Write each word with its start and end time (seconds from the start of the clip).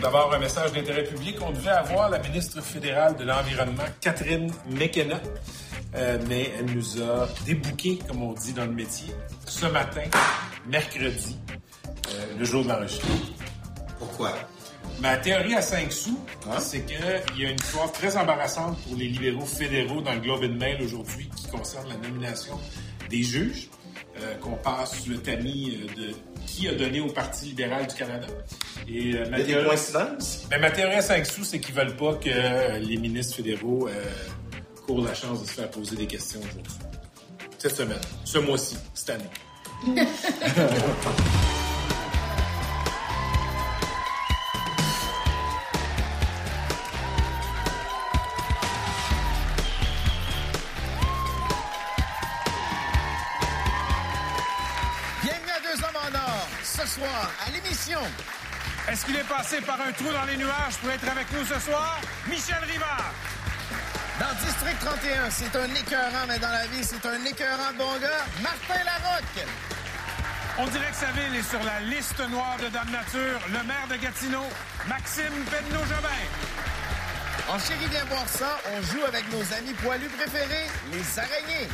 D'abord, 0.00 0.32
un 0.32 0.38
message 0.38 0.72
d'intérêt 0.72 1.02
public. 1.02 1.38
On 1.42 1.50
devait 1.50 1.70
avoir 1.70 2.08
la 2.08 2.20
ministre 2.20 2.62
fédérale 2.62 3.16
de 3.16 3.24
l'Environnement, 3.24 3.82
Catherine 4.00 4.48
McKenna, 4.70 5.20
euh, 5.96 6.18
mais 6.28 6.52
elle 6.56 6.66
nous 6.66 7.02
a 7.02 7.28
débouqué, 7.44 7.98
comme 8.06 8.22
on 8.22 8.32
dit 8.32 8.52
dans 8.52 8.66
le 8.66 8.72
métier, 8.72 9.12
ce 9.44 9.66
matin, 9.66 10.04
mercredi, 10.68 11.36
euh, 12.10 12.38
le 12.38 12.44
jour 12.44 12.62
de 12.62 12.68
l'enregistrement. 12.68 13.16
Pourquoi? 13.98 14.34
Ma 15.00 15.16
théorie 15.16 15.54
à 15.54 15.62
5 15.62 15.92
sous, 15.92 16.18
c'est 16.60 16.86
qu'il 16.86 17.42
y 17.42 17.46
a 17.46 17.50
une 17.50 17.56
histoire 17.56 17.90
très 17.90 18.16
embarrassante 18.16 18.78
pour 18.84 18.96
les 18.96 19.08
libéraux 19.08 19.46
fédéraux 19.46 20.00
dans 20.00 20.14
le 20.14 20.20
Globe 20.20 20.44
and 20.44 20.58
Mail 20.58 20.80
aujourd'hui 20.80 21.28
qui 21.36 21.48
concerne 21.48 21.88
la 21.88 21.96
nomination 21.96 22.58
des 23.10 23.22
juges, 23.24 23.68
qu'on 24.40 24.56
passe 24.56 25.06
le 25.06 25.18
tamis 25.18 25.76
euh, 25.76 25.94
de 25.94 26.14
qui 26.58 26.68
a 26.68 26.74
donné 26.74 27.00
au 27.00 27.08
Parti 27.08 27.46
libéral 27.46 27.86
du 27.86 27.94
Canada. 27.94 28.26
Et 28.88 29.14
euh, 29.14 29.28
ma, 29.30 29.40
théorie, 29.40 29.76
ben, 30.50 30.60
ma 30.60 30.70
théorie 30.70 30.96
à 30.96 31.02
5 31.02 31.26
sous, 31.26 31.44
c'est 31.44 31.60
qu'ils 31.60 31.74
veulent 31.74 31.96
pas 31.96 32.14
que 32.14 32.28
euh, 32.28 32.78
les 32.78 32.96
ministres 32.96 33.36
fédéraux 33.36 33.88
euh, 33.88 34.04
courent 34.86 35.04
la 35.04 35.14
chance 35.14 35.42
de 35.42 35.46
se 35.46 35.52
faire 35.52 35.70
poser 35.70 35.96
des 35.96 36.06
questions 36.06 36.40
aujourd'hui. 36.40 36.72
Cette 37.58 37.76
semaine, 37.76 38.00
ce 38.24 38.38
mois-ci, 38.38 38.76
cette 38.94 39.10
année. 39.10 39.96
Est-ce 58.90 59.04
qu'il 59.04 59.16
est 59.16 59.28
passé 59.28 59.60
par 59.60 59.78
un 59.80 59.92
trou 59.92 60.10
dans 60.12 60.24
les 60.24 60.36
nuages 60.36 60.76
pour 60.80 60.90
être 60.90 61.08
avec 61.08 61.30
nous 61.32 61.44
ce 61.44 61.60
soir? 61.60 62.00
Michel 62.26 62.62
Rivard! 62.70 63.12
dans 64.18 64.34
District 64.44 64.78
31, 64.80 65.30
c'est 65.30 65.56
un 65.56 65.74
écœurant, 65.74 66.26
mais 66.26 66.38
dans 66.38 66.50
la 66.50 66.66
vie, 66.66 66.82
c'est 66.82 67.04
un 67.06 67.24
écœurant 67.24 67.72
de 67.72 67.78
bon 67.78 67.98
gars, 68.00 68.24
Martin 68.42 68.82
Larocque. 68.84 69.46
On 70.58 70.66
dirait 70.66 70.90
que 70.90 70.96
sa 70.96 71.12
ville 71.12 71.36
est 71.36 71.48
sur 71.48 71.62
la 71.62 71.80
liste 71.80 72.18
noire 72.28 72.56
de 72.60 72.68
Dame 72.68 72.90
Nature. 72.90 73.38
Le 73.48 73.62
maire 73.62 73.86
de 73.90 73.96
Gatineau, 73.96 74.42
Maxime 74.88 75.38
Penneau-Jobin. 75.50 76.24
En 77.48 77.58
chérie, 77.60 77.86
viens 77.90 78.04
voir 78.06 78.28
ça, 78.28 78.58
on 78.74 78.82
joue 78.82 79.04
avec 79.06 79.24
nos 79.30 79.42
amis 79.54 79.74
poilus 79.74 80.10
préférés, 80.18 80.66
les 80.90 81.18
araignées. 81.18 81.68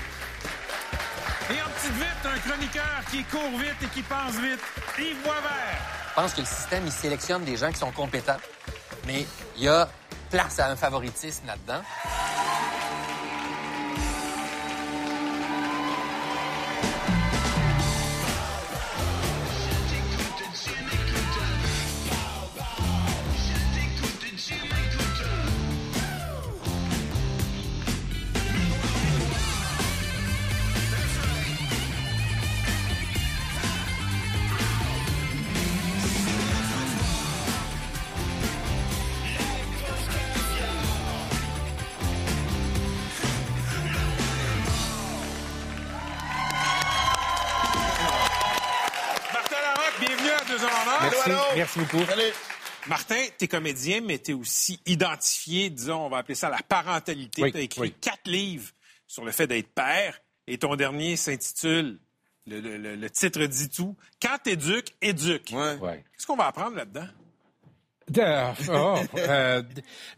Et 1.50 1.62
en 1.62 1.70
petite 1.76 1.96
vite, 1.96 2.24
un 2.24 2.38
chroniqueur 2.40 3.00
qui 3.10 3.24
court 3.24 3.58
vite 3.58 3.82
et 3.82 3.88
qui 3.88 4.02
pense 4.02 4.34
vite, 4.34 4.60
Je 4.96 6.14
pense 6.14 6.34
que 6.34 6.40
le 6.40 6.46
système, 6.46 6.84
il 6.86 6.92
sélectionne 6.92 7.44
des 7.44 7.56
gens 7.56 7.70
qui 7.70 7.78
sont 7.78 7.90
compétents. 7.90 8.36
Mais 9.06 9.26
il 9.56 9.64
y 9.64 9.68
a 9.68 9.88
place 10.30 10.58
à 10.60 10.70
un 10.70 10.76
favoritisme 10.76 11.46
là-dedans. 11.46 11.82
Merci 51.76 51.78
beaucoup. 51.96 52.04
Salut. 52.10 52.32
Martin, 52.86 53.16
t'es 53.38 53.48
comédien, 53.48 54.00
mais 54.02 54.18
t'es 54.18 54.34
aussi 54.34 54.78
identifié, 54.86 55.70
disons, 55.70 56.06
on 56.06 56.08
va 56.10 56.18
appeler 56.18 56.34
ça 56.34 56.50
la 56.50 56.58
parentalité. 56.68 57.42
Oui, 57.42 57.52
T'as 57.52 57.60
écrit 57.60 57.80
oui. 57.80 57.94
quatre 58.00 58.26
livres 58.28 58.70
sur 59.06 59.24
le 59.24 59.32
fait 59.32 59.46
d'être 59.46 59.72
père, 59.74 60.20
et 60.46 60.58
ton 60.58 60.76
dernier 60.76 61.16
s'intitule, 61.16 61.98
le, 62.46 62.60
le- 62.60 62.76
le- 62.76 62.96
le 62.96 63.10
titre 63.10 63.44
dit 63.46 63.70
tout, 63.70 63.96
Quand 64.20 64.36
t'éduques, 64.42 64.94
éduque. 65.00 65.50
Ouais. 65.52 66.04
Qu'est-ce 66.12 66.26
qu'on 66.26 66.36
va 66.36 66.46
apprendre 66.48 66.76
là-dedans? 66.76 67.06
De- 68.10 68.70
oh, 68.70 68.98
euh, 69.16 69.62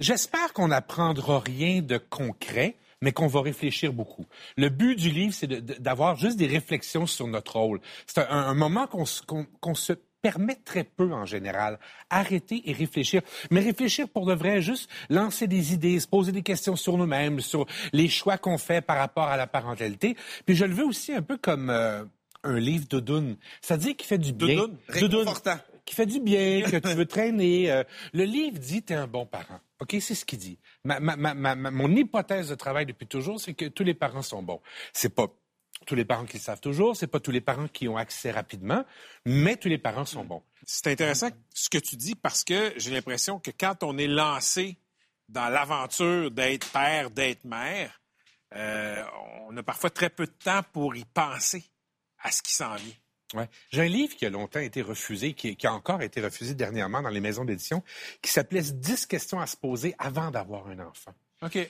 J'espère 0.00 0.52
qu'on 0.52 0.68
n'apprendra 0.68 1.38
rien 1.38 1.82
de 1.82 1.98
concret, 1.98 2.74
mais 3.00 3.12
qu'on 3.12 3.28
va 3.28 3.42
réfléchir 3.42 3.92
beaucoup. 3.92 4.26
Le 4.56 4.70
but 4.70 4.96
du 4.96 5.10
livre, 5.10 5.32
c'est 5.32 5.46
de- 5.46 5.60
de- 5.60 5.74
d'avoir 5.74 6.16
juste 6.16 6.36
des 6.36 6.48
réflexions 6.48 7.06
sur 7.06 7.28
notre 7.28 7.60
rôle. 7.60 7.80
C'est 8.08 8.18
un, 8.22 8.28
un 8.28 8.54
moment 8.54 8.88
qu'on 8.88 9.04
se 9.04 9.92
permet 10.22 10.56
très 10.64 10.84
peu 10.84 11.12
en 11.12 11.24
général. 11.24 11.78
Arrêter 12.10 12.62
et 12.68 12.72
réfléchir. 12.72 13.22
Mais 13.50 13.60
réfléchir 13.60 14.08
pour 14.08 14.26
de 14.26 14.34
vrai, 14.34 14.60
juste 14.62 14.90
lancer 15.10 15.46
des 15.46 15.72
idées, 15.74 16.00
se 16.00 16.08
poser 16.08 16.32
des 16.32 16.42
questions 16.42 16.76
sur 16.76 16.96
nous-mêmes, 16.96 17.40
sur 17.40 17.66
les 17.92 18.08
choix 18.08 18.38
qu'on 18.38 18.58
fait 18.58 18.80
par 18.80 18.96
rapport 18.98 19.28
à 19.28 19.36
la 19.36 19.46
parentalité. 19.46 20.16
Puis 20.44 20.54
je 20.56 20.64
le 20.64 20.74
veux 20.74 20.84
aussi 20.86 21.12
un 21.12 21.22
peu 21.22 21.36
comme 21.36 21.70
euh, 21.70 22.04
un 22.42 22.58
livre 22.58 22.86
doudoune. 22.88 23.36
C'est-à-dire 23.60 23.96
qui 23.96 24.06
fait 24.06 24.18
du 24.18 24.32
bien. 24.32 24.56
Doudoune? 24.56 24.76
Réconfortant. 24.88 25.58
Qui 25.84 25.94
fait 25.94 26.06
du 26.06 26.18
bien, 26.18 26.62
que 26.70 26.76
tu 26.78 26.94
veux 26.94 27.06
traîner. 27.06 27.70
euh, 27.70 27.84
le 28.12 28.24
livre 28.24 28.58
dit 28.58 28.82
t'es 28.82 28.94
un 28.94 29.06
bon 29.06 29.24
parent. 29.24 29.60
OK, 29.80 29.96
c'est 30.00 30.14
ce 30.16 30.24
qu'il 30.24 30.38
dit. 30.40 30.58
Ma, 30.84 30.98
ma- 30.98 31.16
ma- 31.34 31.54
mon 31.54 31.94
hypothèse 31.94 32.48
de 32.48 32.54
travail 32.56 32.86
depuis 32.86 33.06
toujours, 33.06 33.38
c'est 33.40 33.54
que 33.54 33.66
tous 33.66 33.84
les 33.84 33.94
parents 33.94 34.22
sont 34.22 34.42
bons. 34.42 34.60
C'est 34.92 35.14
pas 35.14 35.26
tous 35.86 35.94
les 35.94 36.04
parents 36.04 36.26
qui 36.26 36.36
le 36.36 36.42
savent 36.42 36.60
toujours, 36.60 36.96
c'est 36.96 37.06
pas 37.06 37.20
tous 37.20 37.30
les 37.30 37.40
parents 37.40 37.68
qui 37.68 37.88
ont 37.88 37.96
accès 37.96 38.30
rapidement, 38.30 38.84
mais 39.24 39.56
tous 39.56 39.68
les 39.68 39.78
parents 39.78 40.04
sont 40.04 40.24
bons. 40.24 40.42
C'est 40.64 40.88
intéressant 40.88 41.30
ce 41.54 41.70
que 41.70 41.78
tu 41.78 41.96
dis 41.96 42.14
parce 42.14 42.44
que 42.44 42.74
j'ai 42.76 42.90
l'impression 42.90 43.38
que 43.38 43.50
quand 43.50 43.82
on 43.82 43.96
est 43.96 44.08
lancé 44.08 44.76
dans 45.28 45.48
l'aventure 45.48 46.30
d'être 46.30 46.70
père, 46.70 47.10
d'être 47.10 47.44
mère, 47.44 48.00
euh, 48.54 49.02
on 49.48 49.56
a 49.56 49.62
parfois 49.62 49.90
très 49.90 50.10
peu 50.10 50.26
de 50.26 50.32
temps 50.32 50.62
pour 50.72 50.94
y 50.96 51.04
penser 51.04 51.64
à 52.18 52.30
ce 52.30 52.42
qui 52.42 52.52
s'en 52.52 52.74
vient. 52.74 52.94
Ouais. 53.34 53.48
J'ai 53.70 53.82
un 53.82 53.88
livre 53.88 54.14
qui 54.14 54.24
a 54.24 54.30
longtemps 54.30 54.60
été 54.60 54.82
refusé, 54.82 55.34
qui, 55.34 55.56
qui 55.56 55.66
a 55.66 55.72
encore 55.72 56.02
été 56.02 56.20
refusé 56.20 56.54
dernièrement 56.54 57.02
dans 57.02 57.08
les 57.10 57.20
maisons 57.20 57.44
d'édition, 57.44 57.82
qui 58.22 58.30
s'appelait 58.30 58.62
10 58.62 59.06
questions 59.06 59.40
à 59.40 59.46
se 59.46 59.56
poser 59.56 59.94
avant 59.98 60.30
d'avoir 60.30 60.68
un 60.68 60.78
enfant. 60.78 61.12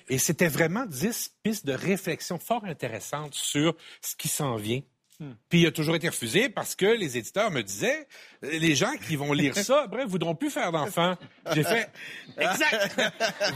Et 0.09 0.19
c'était 0.19 0.49
vraiment 0.49 0.87
10 0.87 1.35
pistes 1.43 1.67
de 1.67 1.73
réflexion 1.73 2.39
fort 2.39 2.65
intéressantes 2.65 3.35
sur 3.35 3.77
ce 4.01 4.17
qui 4.17 4.29
s'en 4.29 4.57
vient. 4.57 4.83
Puis 5.49 5.61
il 5.63 5.67
a 5.67 5.71
toujours 5.71 5.95
été 5.97 6.09
refusé 6.09 6.49
parce 6.49 6.75
que 6.75 6.87
les 6.87 7.17
éditeurs 7.17 7.51
me 7.51 7.63
disaient, 7.63 8.07
les 8.43 8.75
gens 8.75 8.93
qui 9.09 9.17
vont 9.17 9.33
lire 9.33 9.57
ça, 9.57 9.83
après, 9.85 10.05
voudront 10.05 10.35
plus 10.35 10.51
faire 10.51 10.73
d'enfants. 10.73 11.17
J'ai 11.55 11.65
fait, 11.65 11.89
exact, 12.39 13.01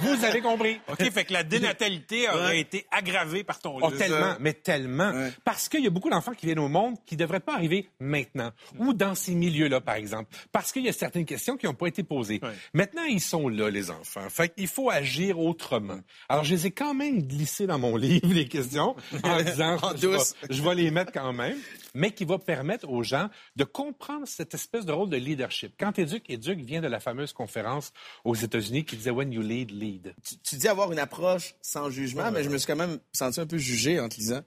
vous 0.00 0.24
avez 0.24 0.40
compris. 0.40 0.80
OK, 0.88 1.10
fait 1.10 1.24
que 1.24 1.32
la 1.32 1.42
dénatalité 1.42 2.28
aurait 2.28 2.60
été 2.60 2.86
aggravée 2.90 3.44
par 3.44 3.58
ton 3.60 3.76
Oh, 3.80 3.88
livre. 3.88 3.98
tellement, 3.98 4.34
mais 4.40 4.52
tellement. 4.54 5.12
Parce 5.44 5.68
qu'il 5.68 5.82
y 5.84 5.86
a 5.86 5.90
beaucoup 5.90 6.10
d'enfants 6.10 6.32
qui 6.32 6.46
viennent 6.46 6.58
au 6.58 6.68
monde 6.68 6.96
qui 7.06 7.14
ne 7.14 7.20
devraient 7.20 7.40
pas 7.40 7.54
arriver 7.54 7.88
maintenant 8.00 8.50
ou 8.78 8.92
dans 8.94 9.14
ces 9.14 9.34
milieux-là, 9.34 9.80
par 9.80 9.94
exemple. 9.96 10.34
Parce 10.52 10.72
qu'il 10.72 10.84
y 10.84 10.88
a 10.88 10.92
certaines 10.92 11.24
questions 11.26 11.56
qui 11.56 11.66
n'ont 11.66 11.74
pas 11.74 11.86
été 11.88 12.02
posées. 12.02 12.40
Ouais. 12.42 12.50
Maintenant, 12.74 13.04
ils 13.04 13.20
sont 13.20 13.48
là, 13.48 13.70
les 13.70 13.90
enfants. 13.90 14.28
Fait 14.30 14.48
qu'il 14.54 14.66
faut 14.68 14.90
agir 14.90 15.38
autrement. 15.38 16.00
Alors, 16.28 16.44
je 16.44 16.54
les 16.54 16.66
ai 16.66 16.70
quand 16.70 16.94
même 16.94 17.22
glissées 17.22 17.66
dans 17.66 17.78
mon 17.78 17.96
livre, 17.96 18.28
les 18.32 18.48
questions, 18.48 18.96
en 19.22 19.42
disant, 19.42 19.76
En 19.82 19.90
je, 19.96 20.06
vais, 20.08 20.16
douce. 20.16 20.34
je 20.48 20.62
vais 20.62 20.74
les 20.74 20.90
mettre 20.90 21.12
quand 21.12 21.32
même, 21.32 21.49
mais 21.94 22.12
qui 22.12 22.24
va 22.24 22.38
permettre 22.38 22.88
aux 22.88 23.02
gens 23.02 23.28
de 23.56 23.64
comprendre 23.64 24.26
cette 24.26 24.54
espèce 24.54 24.84
de 24.86 24.92
rôle 24.92 25.08
de 25.10 25.16
leadership. 25.16 25.74
Quand 25.78 25.98
éduque, 25.98 26.28
éduque 26.30 26.60
vient 26.60 26.80
de 26.80 26.86
la 26.88 27.00
fameuse 27.00 27.32
conférence 27.32 27.92
aux 28.24 28.34
États-Unis 28.34 28.84
qui 28.84 28.96
disait 28.96 29.10
When 29.10 29.32
you 29.32 29.42
lead, 29.42 29.70
lead. 29.70 30.14
tu, 30.24 30.36
tu 30.38 30.56
dis 30.56 30.68
avoir 30.68 30.92
une 30.92 30.98
approche 30.98 31.54
sans 31.62 31.90
jugement, 31.90 32.30
mais 32.30 32.42
je 32.44 32.48
me 32.48 32.58
suis 32.58 32.66
quand 32.66 32.76
même 32.76 32.98
senti 33.12 33.40
un 33.40 33.46
peu 33.46 33.58
jugé 33.58 33.98
en 34.00 34.08
te 34.08 34.16
lisant. 34.16 34.42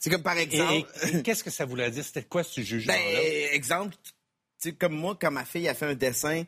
C'est 0.00 0.10
comme 0.10 0.22
par 0.22 0.36
exemple, 0.38 0.86
et- 1.04 1.16
et 1.18 1.22
qu'est-ce 1.22 1.44
que 1.44 1.50
ça 1.50 1.64
voulait 1.64 1.90
dire? 1.90 2.04
C'était 2.04 2.24
quoi 2.24 2.42
ce 2.42 2.60
jugement-là? 2.60 2.98
ben, 2.98 3.48
exemple, 3.52 3.94
comme 4.78 4.94
moi, 4.94 5.16
quand 5.20 5.30
ma 5.30 5.44
fille 5.44 5.68
a 5.68 5.74
fait 5.74 5.86
un 5.86 5.94
dessin, 5.94 6.44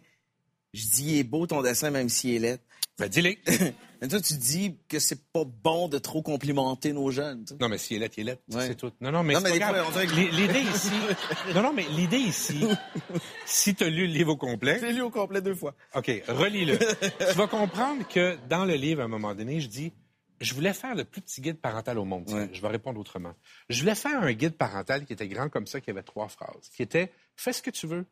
je 0.77 0.89
dis, 0.89 1.05
il 1.15 1.19
est 1.19 1.25
beau 1.25 1.47
ton 1.47 1.63
dessin, 1.63 1.91
même 1.91 2.09
s'il 2.09 2.35
est 2.35 2.39
laid. 2.39 2.61
Ben, 2.99 3.09
dis-le. 3.09 3.35
Mais 4.01 4.09
toi, 4.09 4.21
tu 4.21 4.35
dis 4.35 4.77
que 4.89 4.99
c'est 4.99 5.23
pas 5.33 5.45
bon 5.45 5.89
de 5.89 5.97
trop 5.99 6.21
complimenter 6.23 6.93
nos 6.93 7.11
jeunes. 7.11 7.45
tu 7.45 7.55
sais. 7.55 7.59
Non, 7.59 7.71
mais 7.71 7.79
si 7.79 7.95
elle 7.95 8.03
est, 8.03 8.19
il 8.19 8.29
est, 8.29 8.39
Ouais. 8.53 8.67
c'est 8.67 8.75
tout. 8.75 8.91
Non, 9.01 9.11
non, 9.11 9.23
mais, 9.23 9.33
Non, 9.33 9.41
mais 9.41 9.53
L'idée 10.33 10.61
ici... 10.61 10.91
non, 11.55 11.63
non, 11.63 11.73
mais 11.73 11.87
l'idée 11.89 12.19
ici, 12.19 12.61
si 13.47 13.75
tu 13.75 13.85
as 13.85 13.89
lu 13.89 14.07
le 14.07 14.13
livre 14.13 14.33
au 14.33 14.37
complet, 14.37 14.79
Je 14.81 14.85
l'ai 14.87 14.93
lu 14.93 15.01
au 15.01 15.09
complet 15.09 15.41
deux 15.41 15.55
fois. 15.55 15.75
OK, 15.95 16.11
relis-le. 16.29 16.77
tu 16.79 17.37
vas 17.37 17.47
comprendre 17.47 18.07
que 18.07 18.37
dans 18.51 18.67
le 18.67 18.75
livre, 18.75 19.01
à 19.01 19.05
un 19.05 19.09
moment 19.09 19.35
donné, 19.35 19.61
je 19.63 19.69
dis, 19.69 19.93
je 20.43 20.53
voulais 20.53 20.75
faire 20.75 20.95
le 20.95 21.05
plus 21.05 21.23
petit 21.23 21.41
guide 21.41 21.59
parental 21.59 21.99
au 21.99 22.05
monde. 22.05 22.29
Ouais. 22.29 22.51
Je 22.53 22.61
vais 22.61 22.69
répondre 22.69 23.01
autrement. 23.01 23.33
Je 23.71 23.81
voulais 23.81 23.95
faire 23.95 24.21
un 24.23 24.33
guide 24.35 24.59
parental 24.59 25.07
qui 25.07 25.15
était 25.15 25.29
grand 25.29 25.49
comme 25.49 25.67
ça, 25.67 25.81
qui 25.81 25.89
avait 25.89 26.03
trois 26.03 26.29
phrases, 26.29 26.69
qui 26.75 26.83
était, 26.83 27.11
fais 27.35 27.55
ce 27.55 27.63
que 27.63 27.71
tu 27.71 27.87
veux, 27.87 28.05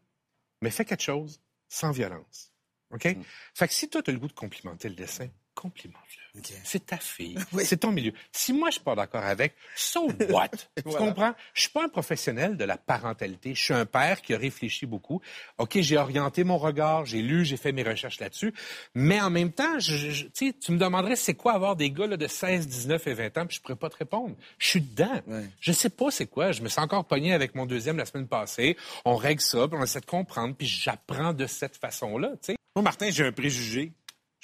mais 0.62 0.70
fais 0.70 0.86
quelque 0.86 1.02
chose 1.02 1.42
sans 1.68 1.90
violence. 1.90 2.53
OK? 2.94 3.16
Fait 3.54 3.68
que 3.68 3.74
si 3.74 3.88
toi, 3.88 4.02
tu 4.02 4.10
as 4.10 4.12
le 4.12 4.20
goût 4.20 4.28
de 4.28 4.32
complimenter 4.32 4.88
le 4.88 4.94
dessin, 4.94 5.28
complimente-le. 5.54 6.24
C'est 6.64 6.86
ta 6.86 6.96
fille. 6.96 7.38
C'est 7.64 7.78
ton 7.78 7.92
milieu. 7.92 8.12
Si 8.32 8.52
moi, 8.52 8.70
je 8.70 8.74
suis 8.74 8.82
pas 8.82 8.96
d'accord 8.96 9.22
avec, 9.22 9.54
so 9.76 10.10
what? 10.30 10.48
tu 10.76 10.82
comprends? 10.82 11.32
Je 11.54 11.62
suis 11.62 11.70
pas 11.70 11.84
un 11.84 11.88
professionnel 11.88 12.56
de 12.56 12.64
la 12.64 12.76
parentalité. 12.76 13.54
Je 13.54 13.62
suis 13.62 13.74
un 13.74 13.86
père 13.86 14.20
qui 14.20 14.34
a 14.34 14.38
réfléchi 14.38 14.84
beaucoup. 14.84 15.20
OK, 15.58 15.78
j'ai 15.80 15.96
orienté 15.96 16.42
mon 16.42 16.58
regard, 16.58 17.06
j'ai 17.06 17.22
lu, 17.22 17.44
j'ai 17.44 17.56
fait 17.56 17.70
mes 17.70 17.84
recherches 17.84 18.18
là-dessus. 18.18 18.52
Mais 18.94 19.20
en 19.20 19.30
même 19.30 19.52
temps, 19.52 19.78
je, 19.78 20.26
tu 20.32 20.72
me 20.72 20.78
demanderais 20.78 21.16
c'est 21.16 21.34
quoi 21.34 21.52
avoir 21.52 21.76
des 21.76 21.90
gars 21.90 22.08
là, 22.08 22.16
de 22.16 22.26
16, 22.26 22.66
19 22.66 23.06
et 23.06 23.14
20 23.14 23.38
ans, 23.38 23.46
puis 23.46 23.56
je 23.56 23.62
pourrais 23.62 23.76
pas 23.76 23.90
te 23.90 23.96
répondre. 23.96 24.34
Je 24.58 24.66
suis 24.66 24.80
dedans. 24.80 25.22
Je 25.60 25.72
sais 25.72 25.90
pas 25.90 26.10
c'est 26.10 26.26
quoi. 26.26 26.50
Je 26.50 26.62
me 26.62 26.68
suis 26.68 26.80
encore 26.80 27.04
pogné 27.04 27.32
avec 27.32 27.54
mon 27.54 27.64
deuxième 27.64 27.96
la 27.96 28.06
semaine 28.06 28.26
passée. 28.26 28.76
On 29.04 29.14
règle 29.14 29.40
ça, 29.40 29.68
puis 29.68 29.78
on 29.80 29.84
essaie 29.84 30.00
de 30.00 30.06
comprendre, 30.06 30.56
puis 30.56 30.66
j'apprends 30.66 31.32
de 31.32 31.46
cette 31.46 31.76
façon-là. 31.76 32.32
Moi, 32.74 32.82
Martin, 32.82 33.10
j'ai 33.10 33.24
un 33.24 33.32
préjugé 33.32 33.92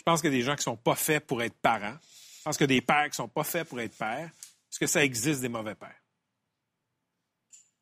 je 0.00 0.02
pense 0.02 0.22
qu'il 0.22 0.32
y 0.32 0.34
a 0.34 0.38
des 0.38 0.42
gens 0.42 0.56
qui 0.56 0.62
sont 0.62 0.78
pas 0.78 0.94
faits 0.94 1.26
pour 1.26 1.42
être 1.42 1.56
parents. 1.56 1.98
Je 2.38 2.44
pense 2.44 2.58
a 2.58 2.66
des 2.66 2.80
pères 2.80 3.10
qui 3.10 3.16
sont 3.16 3.28
pas 3.28 3.44
faits 3.44 3.68
pour 3.68 3.78
être 3.82 3.94
pères. 3.94 4.30
Est-ce 4.70 4.78
que 4.78 4.86
ça 4.86 5.04
existe 5.04 5.42
des 5.42 5.50
mauvais 5.50 5.74
pères? 5.74 6.00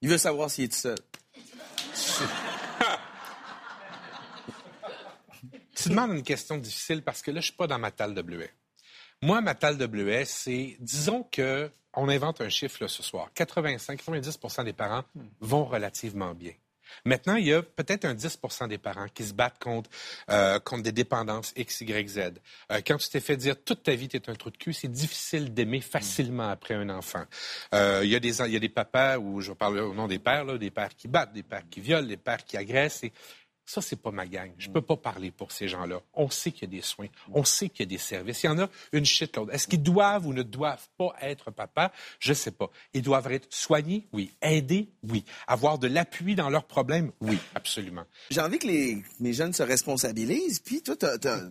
Il 0.01 0.09
veut 0.09 0.19
savoir 0.19 0.51
s'il 0.51 0.65
est 0.65 0.69
tout 0.69 0.79
seul. 0.79 0.97
tu 5.77 5.91
demandes 5.91 6.11
une 6.11 6.25
question 6.25 6.59
difficile 6.59 7.05
parce 7.05 7.23
que 7.23 7.31
là, 7.31 7.41
je 7.41 7.47
suis 7.47 7.55
pas 7.55 7.69
dans 7.69 7.79
ma 7.79 7.93
talle 7.93 8.15
de 8.15 8.23
bleuet. 8.23 8.53
Moi, 9.23 9.41
ma 9.43 9.55
talle 9.55 9.79
de 9.79 9.87
bleuet, 9.87 10.25
c'est, 10.25 10.77
disons 10.81 11.23
que 11.23 11.71
on 11.93 12.09
invente 12.09 12.41
un 12.41 12.49
chiffre 12.49 12.83
là, 12.83 12.89
ce 12.89 13.05
soir. 13.05 13.31
85-90% 13.37 14.65
des 14.65 14.73
parents 14.73 15.05
vont 15.39 15.67
relativement 15.67 16.35
bien. 16.35 16.55
Maintenant, 17.05 17.37
il 17.37 17.47
y 17.47 17.53
a 17.53 17.63
peut-être 17.63 18.05
un 18.05 18.15
10% 18.15 18.69
des 18.69 18.79
parents 18.79 19.09
qui 19.13 19.25
se 19.25 19.33
battent 19.33 19.59
contre, 19.59 19.91
euh, 20.31 20.59
contre 20.61 20.83
des 20.83 20.93
dépendances 20.93 21.53
X, 21.57 21.81
Y, 21.81 22.09
Z. 22.09 22.19
Euh, 22.71 22.81
quand 22.87 22.97
tu 22.97 23.09
t'es 23.09 23.21
fait 23.21 23.37
dire 23.37 23.57
toute 23.63 23.83
ta 23.83 23.95
vie, 23.95 24.09
tu 24.09 24.17
es 24.17 24.31
un 24.31 24.35
trou 24.35 24.51
de 24.51 24.57
cul, 24.57 24.73
c'est 24.73 24.89
difficile 24.89 25.53
d'aimer 25.53 25.81
facilement 25.81 26.49
après 26.49 26.75
un 26.75 26.89
enfant. 26.91 27.25
Euh, 27.75 28.01
il, 28.05 28.11
y 28.11 28.17
a 28.17 28.21
des, 28.21 28.41
il 28.43 28.53
y 28.53 28.57
a 28.57 28.61
des 28.61 28.69
papas, 28.69 29.19
ou 29.19 29.41
je 29.41 29.53
parle 29.53 29.79
au 29.79 29.95
nom 29.95 30.09
des 30.09 30.19
pères, 30.19 30.45
là, 30.45 30.59
des 30.59 30.71
pères 30.71 30.95
qui 30.95 31.09
battent, 31.09 31.33
des 31.33 31.43
pères 31.43 31.69
qui 31.71 31.81
violent, 31.81 32.07
des 32.07 32.17
pères 32.17 32.45
qui 32.45 32.57
agressent. 32.57 33.05
Et 33.05 33.13
ça, 33.69 33.83
c'est 33.83 34.01
pas 34.01 34.11
ma 34.11 34.27
gang. 34.27 34.51
Je 34.57 34.71
peux 34.71 34.81
pas 34.81 34.97
parler 34.97 35.31
pour 35.31 35.53
ces 35.53 35.69
gens-là. 35.69 36.01
On 36.15 36.31
sait 36.31 36.53
qu'il 36.53 36.63
y 36.63 36.75
a 36.75 36.77
des 36.79 36.83
soins. 36.83 37.09
On 37.35 37.45
sait 37.45 37.69
qu'il 37.69 37.81
y 37.81 37.83
a 37.83 37.91
des 37.91 37.99
services. 37.99 38.43
Il 38.43 38.47
y 38.47 38.49
en 38.49 38.59
a 38.59 38.71
une 38.93 39.05
shitload. 39.05 39.51
Est-ce 39.53 39.69
qu'ils 39.69 39.83
doivent 39.83 40.27
ou 40.27 40.33
ne 40.33 40.43
doivent 40.43 40.89
pas 40.97 41.15
être 41.21 41.51
papa? 41.51 41.93
Je 42.19 42.33
sais 42.33 42.51
pas. 42.51 42.71
Ils 42.95 43.03
doivent 43.03 43.31
être 43.31 43.53
soignés? 43.53 44.09
Oui. 44.15 44.33
Aidés? 44.41 44.89
Oui. 45.07 45.23
Avoir 45.47 45.79
de 45.79 45.87
l'appui 45.87 46.35
dans 46.35 46.49
leurs 46.49 46.65
problèmes? 46.65 47.13
Oui, 47.21 47.39
absolument. 47.55 48.05
J'ai 48.31 48.41
envie 48.41 48.59
que 48.59 48.67
les, 48.67 49.03
mes 49.21 49.35
jeunes 49.35 49.53
se 49.53 49.63
responsabilisent. 49.63 50.61
Puis 50.61 50.81
toi, 50.81 50.97
tu 50.97 51.29
as, 51.29 51.43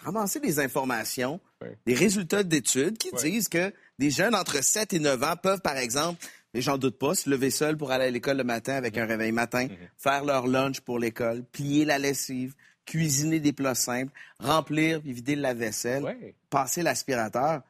ramassé 0.00 0.40
des 0.40 0.58
informations, 0.58 1.38
des 1.86 1.94
résultats 1.94 2.42
d'études 2.42 2.98
qui 2.98 3.12
disent 3.12 3.48
que 3.48 3.72
des 4.00 4.10
jeunes 4.10 4.34
entre 4.34 4.64
7 4.64 4.94
et 4.94 4.98
9 4.98 5.22
ans 5.22 5.36
peuvent, 5.40 5.60
par 5.60 5.76
exemple, 5.76 6.26
mais 6.54 6.60
j'en 6.60 6.78
doute 6.78 6.98
pas, 6.98 7.14
se 7.14 7.30
lever 7.30 7.50
seul 7.50 7.76
pour 7.76 7.92
aller 7.92 8.04
à 8.04 8.10
l'école 8.10 8.36
le 8.36 8.44
matin 8.44 8.74
avec 8.74 8.98
un 8.98 9.06
réveil 9.06 9.32
matin, 9.32 9.64
mhm. 9.64 9.76
faire 9.96 10.24
leur 10.24 10.46
lunch 10.46 10.80
pour 10.80 10.98
l'école, 10.98 11.44
plier 11.52 11.84
la 11.84 11.98
lessive, 11.98 12.54
cuisiner 12.84 13.40
des 13.40 13.52
plats 13.52 13.74
simples, 13.74 14.12
remplir 14.38 15.00
et 15.06 15.12
vider 15.12 15.36
la 15.36 15.54
vaisselle, 15.54 16.34
passer 16.50 16.82
l'aspirateur. 16.82 17.62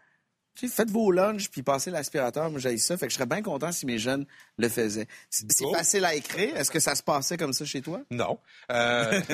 Faites 0.54 0.90
vos 0.90 1.10
lunchs 1.10 1.48
puis 1.48 1.62
passez 1.62 1.90
l'aspirateur. 1.90 2.50
Moi, 2.50 2.60
j'ai 2.60 2.76
ça. 2.78 2.96
Fait 2.96 3.06
que 3.06 3.12
je 3.12 3.16
serais 3.16 3.26
bien 3.26 3.42
content 3.42 3.72
si 3.72 3.86
mes 3.86 3.98
jeunes 3.98 4.26
le 4.58 4.68
faisaient. 4.68 5.08
C'est 5.30 5.46
facile 5.74 6.04
à 6.04 6.14
écrire. 6.14 6.56
Est-ce 6.56 6.70
que 6.70 6.80
ça 6.80 6.94
se 6.94 7.02
passait 7.02 7.36
comme 7.36 7.52
ça 7.52 7.64
chez 7.64 7.82
toi? 7.82 8.00
Non. 8.10 8.38
Euh... 8.70 9.20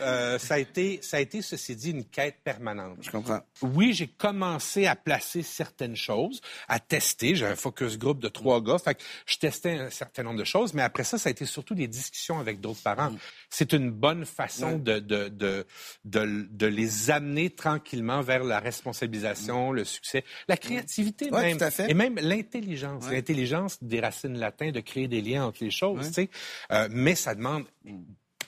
Euh, 0.00 0.38
ça, 0.38 0.54
a 0.54 0.58
été, 0.58 1.00
ça 1.02 1.16
a 1.16 1.20
été, 1.20 1.42
ceci 1.42 1.76
dit, 1.76 1.90
une 1.90 2.04
quête 2.04 2.36
permanente. 2.44 2.98
Je 3.00 3.10
comprends. 3.10 3.40
Oui, 3.62 3.92
j'ai 3.92 4.06
commencé 4.06 4.86
à 4.86 4.96
placer 4.96 5.42
certaines 5.42 5.96
choses, 5.96 6.40
à 6.68 6.78
tester. 6.80 7.34
J'ai 7.34 7.46
un 7.46 7.56
focus 7.56 7.98
group 7.98 8.20
de 8.20 8.28
trois 8.28 8.60
gars. 8.62 8.78
Fait 8.78 8.94
que 8.94 9.02
je 9.26 9.36
testais 9.36 9.72
un 9.72 9.90
certain 9.90 10.22
nombre 10.22 10.38
de 10.38 10.44
choses, 10.44 10.74
mais 10.74 10.82
après 10.82 11.04
ça, 11.04 11.18
ça 11.18 11.28
a 11.28 11.32
été 11.32 11.44
surtout 11.46 11.74
des 11.74 11.88
discussions 11.88 12.38
avec 12.38 12.60
d'autres 12.60 12.82
parents. 12.82 13.10
Mm. 13.10 13.18
C'est 13.50 13.72
une 13.72 13.90
bonne 13.90 14.24
façon 14.24 14.78
de, 14.78 14.98
de, 14.98 15.28
de, 15.28 15.66
de, 16.04 16.46
de 16.50 16.66
les 16.66 17.10
amener 17.10 17.50
tranquillement 17.50 18.22
vers 18.22 18.44
la 18.44 18.60
responsabilisation, 18.60 19.47
le 19.48 19.84
succès, 19.84 20.24
la 20.48 20.56
créativité 20.56 21.30
même. 21.30 21.58
Tout 21.58 21.64
à 21.64 21.70
fait. 21.70 21.90
Et 21.90 21.94
même 21.94 22.16
l'intelligence. 22.16 23.10
L'intelligence 23.10 23.78
des 23.82 24.00
racines 24.00 24.38
latines 24.38 24.72
de 24.72 24.80
créer 24.80 25.08
des 25.08 25.20
liens 25.20 25.44
entre 25.44 25.64
les 25.64 25.70
choses. 25.70 26.06
Tu 26.08 26.12
sais. 26.12 26.30
Euh, 26.72 26.88
mais 26.90 27.14
ça 27.14 27.34
demande 27.34 27.64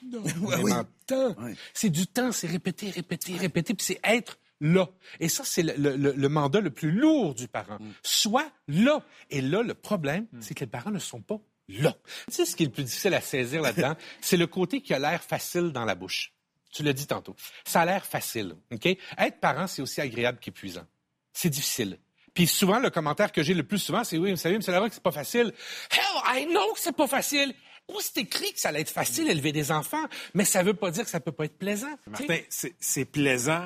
c'est 1.74 1.90
du 1.90 2.06
temps, 2.06 2.32
c'est 2.32 2.46
répéter, 2.46 2.90
répéter, 2.90 3.36
répéter, 3.36 3.74
puis 3.74 3.84
c'est 3.84 4.00
être 4.04 4.38
là. 4.60 4.88
Et 5.18 5.28
ça, 5.28 5.42
c'est 5.44 5.62
le, 5.62 6.28
mandat 6.28 6.60
le 6.60 6.70
plus 6.70 6.90
lourd 6.90 7.34
du 7.34 7.48
parent. 7.48 7.78
Mm. 7.78 7.90
Soit 8.02 8.50
là. 8.68 9.02
Et 9.30 9.40
là, 9.40 9.62
le 9.62 9.74
problème, 9.74 10.26
mm. 10.32 10.40
c'est 10.40 10.54
que 10.54 10.60
les 10.60 10.70
parents 10.70 10.90
ne 10.90 10.98
sont 10.98 11.20
pas 11.20 11.40
là. 11.68 11.94
Tu 12.26 12.34
sais 12.34 12.44
ce 12.44 12.56
qui 12.56 12.64
est 12.64 12.66
le 12.66 12.72
plus 12.72 12.84
difficile 12.84 13.14
à 13.14 13.20
saisir 13.20 13.62
là-dedans? 13.62 13.96
c'est 14.20 14.36
le 14.36 14.46
côté 14.46 14.80
qui 14.80 14.94
a 14.94 14.98
l'air 14.98 15.22
facile 15.22 15.70
dans 15.72 15.84
la 15.84 15.94
bouche. 15.94 16.32
Tu 16.72 16.82
l'as 16.82 16.92
dit 16.92 17.06
tantôt. 17.06 17.34
Ça 17.64 17.82
a 17.82 17.84
l'air 17.84 18.04
facile, 18.04 18.56
OK? 18.72 18.86
Être 18.86 19.40
parent, 19.40 19.66
c'est 19.66 19.82
aussi 19.82 20.00
agréable 20.00 20.38
qu'épuisant. 20.38 20.86
C'est 21.32 21.50
difficile. 21.50 21.98
Puis 22.34 22.46
souvent, 22.46 22.78
le 22.78 22.90
commentaire 22.90 23.32
que 23.32 23.42
j'ai 23.42 23.54
le 23.54 23.64
plus 23.64 23.78
souvent, 23.78 24.04
c'est 24.04 24.18
oui, 24.18 24.30
vous 24.30 24.36
savez, 24.36 24.60
c'est 24.60 24.72
vrai 24.72 24.88
que 24.88 24.94
c'est 24.94 25.02
pas 25.02 25.10
facile. 25.10 25.52
Hell, 25.90 26.42
I 26.42 26.46
know 26.46 26.72
que 26.74 26.80
c'est 26.80 26.96
pas 26.96 27.08
facile. 27.08 27.54
Oh, 27.88 27.98
c'est 28.00 28.18
écrit 28.18 28.52
que 28.52 28.60
ça 28.60 28.68
allait 28.68 28.82
être 28.82 28.90
facile 28.90 29.26
d'élever 29.26 29.50
des 29.50 29.72
enfants, 29.72 30.04
mais 30.34 30.44
ça 30.44 30.62
ne 30.62 30.68
veut 30.68 30.74
pas 30.74 30.92
dire 30.92 31.04
que 31.04 31.10
ça 31.10 31.18
peut 31.18 31.32
pas 31.32 31.46
être 31.46 31.58
plaisant. 31.58 31.92
Martin, 32.06 32.38
c'est 32.48 33.04
plaisant 33.04 33.64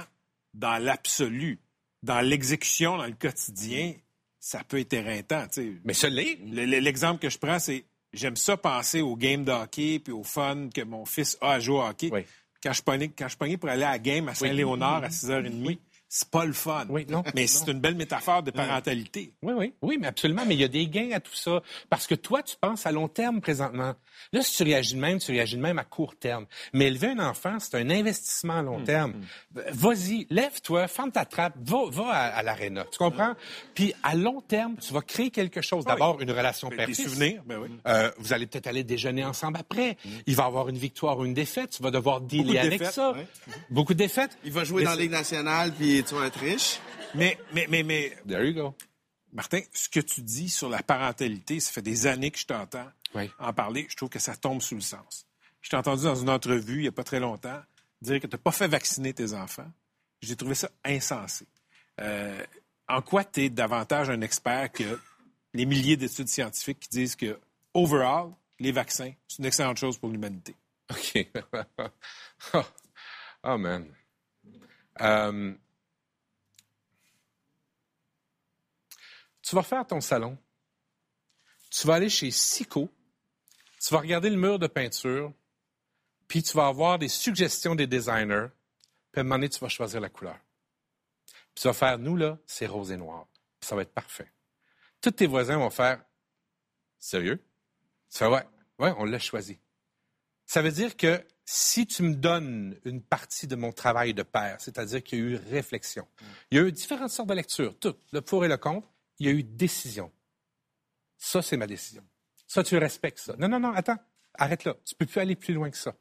dans 0.55 0.83
l'absolu. 0.83 1.61
Dans 2.03 2.21
l'exécution, 2.21 2.97
dans 2.99 3.07
le 3.07 3.13
quotidien, 3.13 3.95
ça 4.39 4.63
peut 4.63 4.79
être 4.79 4.93
éreintant. 4.93 5.47
Mais 5.85 5.95
l'est. 6.11 6.39
L'exemple 6.45 7.21
que 7.21 7.31
je 7.31 7.39
prends, 7.39 7.59
c'est 7.59 7.85
j'aime 8.13 8.37
ça 8.37 8.57
penser 8.57 9.01
au 9.01 9.17
game 9.17 9.45
de 9.45 9.53
hockey 9.53 9.99
puis 9.99 10.13
au 10.13 10.23
fun 10.23 10.69
que 10.73 10.83
mon 10.83 11.05
fils 11.05 11.37
a 11.41 11.53
à 11.53 11.61
jouer 11.61 11.77
au 11.77 11.83
hockey. 11.83 12.11
Quand 12.65 13.29
je 13.29 13.37
pognais 13.37 13.57
pour 13.59 13.69
aller 13.69 13.85
à 13.85 13.91
la 13.93 13.99
game 13.99 14.29
à 14.29 14.35
Saint-Léonard 14.35 15.05
à 15.05 15.09
6h30, 15.09 15.79
c'est 16.17 16.31
pas 16.31 16.45
le 16.45 16.53
fun. 16.53 16.87
Oui, 16.91 17.07
non. 17.09 17.25
Mais 17.35 17.49
c'est 17.49 17.69
une 17.73 17.81
belle 17.81 17.97
métaphore 17.97 18.45
de 18.45 18.53
parentalité. 18.53 19.33
Oui, 19.43 19.53
oui. 19.57 19.75
Oui, 19.83 19.99
mais 20.01 20.07
absolument. 20.07 20.45
Mais 20.47 20.55
il 20.55 20.61
y 20.61 20.65
a 20.65 20.69
des 20.69 20.87
gains 20.87 21.11
à 21.13 21.19
tout 21.19 21.35
ça. 21.35 21.61
Parce 21.91 22.07
que 22.07 22.15
toi, 22.15 22.41
tu 22.45 22.55
penses 22.61 22.87
à 22.87 22.93
long 22.93 23.09
terme 23.09 23.41
présentement. 23.41 23.95
Là, 24.33 24.43
si 24.43 24.57
tu 24.57 24.63
réagis 24.63 24.95
de 24.95 25.01
même, 25.01 25.19
tu 25.19 25.33
réagis 25.33 25.57
de 25.57 25.61
même 25.61 25.77
à 25.77 25.83
court 25.83 26.15
terme. 26.15 26.47
Mais 26.73 26.87
élever 26.87 27.09
un 27.09 27.19
enfant, 27.19 27.59
c'est 27.59 27.75
un 27.75 27.91
investissement 27.91 28.59
à 28.59 28.63
long 28.63 28.79
mm, 28.79 28.85
terme. 28.85 29.15
Vas-y, 29.73 30.29
lève-toi, 30.31 30.87
ferme 30.87 31.11
ta 31.11 31.25
trappe, 31.25 31.55
va, 31.61 31.79
va 31.91 32.09
à, 32.11 32.43
l'aréna. 32.45 32.85
Tu 32.93 32.99
comprends? 32.99 33.35
Puis 33.75 33.93
à 34.05 34.15
long 34.15 34.41
terme, 34.41 34.77
tu 34.77 34.93
vas 34.93 35.03
créer 35.03 35.33
quelque 35.33 35.63
chose. 35.63 35.85
D'abord, 35.85 36.21
une 36.21 36.31
relation 36.31 36.69
père 36.71 36.87
Des 36.87 36.95
souvenirs, 36.95 37.43
ben 37.45 37.59
oui. 37.59 37.71
Euh, 37.89 38.13
vous 38.19 38.33
allez 38.33 38.47
peut-être 38.47 38.69
aller 38.69 38.85
déjeuner 38.85 39.25
ensemble 39.25 39.59
après. 39.59 39.97
Mm. 40.05 40.09
Il 40.29 40.37
va 40.37 40.45
avoir 40.45 40.69
une 40.69 40.79
victoire 40.79 41.19
ou 41.19 41.25
une 41.25 41.35
défaite. 41.35 41.71
Tu 41.71 41.83
vas 41.83 41.91
devoir 41.91 42.21
dealer 42.21 42.59
avec 42.59 42.85
ça. 42.85 43.15
Beaucoup 43.69 43.95
de 43.95 43.99
défaites. 43.99 44.39
Il 44.45 44.53
va 44.53 44.63
jouer 44.63 44.85
dans 44.85 44.91
la 44.91 44.97
Ligue 44.97 45.11
nationale, 45.11 45.73
puis 45.73 46.04
tu 46.05 46.15
vas 46.15 46.27
être 46.27 46.39
riche. 46.39 46.81
Mais, 47.15 47.39
mais, 47.53 47.67
mais, 47.69 47.83
mais. 47.83 48.17
There 48.27 48.45
you 48.47 48.55
go. 48.55 48.75
Martin, 49.33 49.61
ce 49.73 49.89
que 49.89 50.01
tu 50.01 50.23
dis 50.23 50.49
sur 50.49 50.69
la 50.69 50.83
parentalité, 50.83 51.59
ça 51.61 51.73
fait 51.73 51.83
des 51.83 52.07
années 52.07 52.31
que 52.31 52.39
je 52.39 52.47
t'entends 52.47 52.89
en 53.39 53.53
parler. 53.53 53.87
Je 53.89 53.97
trouve 53.97 54.09
que 54.09 54.19
ça 54.19 54.37
tombe 54.37 54.61
sous 54.61 54.75
le 54.75 54.81
sens. 54.81 55.27
Je 55.61 55.71
t'ai 55.71 55.77
entendu 55.77 56.05
dans 56.05 56.15
une 56.15 56.31
entrevue 56.31 56.77
il 56.77 56.83
n'y 56.83 56.89
a 56.89 56.93
pas 56.93 57.05
très 57.05 57.21
longtemps 57.21 57.61
dire 58.05 58.21
que 58.21 58.27
tu 58.27 58.35
n'as 58.37 58.43
pas 58.43 58.53
fait 58.53 58.69
vacciner 58.69 59.13
tes 59.13 59.33
enfants. 59.33 59.71
J'ai 60.23 60.37
trouvé 60.37 60.55
ça 60.55 60.71
insensé. 60.85 61.47
Euh, 62.01 62.45
en 62.89 63.03
quoi 63.03 63.25
tu 63.25 63.43
es 63.43 63.51
davantage 63.51 64.11
un 64.11 64.21
expert 64.21 64.71
que 64.73 65.01
les 65.53 65.67
milliers 65.67 65.97
d'études 65.97 66.29
scientifiques 66.29 66.81
qui 66.81 66.89
disent 66.89 67.17
que, 67.17 67.39
overall, 67.73 68.31
les 68.59 68.73
vaccins, 68.73 69.13
c'est 69.27 69.39
une 69.39 69.47
excellente 69.47 69.79
chose 69.79 69.99
pour 69.99 70.11
l'humanité? 70.11 70.55
OK. 70.91 71.27
oh, 73.45 73.59
man. 73.59 73.87
Euh, 75.01 75.55
tu 79.45 79.55
vas 79.55 79.63
faire 79.63 79.87
ton 79.87 80.01
salon. 80.01 80.39
Tu 81.71 81.87
vas 81.87 81.95
aller 81.95 82.09
chez 82.09 82.31
Sico. 82.31 82.91
Tu 83.81 83.93
vas 83.93 84.01
regarder 84.01 84.31
le 84.31 84.37
mur 84.37 84.59
de 84.59 84.67
peinture. 84.67 85.33
Puis 86.29 86.43
tu 86.43 86.57
vas 86.57 86.67
avoir 86.67 86.99
des 86.99 87.09
suggestions 87.09 87.75
des 87.75 87.87
designers. 87.87 88.49
Puis 89.13 89.19
à 89.19 89.21
un 89.21 89.25
moment 89.25 89.37
donné, 89.37 89.51
tu 89.51 89.61
vas 89.61 89.69
choisir 89.69 90.01
la 90.01 90.09
couleur. 90.09 90.39
Puis 91.27 91.63
tu 91.63 91.69
vas 91.69 91.75
faire, 91.75 91.99
nous, 91.99 92.17
là, 92.17 92.39
c'est 92.47 92.67
rose 92.67 92.91
et 92.91 92.97
noir. 92.97 93.27
ça 93.61 93.77
va 93.77 93.83
être 93.83 93.93
parfait. 93.93 94.33
Tous 95.01 95.11
tes 95.11 95.27
voisins 95.27 95.59
vont 95.59 95.71
faire, 95.71 96.03
sérieux? 96.99 97.45
Tu 98.11 98.19
fais, 98.19 98.27
ouais, 98.27 98.45
ouais, 98.79 98.95
on 98.97 99.05
l'a 99.05 99.19
choisi. 99.19 99.59
Ça 100.47 100.63
veut 100.63 100.73
dire 100.73 100.97
que 100.97 101.23
si 101.45 101.87
tu 101.87 102.03
me 102.03 102.15
donnes 102.15 102.79
une 102.85 103.03
partie 103.03 103.47
de 103.47 103.57
mon 103.57 103.73
travail 103.73 104.15
de 104.15 104.23
père, 104.23 104.57
c'est-à-dire 104.61 105.03
qu'il 105.03 105.19
y 105.19 105.23
a 105.23 105.25
eu 105.27 105.37
réflexion, 105.37 106.09
il 106.51 106.57
y 106.57 106.61
a 106.61 106.65
eu 106.65 106.73
différentes 106.73 107.11
sortes 107.11 107.29
de 107.29 107.35
lectures, 107.35 107.79
tout, 107.79 107.95
le 108.13 108.23
pour 108.23 108.45
et 108.45 108.49
le 108.49 108.57
contre, 108.57 108.89
il 109.19 109.27
y 109.27 109.29
a 109.29 109.33
eu 109.33 109.43
décision. 109.43 110.13
Ça, 111.17 111.43
c'est 111.43 111.57
ma 111.57 111.67
décision. 111.67 112.05
Ça, 112.47 112.63
tu 112.63 112.77
respectes 112.77 113.19
ça. 113.19 113.35
Non, 113.39 113.49
non, 113.49 113.61
non, 113.61 113.73
attends, 113.73 113.99
arrête 114.35 114.65
là. 114.65 114.77
Tu 114.85 114.95
peux 114.95 115.07
plus 115.07 115.21
aller 115.21 115.37
plus 115.37 115.55
loin 115.55 115.71
que 115.71 115.77
ça. 115.77 115.95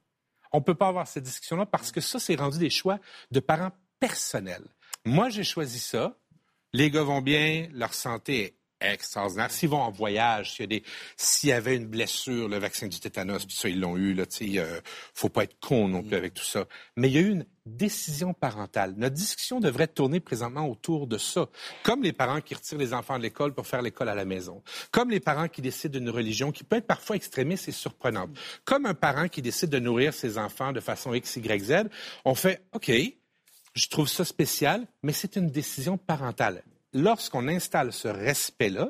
On 0.52 0.60
ne 0.60 0.64
peut 0.64 0.76
pas 0.76 0.88
avoir 0.88 1.08
cette 1.08 1.24
discussion-là 1.24 1.66
parce 1.66 1.92
que 1.92 2.02
ça, 2.02 2.20
c'est 2.20 2.36
rendu 2.36 2.60
des 2.60 2.70
choix 2.70 3.00
de 3.32 3.40
parents 3.40 3.72
personnels. 4.00 4.68
Moi, 5.06 5.30
j'ai 5.30 5.44
choisi 5.44 5.80
ça. 5.80 6.20
Les 6.74 6.92
gars 6.92 7.04
vont 7.04 7.22
bien, 7.22 7.70
leur 7.72 7.94
santé 7.94 8.44
est 8.44 8.56
extraordinaire. 8.92 9.52
S'ils 9.52 9.70
vont 9.70 9.82
en 9.82 9.92
voyage, 9.92 10.54
s'il 10.54 10.62
y, 10.62 10.64
a 10.64 10.68
des, 10.68 10.84
s'il 11.16 11.50
y 11.50 11.52
avait 11.52 11.76
une 11.76 11.88
blessure, 11.88 12.48
le 12.50 12.58
vaccin 12.58 12.88
du 12.88 13.00
tétanos, 13.00 13.46
puis 13.46 13.56
ça, 13.56 13.70
ils 13.70 13.80
l'ont 13.80 13.98
eu, 13.98 14.14
là, 14.14 14.26
tu 14.26 14.60
euh, 14.60 14.80
faut 15.14 15.30
pas 15.30 15.44
être 15.44 15.60
con 15.60 15.88
non 15.88 16.04
plus 16.04 16.16
avec 16.16 16.34
tout 16.34 16.44
ça. 16.44 16.66
Mais 16.96 17.10
il 17.10 17.14
y 17.14 17.18
a 17.18 17.22
eu 17.22 17.30
une 17.30 17.46
décision 17.66 18.34
parentale. 18.34 18.94
Notre 18.98 19.16
discussion 19.16 19.60
devrait 19.60 19.88
tourner 19.88 20.20
présentement 20.20 20.68
autour 20.68 21.08
de 21.08 21.18
ça. 21.18 21.48
Comme 21.84 22.04
les 22.04 22.14
parents 22.14 22.42
qui 22.42 22.56
retirent 22.56 22.78
les 22.78 22.94
enfants 22.94 23.18
de 23.18 23.24
l'école 23.24 23.54
pour 23.54 23.68
faire 23.68 23.82
l'école 23.82 24.10
à 24.10 24.16
la 24.16 24.26
maison. 24.26 24.62
Comme 24.92 25.10
les 25.10 25.20
parents 25.20 25.48
qui 25.48 25.62
décident 25.62 25.98
d'une 25.98 26.10
religion 26.10 26.52
qui 26.52 26.64
peut 26.64 26.78
être 26.78 26.88
parfois 26.88 27.16
extrémiste 27.16 27.70
et 27.70 27.72
surprenante. 27.72 28.30
Comme 28.66 28.86
un 28.86 28.94
parent 28.94 29.30
qui 29.30 29.42
décide 29.42 29.70
de 29.70 29.80
nourrir 29.80 30.14
ses 30.14 30.38
enfants 30.38 30.74
de 30.74 30.80
façon 30.80 31.14
X, 31.14 31.38
Y, 31.38 31.64
Z. 31.64 31.74
On 32.26 32.36
fait, 32.36 32.66
OK, 32.74 32.92
je 33.74 33.88
trouve 33.88 34.10
ça 34.10 34.26
spécial, 34.26 34.86
mais 35.02 35.14
c'est 35.14 35.36
une 35.36 35.50
décision 35.50 35.98
parentale 35.98 36.64
lorsqu'on 36.94 37.48
installe 37.48 37.92
ce 37.92 38.08
respect-là, 38.08 38.90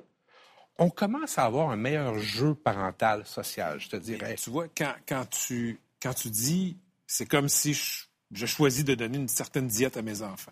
on 0.80 0.90
commence 0.90 1.38
à 1.38 1.46
avoir 1.46 1.70
un 1.70 1.76
meilleur 1.76 2.18
jeu 2.20 2.56
parental 2.56 3.26
social, 3.26 3.80
je 3.80 3.90
te 3.90 3.96
dirais. 3.96 4.36
tu 4.36 4.50
vois, 4.50 4.68
quand, 4.68 5.26
tu, 5.30 5.80
quand 6.02 6.14
tu 6.14 6.30
dis, 6.30 6.78
c'est 7.06 7.28
comme 7.28 7.50
si 7.50 7.74
je, 7.74 8.46
choisis 8.46 8.84
de 8.84 8.96
donner 8.96 9.18
une 9.18 9.28
certaine 9.28 9.68
diète 9.68 9.98
à 9.98 10.02
mes 10.02 10.22
enfants. 10.22 10.52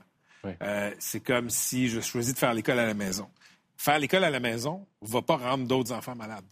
Euh, 0.63 0.91
c'est 0.99 1.19
comme 1.19 1.49
si 1.49 1.87
je 1.87 2.01
choisis 2.01 2.33
de 2.33 2.39
faire 2.39 2.53
l'école 2.53 2.79
à 2.79 2.85
la 2.85 2.93
maison. 2.93 3.29
Faire 3.77 3.99
l'école 3.99 4.23
à 4.23 4.29
la 4.29 4.39
maison 4.39 4.87
ne 5.01 5.07
va 5.07 5.21
pas 5.21 5.37
rendre 5.37 5.67
d'autres 5.67 5.91
enfants 5.91 6.15
malades. 6.15 6.45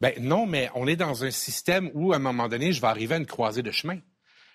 Ben 0.00 0.14
non, 0.18 0.46
mais 0.46 0.70
on 0.74 0.86
est 0.86 0.96
dans 0.96 1.24
un 1.24 1.30
système 1.30 1.90
où, 1.92 2.12
à 2.12 2.16
un 2.16 2.20
moment 2.20 2.48
donné, 2.48 2.72
je 2.72 2.80
vais 2.80 2.86
arriver 2.86 3.14
à 3.14 3.18
une 3.18 3.26
croisée 3.26 3.62
de 3.62 3.70
chemin 3.70 3.98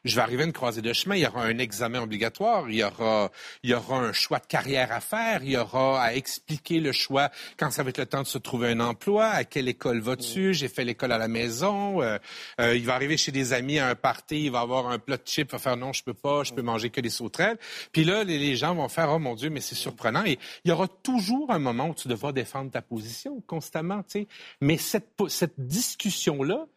je 0.06 0.16
vais 0.16 0.22
arriver 0.22 0.44
à 0.44 0.46
une 0.46 0.54
croisée 0.54 0.84
de 0.84 0.94
chemin, 0.94 1.16
il 1.16 1.24
y 1.24 1.26
aura 1.26 1.44
un 1.44 1.58
examen 1.58 2.02
obligatoire, 2.02 2.70
il 2.70 2.76
y 2.76 2.84
aura, 2.84 3.32
il 3.64 3.72
y 3.72 3.74
aura 3.74 3.98
un 3.98 4.14
choix 4.14 4.38
de 4.38 4.46
carrière 4.46 4.92
à 4.92 5.00
faire, 5.00 5.44
il 5.44 5.52
y 5.52 5.58
aura 5.58 6.00
à 6.00 6.14
expliquer 6.14 6.80
le 6.80 6.92
choix. 6.92 7.32
Quand 7.58 7.72
ça 7.72 7.82
va 7.82 7.90
être 7.90 7.98
le 7.98 8.06
temps 8.06 8.22
de 8.22 8.28
se 8.28 8.38
trouver 8.38 8.70
un 8.70 8.80
emploi, 8.80 9.26
à 9.26 9.44
quelle 9.44 9.68
école 9.68 10.00
vas-tu, 10.02 10.54
j'ai 10.54 10.68
fait 10.68 10.86
l'école 10.86 11.12
à 11.12 11.18
la 11.18 11.28
maison, 11.28 12.04
euh, 12.04 12.20
euh, 12.62 12.76
il 12.76 12.86
va 12.86 12.94
arriver 12.94 13.18
chez 13.18 13.32
des 13.32 13.52
amis 13.52 13.80
à 13.80 13.88
un 13.90 13.96
party, 13.96 14.46
il 14.46 14.52
va 14.52 14.60
avoir 14.60 14.88
un 14.88 15.00
plat 15.00 15.18
de 15.18 15.24
chips, 15.26 15.50
il 15.50 15.52
va 15.52 15.60
faire 15.60 15.76
non, 15.76 15.92
je 15.92 16.04
peux 16.04 16.14
pas, 16.14 16.44
je 16.44 16.54
peux 16.54 16.62
manger 16.62 16.92
que 16.92 17.02
des 17.02 17.10
sauterelles. 17.10 17.58
Puis 17.92 18.04
là, 18.04 18.24
les, 18.24 18.56
gens 18.56 18.76
vont 18.76 18.88
faire 18.90 19.10
oh 19.12 19.18
mon 19.18 19.34
Dieu, 19.34 19.50
mais 19.50 19.60
c'est 19.60 19.76
surprenant. 19.76 20.24
Et 20.24 20.38
il 20.64 20.70
y 20.70 20.72
aura 20.72 20.88
toujours 20.88 21.52
un 21.52 21.60
moment 21.60 21.90
où 21.90 21.96
tu 21.96 22.08
devras 22.08 22.32
défendre 22.32 22.70
ta 22.70 22.84
position 22.84 23.42
constamment, 23.48 24.04
tu 24.04 24.20
sais. 24.20 24.28
Mais 24.62 24.78
cette, 24.78 25.10
cette 25.30 25.56
discussion-là 25.58 26.68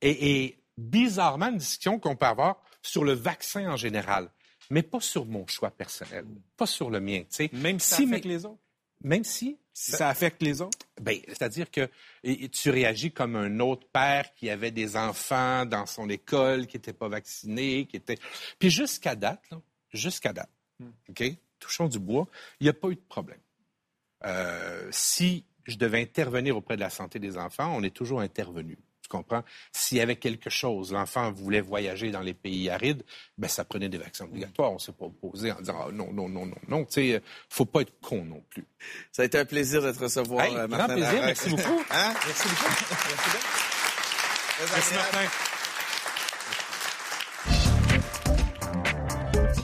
est 0.00 0.58
bizarrement 0.78 1.48
une 1.48 1.58
discussion 1.58 1.98
qu'on 1.98 2.14
peut 2.14 2.26
avoir 2.26 2.62
sur 2.88 3.04
le 3.04 3.12
vaccin 3.12 3.70
en 3.70 3.76
général, 3.76 4.30
mais 4.70 4.82
pas 4.82 5.00
sur 5.00 5.26
mon 5.26 5.46
choix 5.46 5.70
personnel, 5.70 6.24
pas 6.56 6.66
sur 6.66 6.90
le 6.90 7.00
mien. 7.00 7.22
Même 7.52 7.78
si 7.78 7.96
ça 7.96 8.02
affecte 8.02 8.24
les 8.24 8.44
autres? 8.44 8.62
Même 9.02 9.24
si... 9.24 9.58
ça 9.72 10.08
affecte 10.08 10.42
les 10.42 10.60
autres? 10.60 10.78
Ben, 11.00 11.20
c'est-à-dire 11.28 11.70
que 11.70 11.88
tu 12.48 12.70
réagis 12.70 13.12
comme 13.12 13.36
un 13.36 13.60
autre 13.60 13.86
père 13.92 14.34
qui 14.34 14.50
avait 14.50 14.72
des 14.72 14.96
enfants 14.96 15.66
dans 15.66 15.86
son 15.86 16.08
école, 16.08 16.66
qui 16.66 16.76
n'étaient 16.76 16.92
pas 16.92 17.08
vaccinés, 17.08 17.86
qui 17.86 17.96
étaient... 17.96 18.18
Puis 18.58 18.70
jusqu'à 18.70 19.14
date, 19.14 19.44
jusqu'à 19.92 20.32
date, 20.32 20.50
hmm. 20.80 20.90
OK, 21.10 21.24
touchons 21.60 21.88
du 21.88 21.98
bois, 21.98 22.26
il 22.58 22.64
n'y 22.64 22.70
a 22.70 22.74
pas 22.74 22.88
eu 22.88 22.96
de 22.96 23.00
problème. 23.08 23.40
Euh, 24.24 24.88
si 24.90 25.44
je 25.64 25.76
devais 25.76 26.00
intervenir 26.00 26.56
auprès 26.56 26.74
de 26.74 26.80
la 26.80 26.90
santé 26.90 27.18
des 27.18 27.36
enfants, 27.36 27.72
on 27.76 27.82
est 27.82 27.94
toujours 27.94 28.20
intervenu. 28.20 28.78
Tu 29.08 29.16
comprends? 29.16 29.42
S'il 29.72 29.96
y 29.96 30.00
avait 30.02 30.16
quelque 30.16 30.50
chose, 30.50 30.92
l'enfant 30.92 31.32
voulait 31.32 31.62
voyager 31.62 32.10
dans 32.10 32.20
les 32.20 32.34
pays 32.34 32.68
arides, 32.68 33.02
ben 33.38 33.48
ça 33.48 33.64
prenait 33.64 33.88
des 33.88 33.96
vaccins 33.96 34.26
obligatoires. 34.26 34.72
On 34.72 34.74
ne 34.74 34.78
s'est 34.78 34.92
pas 34.92 35.06
opposé 35.06 35.50
en 35.50 35.58
disant 35.60 35.86
ah, 35.86 35.90
non, 35.92 36.12
non, 36.12 36.28
non, 36.28 36.44
non, 36.44 36.56
non. 36.68 36.84
Tu 36.84 37.12
sais, 37.12 37.22
faut 37.48 37.64
pas 37.64 37.80
être 37.80 37.98
con 38.02 38.22
non 38.24 38.42
plus. 38.50 38.66
Ça 39.10 39.22
a 39.22 39.24
été 39.24 39.38
un 39.38 39.46
plaisir 39.46 39.80
de 39.82 39.92
te 39.92 40.00
recevoir, 40.00 40.44
hey, 40.44 40.54
euh, 40.56 40.68
Martin. 40.68 40.86
Grand 40.86 40.96
plaisir, 40.96 41.22
merci 41.24 41.48
beaucoup. 41.48 41.82
Hein? 41.90 42.12
Merci 42.26 42.48
beaucoup. 42.48 42.74
Merci, 44.60 44.94
Martin. 44.94 45.28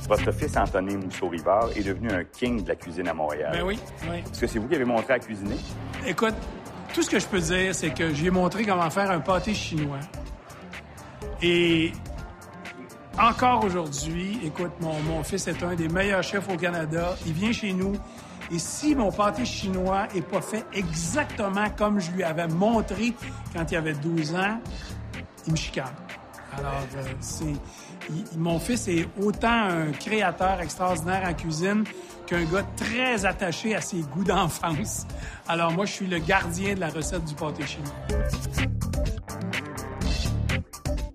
Votre 0.08 0.32
fils 0.32 0.56
Anthony 0.56 0.96
Mousseau-Rivard 0.96 1.70
est 1.76 1.82
devenu 1.82 2.10
un 2.10 2.24
king 2.24 2.62
de 2.62 2.68
la 2.68 2.76
cuisine 2.76 3.08
à 3.08 3.14
Montréal. 3.14 3.52
Ben 3.52 3.62
oui, 3.62 3.78
oui. 4.08 4.18
Est-ce 4.18 4.40
que 4.40 4.46
c'est 4.46 4.58
vous 4.58 4.68
qui 4.68 4.74
avez 4.74 4.84
montré 4.84 5.14
à 5.14 5.18
cuisiner? 5.18 5.56
Écoute, 6.06 6.34
tout 6.94 7.02
ce 7.02 7.10
que 7.10 7.18
je 7.18 7.26
peux 7.26 7.40
dire, 7.40 7.74
c'est 7.74 7.92
que 7.92 8.14
j'ai 8.14 8.30
montré 8.30 8.64
comment 8.64 8.88
faire 8.88 9.10
un 9.10 9.18
pâté 9.18 9.52
chinois. 9.52 9.98
Et 11.42 11.92
encore 13.18 13.64
aujourd'hui, 13.64 14.38
écoute, 14.44 14.70
mon, 14.80 15.22
fils 15.24 15.48
est 15.48 15.62
un 15.64 15.74
des 15.74 15.88
meilleurs 15.88 16.22
chefs 16.22 16.48
au 16.48 16.56
Canada. 16.56 17.16
Il 17.26 17.32
vient 17.32 17.52
chez 17.52 17.72
nous. 17.72 17.94
Et 18.52 18.58
si 18.58 18.94
mon 18.94 19.10
pâté 19.10 19.44
chinois 19.44 20.06
est 20.14 20.22
pas 20.22 20.40
fait 20.40 20.64
exactement 20.72 21.68
comme 21.76 21.98
je 21.98 22.12
lui 22.12 22.22
avais 22.22 22.46
montré 22.46 23.12
quand 23.52 23.70
il 23.72 23.76
avait 23.76 23.94
12 23.94 24.34
ans, 24.36 24.60
il 25.46 25.52
me 25.52 25.56
chicane. 25.56 25.86
Alors, 26.56 26.86
euh, 26.96 27.02
c'est... 27.20 27.54
mon 28.36 28.58
fils 28.58 28.88
est 28.88 29.06
autant 29.20 29.68
un 29.68 29.92
créateur 29.92 30.60
extraordinaire 30.60 31.22
en 31.28 31.34
cuisine 31.34 31.84
qu'un 32.26 32.44
gars 32.44 32.64
très 32.76 33.24
attaché 33.26 33.74
à 33.74 33.80
ses 33.80 34.00
goûts 34.00 34.24
d'enfance. 34.24 35.06
Alors 35.48 35.72
moi, 35.72 35.86
je 35.86 35.92
suis 35.92 36.06
le 36.06 36.18
gardien 36.18 36.74
de 36.74 36.80
la 36.80 36.88
recette 36.88 37.24
du 37.24 37.34
pâté 37.34 37.64
chinois. 37.66 37.92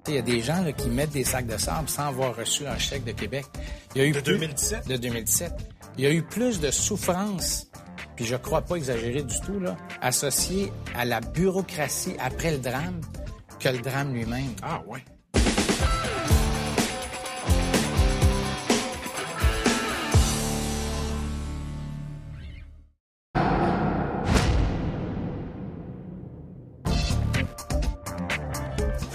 Il 0.08 0.16
y 0.16 0.18
a 0.18 0.22
des 0.22 0.42
gens 0.42 0.64
qui 0.76 0.90
mettent 0.90 1.12
des 1.12 1.24
sacs 1.24 1.46
de 1.46 1.58
sable 1.58 1.88
sans 1.88 2.08
avoir 2.08 2.36
reçu 2.36 2.66
un 2.66 2.78
chèque 2.78 3.04
de 3.04 3.12
Québec. 3.12 3.46
Il 3.94 4.02
y 4.02 4.06
a 4.06 4.08
eu 4.08 4.12
de 4.12 4.22
2017? 4.22 4.88
De 4.88 4.98
2017. 4.98 5.54
Il 5.98 6.04
y 6.04 6.08
a 6.08 6.12
eu 6.12 6.24
plus 6.24 6.60
de 6.60 6.72
souffrance, 6.72 7.68
puis 8.16 8.26
je 8.26 8.36
crois 8.36 8.62
pas 8.62 8.76
exagérer 8.76 9.22
du 9.22 9.40
tout, 9.42 9.60
là, 9.60 9.76
associée 10.02 10.72
à 10.96 11.06
la 11.06 11.20
bureaucratie 11.20 12.16
après 12.20 12.52
le 12.52 12.58
drame 12.58 13.02
que 13.60 13.70
le 13.70 13.80
drame 13.80 14.14
lui-même. 14.14 14.54
Ah 14.64 14.82
ouais. 14.88 15.04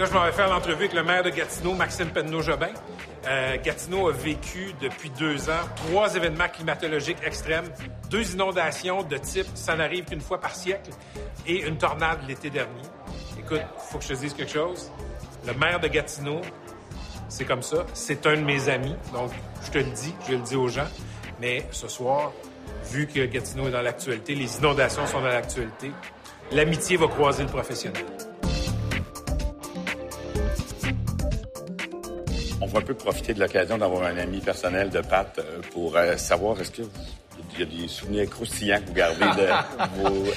Je 0.06 0.12
m'en 0.12 0.24
vais 0.24 0.32
faire 0.32 0.50
l'entrevue 0.50 0.84
avec 0.84 0.92
le 0.92 1.02
maire 1.02 1.22
de 1.22 1.30
Gatineau, 1.30 1.72
Maxime 1.72 2.08
Penneau-Jobin. 2.08 2.68
Euh, 3.26 3.56
Gatineau 3.62 4.08
a 4.08 4.12
vécu 4.12 4.74
depuis 4.80 5.08
deux 5.08 5.48
ans 5.48 5.62
trois 5.76 6.14
événements 6.14 6.48
climatologiques 6.48 7.16
extrêmes, 7.24 7.64
deux 8.10 8.32
inondations 8.32 9.02
de 9.02 9.16
type 9.16 9.46
ça 9.54 9.76
n'arrive 9.76 10.04
qu'une 10.04 10.20
fois 10.20 10.38
par 10.38 10.54
siècle 10.54 10.90
et 11.46 11.66
une 11.66 11.78
tornade 11.78 12.18
l'été 12.28 12.50
dernier. 12.50 12.82
Écoute, 13.38 13.62
faut 13.78 13.96
que 13.96 14.04
je 14.04 14.08
te 14.08 14.14
dise 14.14 14.34
quelque 14.34 14.52
chose. 14.52 14.90
Le 15.46 15.54
maire 15.54 15.80
de 15.80 15.88
Gatineau, 15.88 16.42
c'est 17.28 17.46
comme 17.46 17.62
ça. 17.62 17.86
C'est 17.94 18.26
un 18.26 18.36
de 18.36 18.42
mes 18.42 18.68
amis, 18.68 18.94
donc 19.14 19.30
je 19.64 19.70
te 19.70 19.78
le 19.78 19.84
dis, 19.84 20.14
je 20.28 20.32
le 20.32 20.42
dis 20.42 20.56
aux 20.56 20.68
gens. 20.68 20.88
Mais 21.40 21.66
ce 21.70 21.88
soir, 21.88 22.32
vu 22.90 23.06
que 23.06 23.24
Gatineau 23.24 23.68
est 23.68 23.72
dans 23.72 23.82
l'actualité, 23.82 24.34
les 24.34 24.58
inondations 24.58 25.06
sont 25.06 25.20
dans 25.20 25.28
l'actualité, 25.28 25.92
l'amitié 26.52 26.98
va 26.98 27.06
croiser 27.06 27.44
le 27.44 27.48
professionnel. 27.48 28.04
On 32.60 32.68
peut 32.68 32.94
profiter 32.94 33.34
de 33.34 33.40
l'occasion 33.40 33.78
d'avoir 33.78 34.04
un 34.04 34.16
ami 34.16 34.40
personnel 34.40 34.90
de 34.90 35.00
Pat 35.00 35.38
euh, 35.38 35.60
pour 35.72 35.96
euh, 35.96 36.16
savoir 36.16 36.60
est-ce 36.60 36.70
que 36.70 36.82
il 37.56 37.60
y 37.60 37.62
a 37.62 37.66
des 37.82 37.88
souvenirs 37.88 38.28
croustillants 38.30 38.80
que 38.80 38.86
vous 38.86 38.94
gardez 38.94 39.42
de 39.42 39.48
vos... 40.02 40.32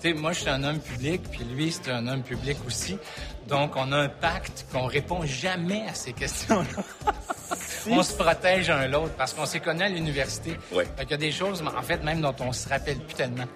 sais, 0.00 0.12
moi, 0.14 0.32
je 0.32 0.40
suis 0.40 0.48
un 0.48 0.62
homme 0.64 0.80
public, 0.80 1.22
puis 1.30 1.44
lui, 1.44 1.70
c'est 1.72 1.90
un 1.90 2.06
homme 2.06 2.22
public 2.22 2.56
aussi. 2.66 2.98
Donc, 3.46 3.72
on 3.76 3.92
a 3.92 3.96
un 3.96 4.08
pacte 4.08 4.66
qu'on 4.72 4.86
répond 4.86 5.24
jamais 5.24 5.84
à 5.88 5.94
ces 5.94 6.12
questions-là. 6.12 7.12
on 7.90 8.02
se 8.02 8.14
protège 8.14 8.70
un 8.70 8.86
l'autre 8.86 9.14
parce 9.16 9.34
qu'on 9.34 9.46
s'est 9.46 9.60
connus 9.60 9.82
à 9.82 9.88
l'université. 9.88 10.56
Oui. 10.72 10.84
Fait 10.96 11.02
qu'il 11.02 11.10
y 11.12 11.14
a 11.14 11.18
des 11.18 11.32
choses, 11.32 11.62
en 11.62 11.82
fait, 11.82 12.02
même 12.02 12.20
dont 12.20 12.36
on 12.40 12.52
se 12.52 12.68
rappelle 12.68 12.98
plus 12.98 13.14
tellement. 13.14 13.46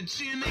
Maxime, 0.00 0.42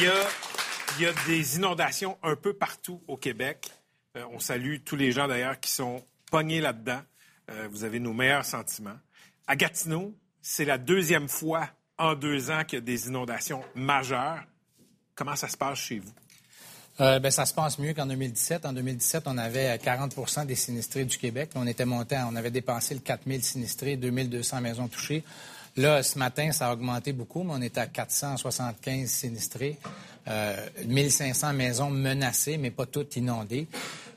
il 0.00 1.02
y, 1.02 1.06
a, 1.06 1.12
des 1.26 1.56
inondations 1.56 2.18
un 2.24 2.34
peu 2.34 2.54
partout 2.54 3.00
au 3.06 3.16
Québec. 3.16 3.70
Euh, 4.16 4.24
on 4.32 4.40
salue 4.40 4.78
tous 4.84 4.96
les 4.96 5.12
gens 5.12 5.28
d'ailleurs 5.28 5.60
qui 5.60 5.70
sont 5.70 6.04
pognés 6.32 6.60
là-dedans. 6.60 7.02
Euh, 7.50 7.68
vous 7.70 7.84
avez 7.84 8.00
nos 8.00 8.12
meilleurs 8.12 8.44
sentiments. 8.44 8.98
À 9.46 9.54
Gatineau, 9.54 10.12
c'est 10.42 10.64
la 10.64 10.78
deuxième 10.78 11.28
fois 11.28 11.68
en 11.98 12.16
deux 12.16 12.50
ans 12.50 12.64
qu'il 12.64 12.78
y 12.78 12.82
a 12.82 12.84
des 12.84 13.06
inondations 13.06 13.62
majeures. 13.76 14.42
Comment 15.14 15.36
ça 15.36 15.46
se 15.46 15.56
passe 15.56 15.78
chez 15.78 16.00
vous? 16.00 16.12
Euh, 17.00 17.18
ben, 17.18 17.30
ça 17.30 17.46
se 17.46 17.54
passe 17.54 17.78
mieux 17.78 17.94
qu'en 17.94 18.04
2017. 18.04 18.66
En 18.66 18.74
2017, 18.74 19.22
on 19.26 19.38
avait 19.38 19.74
40% 19.76 20.44
des 20.44 20.54
sinistrés 20.54 21.06
du 21.06 21.16
Québec. 21.16 21.50
On 21.54 21.66
était 21.66 21.86
monté, 21.86 22.16
on 22.30 22.36
avait 22.36 22.50
dépassé 22.50 22.92
le 22.92 23.00
4000 23.00 23.42
sinistrés, 23.42 23.96
2200 23.96 24.60
maisons 24.60 24.86
touchées. 24.88 25.24
Là, 25.76 26.02
ce 26.02 26.18
matin, 26.18 26.52
ça 26.52 26.68
a 26.68 26.72
augmenté 26.74 27.12
beaucoup, 27.12 27.42
mais 27.42 27.52
on 27.54 27.62
est 27.62 27.78
à 27.78 27.86
475 27.86 29.08
sinistrés, 29.08 29.78
euh, 30.28 30.68
1500 30.86 31.52
maisons 31.54 31.90
menacées, 31.90 32.56
mais 32.58 32.70
pas 32.70 32.86
toutes 32.86 33.16
inondées. 33.16 33.66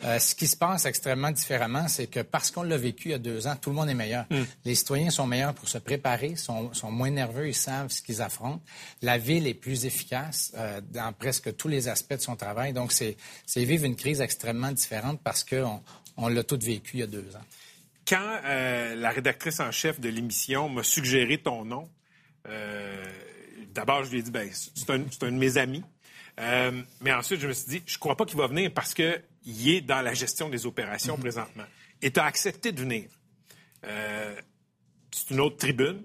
Euh, 0.06 0.20
ce 0.20 0.36
qui 0.36 0.48
se 0.48 0.58
passe 0.58 0.86
extrêmement 0.86 1.32
différemment, 1.32 1.88
c'est 1.88 2.08
que 2.08 2.20
parce 2.20 2.52
qu'on 2.52 2.64
l'a 2.64 2.78
vécu 2.78 3.10
il 3.10 3.12
y 3.12 3.16
a 3.16 3.20
deux 3.20 3.48
ans, 3.48 3.56
tout 3.56 3.70
le 3.70 3.76
monde 3.76 3.90
est 3.90 3.94
meilleur. 3.94 4.26
Mm. 4.30 4.42
Les 4.66 4.76
citoyens 4.76 5.10
sont 5.10 5.26
meilleurs 5.26 5.54
pour 5.54 5.70
se 5.70 5.78
préparer, 5.78 6.36
sont, 6.36 6.74
sont, 6.74 6.92
moins 6.92 7.10
nerveux, 7.10 7.48
ils 7.48 7.56
savent 7.56 7.90
ce 7.90 8.02
qu'ils 8.02 8.22
affrontent. 8.22 8.62
La 9.02 9.18
ville 9.18 9.48
est 9.48 9.54
plus 9.54 9.86
efficace 9.86 10.52
euh, 10.58 10.82
dans 10.92 11.14
presque 11.14 11.56
tous 11.56 11.70
les 11.70 11.88
aspects 11.88 12.16
de 12.16 12.22
son 12.22 12.36
travail. 12.36 12.74
Donc, 12.74 12.92
c'est 12.92 13.16
vivre 13.56 13.86
une 13.86 13.96
crise 13.96 14.20
extrêmement 14.20 14.72
différente 14.72 15.22
parce 15.24 15.44
qu'on 15.44 15.82
on, 16.18 16.28
l'a 16.28 16.44
tout 16.44 16.60
vécu 16.62 16.98
il 16.98 17.00
y 17.00 17.04
a 17.04 17.08
deux 17.08 17.36
ans. 17.36 17.46
Quand 18.06 18.40
euh, 18.44 18.96
la 18.96 19.12
rédactrice 19.12 19.62
en 19.62 19.72
chef 19.72 20.02
de 20.02 20.10
l'émission 20.10 20.68
m'a 20.68 20.84
suggéré 20.84 21.38
ton 21.38 21.64
nom, 21.64 21.88
d'abord, 23.74 24.04
je 24.04 24.12
lui 24.12 24.20
ai 24.20 24.22
dit, 24.22 24.32
ben, 24.32 24.50
c'est 24.52 24.90
un, 24.90 24.96
un, 24.96 25.32
de 25.32 25.38
mes 25.38 25.58
amis. 25.58 25.84
Mais 26.38 27.14
ensuite, 27.14 27.40
je 27.40 27.48
me 27.48 27.54
suis 27.54 27.70
dit, 27.70 27.84
je 27.86 27.98
crois 27.98 28.16
pas 28.16 28.26
qu'il 28.26 28.38
va 28.38 28.48
venir 28.48 28.72
parce 28.74 28.94
que 28.94 29.22
il 29.46 29.70
est 29.70 29.82
dans 29.82 30.02
la 30.02 30.14
gestion 30.14 30.50
des 30.50 30.66
opérations 30.66 31.16
mhm. 31.16 31.22
présentement. 31.22 31.66
Et 32.02 32.12
tu 32.12 32.20
as 32.20 32.26
accepté 32.26 32.72
de 32.72 32.80
venir. 32.80 33.10
Euh, 33.86 34.36
c'est 35.12 35.32
une 35.32 35.40
autre 35.40 35.58
tribune 35.58 36.04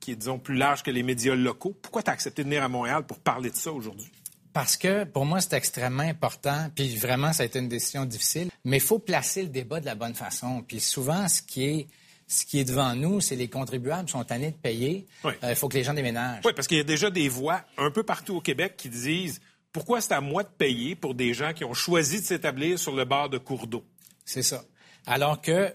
qui 0.00 0.12
est, 0.12 0.16
disons, 0.16 0.38
plus 0.38 0.54
large 0.54 0.82
que 0.82 0.90
les 0.90 1.02
médias 1.02 1.34
locaux. 1.34 1.76
Pourquoi 1.82 2.02
tu 2.02 2.10
as 2.10 2.12
accepté 2.12 2.42
de 2.42 2.48
venir 2.48 2.62
à 2.62 2.68
Montréal 2.68 3.04
pour 3.06 3.18
parler 3.18 3.50
de 3.50 3.56
ça 3.56 3.72
aujourd'hui? 3.72 4.10
Parce 4.52 4.76
que 4.76 5.04
pour 5.04 5.26
moi, 5.26 5.40
c'est 5.40 5.54
extrêmement 5.54 6.02
important, 6.02 6.70
puis 6.74 6.96
vraiment, 6.96 7.32
ça 7.32 7.42
a 7.42 7.46
été 7.46 7.58
une 7.58 7.68
décision 7.68 8.04
difficile, 8.04 8.48
mais 8.64 8.78
il 8.78 8.82
faut 8.82 8.98
placer 8.98 9.42
le 9.42 9.48
débat 9.48 9.80
de 9.80 9.86
la 9.86 9.94
bonne 9.94 10.14
façon. 10.14 10.62
Puis 10.66 10.80
souvent, 10.80 11.28
ce 11.28 11.42
qui 11.42 11.64
est, 11.64 11.86
ce 12.26 12.44
qui 12.44 12.58
est 12.58 12.64
devant 12.64 12.94
nous, 12.94 13.20
c'est 13.20 13.36
les 13.36 13.48
contribuables 13.48 14.08
sont 14.08 14.24
tannés 14.24 14.50
de 14.50 14.56
payer. 14.56 15.06
Euh, 15.24 15.32
il 15.42 15.54
faut 15.54 15.68
que 15.68 15.76
les 15.76 15.84
gens 15.84 15.94
déménagent. 15.94 16.42
Oui, 16.44 16.52
parce 16.56 16.66
qu'il 16.66 16.78
y 16.78 16.80
a 16.80 16.84
déjà 16.84 17.10
des 17.10 17.28
voix 17.28 17.62
un 17.76 17.90
peu 17.90 18.02
partout 18.02 18.36
au 18.36 18.40
Québec 18.40 18.74
qui 18.76 18.88
disent 18.88 19.40
pourquoi 19.78 20.00
c'est 20.00 20.12
à 20.12 20.20
moi 20.20 20.42
de 20.42 20.48
payer 20.48 20.96
pour 20.96 21.14
des 21.14 21.32
gens 21.34 21.52
qui 21.52 21.64
ont 21.64 21.72
choisi 21.72 22.20
de 22.20 22.26
s'établir 22.26 22.80
sur 22.80 22.96
le 22.96 23.04
bord 23.04 23.28
de 23.28 23.38
cours 23.38 23.68
d'eau? 23.68 23.84
C'est 24.24 24.42
ça. 24.42 24.64
Alors 25.06 25.40
que 25.40 25.72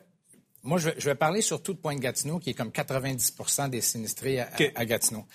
moi, 0.61 0.77
je 0.77 0.89
vais, 0.89 1.15
parler 1.15 1.41
surtout 1.41 1.73
de 1.73 1.77
Pointe-Gatineau, 1.77 2.37
qui 2.39 2.49
est 2.49 2.53
comme 2.53 2.71
90% 2.71 3.69
des 3.69 3.79
sinistrés 3.79 4.41
à, 4.41 4.85
Gatineau. 4.85 5.25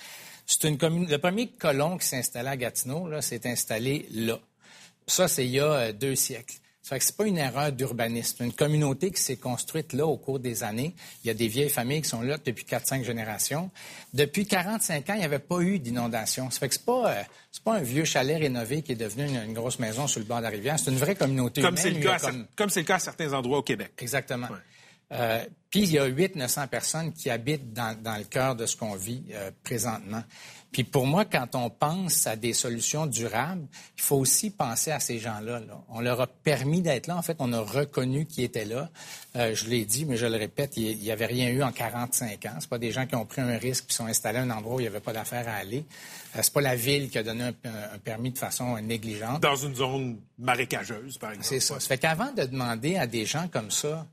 C'est 0.45 0.69
une 0.69 0.77
commune. 0.77 1.09
Le 1.09 1.17
premier 1.17 1.49
colon 1.49 1.97
qui 1.97 2.07
s'est 2.07 2.19
installé 2.19 2.47
à 2.47 2.59
Gatineau, 2.59 3.09
s'est 3.23 3.49
installé 3.49 4.07
là. 4.11 4.39
Ça, 5.07 5.29
c'est 5.29 5.47
il 5.47 5.53
y 5.53 5.61
a 5.61 5.73
euh, 5.73 5.93
deux 5.95 6.15
siècles. 6.15 6.57
Ce 6.89 6.95
n'est 6.95 7.17
pas 7.17 7.27
une 7.27 7.39
erreur 7.39 7.73
d'urbanisme. 7.73 8.45
Une 8.45 8.53
communauté 8.53 9.11
qui 9.11 9.21
s'est 9.21 9.37
construite 9.37 9.93
là 9.93 10.07
au 10.07 10.17
cours 10.17 10.39
des 10.39 10.65
années. 10.65 10.95
Il 11.23 11.29
y 11.29 11.31
a 11.31 11.35
des 11.35 11.49
vieilles 11.49 11.69
familles 11.69 12.03
qui 12.03 12.09
sont 12.09 12.23
là 12.23 12.39
depuis 12.43 12.65
4-5 12.65 13.05
générations. 13.05 13.71
Depuis 14.15 14.47
45 14.47 15.11
ans, 15.11 15.15
il 15.15 15.19
n'y 15.19 15.25
avait 15.25 15.39
pas 15.39 15.61
eu 15.61 15.79
d'inondation. 15.79 16.51
Ça 16.51 16.61
fait 16.61 16.69
que 16.69 16.75
c'est 16.75 16.85
pas, 16.85 17.13
euh, 17.13 17.23
pas 17.65 17.75
un 17.75 17.83
vieux 17.83 18.05
chalet 18.05 18.39
rénové 18.39 18.83
qui 18.83 18.93
est 18.93 18.97
devenu 18.97 19.25
une, 19.25 19.53
grosse 19.53 19.79
maison 19.79 20.07
sur 20.07 20.21
le 20.21 20.27
bord 20.27 20.39
de 20.39 20.45
la 20.45 20.49
rivière. 20.49 20.79
C'est 20.79 20.91
une 20.91 20.97
vraie 20.97 21.15
communauté 21.15 21.61
comme 21.61 21.77
C'est 21.77 21.91
le 21.91 22.01
cas 22.01 22.19
comme... 22.57 22.71
c'est 22.71 22.81
le 22.81 22.87
cas 22.87 22.97
à 22.97 23.01
certains 23.01 23.33
endroits 23.35 23.59
au 23.59 23.63
Québec. 23.63 23.93
Exactement. 23.99 24.49
Euh, 25.13 25.45
puis 25.71 25.81
il 25.81 25.93
y 25.93 25.99
a 25.99 26.09
800-900 26.09 26.69
personnes 26.69 27.13
qui 27.13 27.31
habitent 27.31 27.73
dans, 27.73 27.97
le 28.19 28.25
cœur 28.25 28.57
de 28.57 28.67
ce 28.67 28.77
qu'on 28.77 28.95
vit 28.95 29.25
euh, 29.33 29.51
présentement. 29.65 30.23
Puis 30.73 30.85
pour 30.85 31.07
moi, 31.07 31.25
quand 31.25 31.55
on 31.55 31.71
pense 31.71 32.27
à 32.27 32.37
des 32.37 32.53
solutions 32.53 33.07
durables, 33.07 33.67
il 33.97 34.03
faut 34.03 34.17
aussi 34.17 34.51
penser 34.51 34.91
à 34.91 35.01
ces 35.01 35.19
gens-là. 35.19 35.63
On 35.89 36.01
leur 36.01 36.21
a 36.21 36.27
permis 36.27 36.83
d'être 36.83 37.07
là. 37.07 37.17
En 37.17 37.23
fait, 37.23 37.37
on 37.39 37.53
a 37.53 37.61
reconnu 37.61 38.27
qu'ils 38.27 38.45
étaient 38.45 38.67
là. 38.67 38.91
Euh, 39.37 39.55
je 39.55 39.67
l'ai 39.67 39.85
dit, 39.85 40.05
mais 40.05 40.17
je 40.17 40.27
le 40.27 40.37
répète, 40.37 40.77
il 40.77 40.99
n'y 40.99 41.11
avait 41.11 41.27
rien 41.27 41.49
eu 41.49 41.63
en 41.63 41.73
45 41.73 42.45
ans. 42.47 42.57
C'est 42.61 42.69
pas 42.69 42.79
des 42.79 42.93
gens 42.93 43.07
qui 43.07 43.15
ont 43.17 43.25
pris 43.25 43.41
un 43.41 43.57
risque 43.57 43.87
puis 43.87 43.95
sont 43.95 44.07
installés 44.07 44.39
à 44.39 44.43
un 44.43 44.51
endroit 44.51 44.77
où 44.77 44.81
il 44.81 44.85
n'y 44.85 44.89
avait 44.89 45.01
pas 45.01 45.13
d'affaires 45.13 45.49
à 45.49 45.53
aller. 45.53 45.85
Euh, 46.37 46.41
c'est 46.43 46.53
pas 46.53 46.61
la 46.61 46.77
ville 46.77 47.09
qui 47.09 47.19
a 47.19 47.23
donné 47.23 47.45
un, 47.45 47.99
permis 48.05 48.31
de 48.31 48.39
façon 48.39 48.77
négligente. 48.79 49.43
Dans 49.43 49.57
une 49.57 49.75
zone 49.75 50.19
marécageuse, 50.39 51.17
par 51.17 51.31
exemple. 51.31 51.47
C'est 51.47 51.61
ça. 51.61 51.81
Ça 51.81 51.89
fait 51.89 51.99
qu'avant 51.99 52.33
de 52.33 52.45
demander 52.45 52.97
à 52.97 53.07
des 53.07 53.25
gens 53.25 53.49
comme 53.49 53.71
ça 53.71 54.07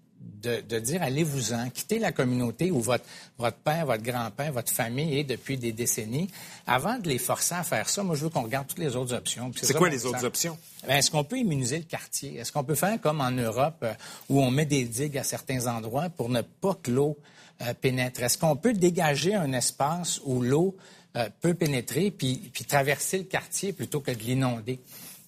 de, 0.45 0.79
dire 0.79 1.01
allez-vous-en, 1.01 1.69
quittez 1.69 1.99
la 1.99 2.11
communauté 2.11 2.71
où 2.71 2.79
votre, 2.79 3.05
votre 3.37 3.57
père, 3.57 3.85
votre 3.85 4.03
grand-père, 4.03 4.51
votre 4.51 4.71
famille 4.71 5.17
est 5.19 5.23
depuis 5.23 5.57
des 5.57 5.71
décennies. 5.71 6.29
Avant 6.67 6.97
de 6.99 7.09
les 7.09 7.17
forcer 7.17 7.55
à 7.55 7.63
faire 7.63 7.89
ça, 7.89 8.03
moi, 8.03 8.15
je 8.15 8.23
veux 8.23 8.29
qu'on 8.29 8.43
regarde 8.43 8.67
toutes 8.67 8.79
les 8.79 8.95
autres 8.95 9.13
options. 9.13 9.51
C'est 9.61 9.73
quoi 9.73 9.89
les 9.89 10.05
autres 10.05 10.25
options? 10.25 10.57
Ben, 10.87 10.97
est-ce 10.97 11.09
qu'on 11.09 11.23
peut 11.23 11.37
immuniser 11.37 11.77
le 11.77 11.83
quartier? 11.83 12.37
Est-ce 12.37 12.51
qu'on 12.51 12.63
peut 12.63 12.75
faire 12.75 12.99
comme 13.01 13.21
en 13.21 13.31
Europe 13.31 13.79
euh, 13.83 13.93
où 14.29 14.41
on 14.41 14.51
met 14.51 14.65
des 14.65 14.85
digues 14.85 15.17
à 15.17 15.23
certains 15.23 15.67
endroits 15.67 16.09
pour 16.09 16.29
ne 16.29 16.41
pas 16.41 16.77
que 16.81 16.91
l'eau 16.91 17.17
euh, 17.61 17.73
pénètre? 17.79 18.21
Est-ce 18.21 18.37
qu'on 18.37 18.55
peut 18.55 18.73
dégager 18.73 19.33
un 19.33 19.51
espace 19.53 20.21
où 20.25 20.41
l'eau 20.41 20.75
euh, 21.15 21.29
peut 21.41 21.55
pénétrer 21.55 22.11
puis, 22.11 22.51
puis 22.53 22.65
traverser 22.65 23.19
le 23.19 23.23
quartier 23.23 23.73
plutôt 23.73 23.99
que 23.99 24.11
de 24.11 24.21
l'inonder? 24.23 24.79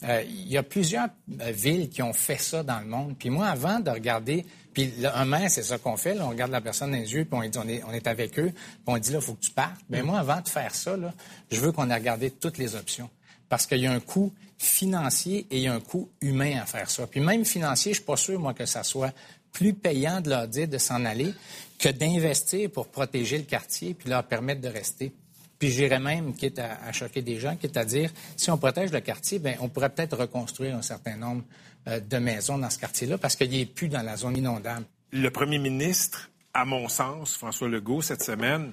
il 0.03 0.47
y 0.47 0.57
a 0.57 0.61
plusieurs 0.61 1.07
villes 1.27 1.89
qui 1.89 2.03
ont 2.03 2.13
fait 2.13 2.37
ça 2.37 2.61
dans 2.61 2.79
le 2.79 2.85
monde. 2.85 3.15
Puis 3.17 3.31
moi, 3.31 3.47
avant 3.47 3.79
de 3.79 3.89
regarder 3.89 4.45
puis 4.77 4.93
un 5.11 5.25
main, 5.25 5.49
c'est 5.49 5.63
ça 5.63 5.79
qu'on 5.79 5.97
fait. 5.97 6.19
on 6.19 6.29
regarde 6.29 6.51
la 6.51 6.61
personne 6.61 6.91
dans 6.91 6.97
les 6.97 7.11
yeux, 7.11 7.25
puis 7.25 7.33
on, 7.33 7.41
dit, 7.41 7.57
on, 7.57 7.67
est, 7.67 7.83
on 7.89 7.93
est 7.93 8.05
avec 8.05 8.37
eux, 8.37 8.51
puis 8.51 8.83
on 8.85 8.95
dit, 8.99 9.11
là, 9.11 9.17
il 9.17 9.25
faut 9.25 9.33
que 9.33 9.43
tu 9.43 9.49
partes. 9.49 9.81
Mais 9.89 10.03
mm. 10.03 10.05
moi, 10.05 10.19
avant 10.19 10.39
de 10.39 10.47
faire 10.47 10.75
ça, 10.75 10.95
là, 10.95 11.15
je 11.49 11.59
veux 11.59 11.71
qu'on 11.71 11.89
ait 11.89 11.95
regardé 11.95 12.29
toutes 12.29 12.59
les 12.59 12.75
options. 12.75 13.09
Parce 13.49 13.65
qu'il 13.65 13.79
y 13.79 13.87
a 13.87 13.91
un 13.91 13.99
coût 13.99 14.31
financier 14.59 15.47
et 15.49 15.57
il 15.57 15.63
y 15.63 15.67
a 15.67 15.73
un 15.73 15.79
coût 15.79 16.11
humain 16.21 16.59
à 16.61 16.67
faire 16.67 16.91
ça. 16.91 17.07
Puis 17.07 17.21
même 17.21 17.43
financier, 17.43 17.93
je 17.93 17.97
suis 17.97 18.05
pas 18.05 18.17
sûr, 18.17 18.39
moi, 18.39 18.53
que 18.53 18.67
ça 18.67 18.83
soit 18.83 19.15
plus 19.51 19.73
payant 19.73 20.21
de 20.21 20.29
leur 20.29 20.47
dire 20.47 20.67
de 20.67 20.77
s'en 20.77 21.05
aller 21.05 21.33
que 21.79 21.89
d'investir 21.89 22.69
pour 22.69 22.89
protéger 22.89 23.39
le 23.39 23.45
quartier 23.45 23.95
puis 23.95 24.11
leur 24.11 24.25
permettre 24.25 24.61
de 24.61 24.67
rester. 24.67 25.11
Puis 25.59 25.71
j'irais 25.71 25.99
même, 25.99 26.35
quitte 26.35 26.59
à, 26.59 26.91
choquer 26.91 27.21
des 27.21 27.39
gens, 27.39 27.55
quitte 27.55 27.77
à 27.77 27.85
dire, 27.85 28.11
si 28.35 28.51
on 28.51 28.57
protège 28.57 28.91
le 28.91 28.99
quartier, 28.99 29.39
bien, 29.39 29.55
on 29.59 29.69
pourrait 29.69 29.89
peut-être 29.89 30.15
reconstruire 30.15 30.75
un 30.75 30.81
certain 30.81 31.17
nombre 31.17 31.43
euh, 31.87 31.99
de 31.99 32.17
maisons 32.17 32.57
dans 32.57 32.69
ce 32.69 32.77
quartier-là 32.77 33.17
parce 33.17 33.35
qu'il 33.35 33.49
n'est 33.49 33.65
plus 33.65 33.87
dans 33.87 34.03
la 34.03 34.17
zone 34.17 34.37
inondable. 34.37 34.85
Le 35.11 35.29
premier 35.29 35.57
ministre, 35.57 36.29
à 36.53 36.63
mon 36.65 36.87
sens, 36.89 37.35
François 37.35 37.67
Legault, 37.67 38.01
cette 38.01 38.23
semaine, 38.23 38.71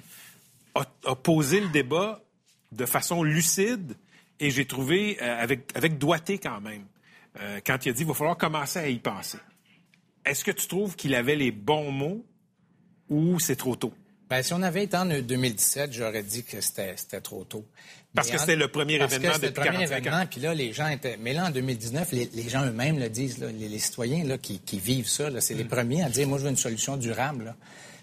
a, 0.75 1.15
posé 1.15 1.61
le 1.61 1.69
débat 1.69 2.21
de 2.73 2.85
façon 2.85 3.23
lucide 3.23 3.97
et 4.41 4.51
j'ai 4.51 4.67
trouvé 4.67 5.17
euh, 5.23 5.43
avec, 5.43 5.71
avec 5.75 5.97
doigté 5.97 6.39
quand 6.39 6.61
même, 6.61 6.85
euh, 7.41 7.61
quand 7.65 7.87
il 7.87 7.91
a 7.91 7.93
dit 7.93 7.99
qu'il 7.99 8.09
va 8.09 8.15
falloir 8.15 8.37
commencer 8.37 8.79
à 8.79 8.89
y 8.89 8.99
penser. 8.99 9.39
Est-ce 10.25 10.45
que 10.45 10.51
tu 10.51 10.67
trouves 10.67 10.97
qu'il 10.97 11.15
avait 11.15 11.37
les 11.37 11.51
bons 11.51 11.91
mots 11.91 12.25
ou 13.09 13.39
c'est 13.39 13.57
trop 13.57 13.77
tôt? 13.77 13.95
Bien, 14.29 14.43
si 14.43 14.53
on 14.55 14.63
avait 14.63 14.85
été 14.85 14.97
en 14.97 15.07
2017, 15.07 15.93
j'aurais 15.93 16.23
dit 16.23 16.45
que 16.45 16.61
c'était 16.61 16.95
trop 17.23 17.45
tôt. 17.45 17.65
Parce 18.15 18.31
que 18.31 18.39
c'était 18.39 18.57
le 18.57 18.69
premier 18.69 18.95
événement 18.95 19.35
depuis 19.35 19.47
le 19.47 19.53
premier 19.53 19.83
événement, 19.83 20.25
puis 20.27 20.41
là, 20.41 20.55
les 20.55 20.73
gens 20.73 20.87
étaient... 20.87 21.17
Mais 21.21 21.33
là, 21.33 21.47
en 21.47 21.51
2019, 21.51 22.13
les, 22.13 22.49
gens 22.49 22.65
eux-mêmes 22.65 22.99
le 22.99 23.09
disent, 23.09 23.39
les, 23.39 23.79
citoyens 23.79 24.25
là, 24.25 24.39
qui, 24.39 24.61
vivent 24.79 25.09
ça, 25.09 25.29
c'est 25.41 25.55
les 25.55 25.65
mm. 25.65 25.69
premiers 25.69 26.03
à 26.05 26.09
dire, 26.09 26.29
moi, 26.29 26.39
je 26.39 26.45
veux 26.45 26.51
une 26.51 26.57
solution 26.57 26.97
durable. 26.97 27.57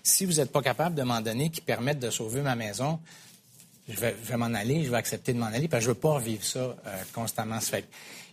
Si 0.04 0.26
vous 0.26 0.34
n'êtes 0.34 0.52
pas 0.52 0.62
capable 0.62 0.96
de 0.96 1.04
m'en 1.04 1.22
donner 1.22 1.50
qui 1.50 1.62
permette 1.62 2.00
de 2.00 2.10
sauver 2.10 2.42
ma 2.42 2.56
maison, 2.56 3.00
je 3.88 4.00
vais, 4.00 4.38
m'en 4.38 4.54
aller, 4.54 4.84
je 4.84 4.92
vais 4.92 4.98
accepter 4.98 5.34
de 5.34 5.40
m'en 5.40 5.46
aller, 5.46 5.68
parce 5.68 5.82
que 5.82 5.86
je 5.86 5.90
veux 5.92 6.00
pas 6.00 6.14
revivre 6.14 6.44
ça 6.44 6.60
euh, 6.60 6.76
constamment. 7.14 7.60
Fait. 7.62 7.88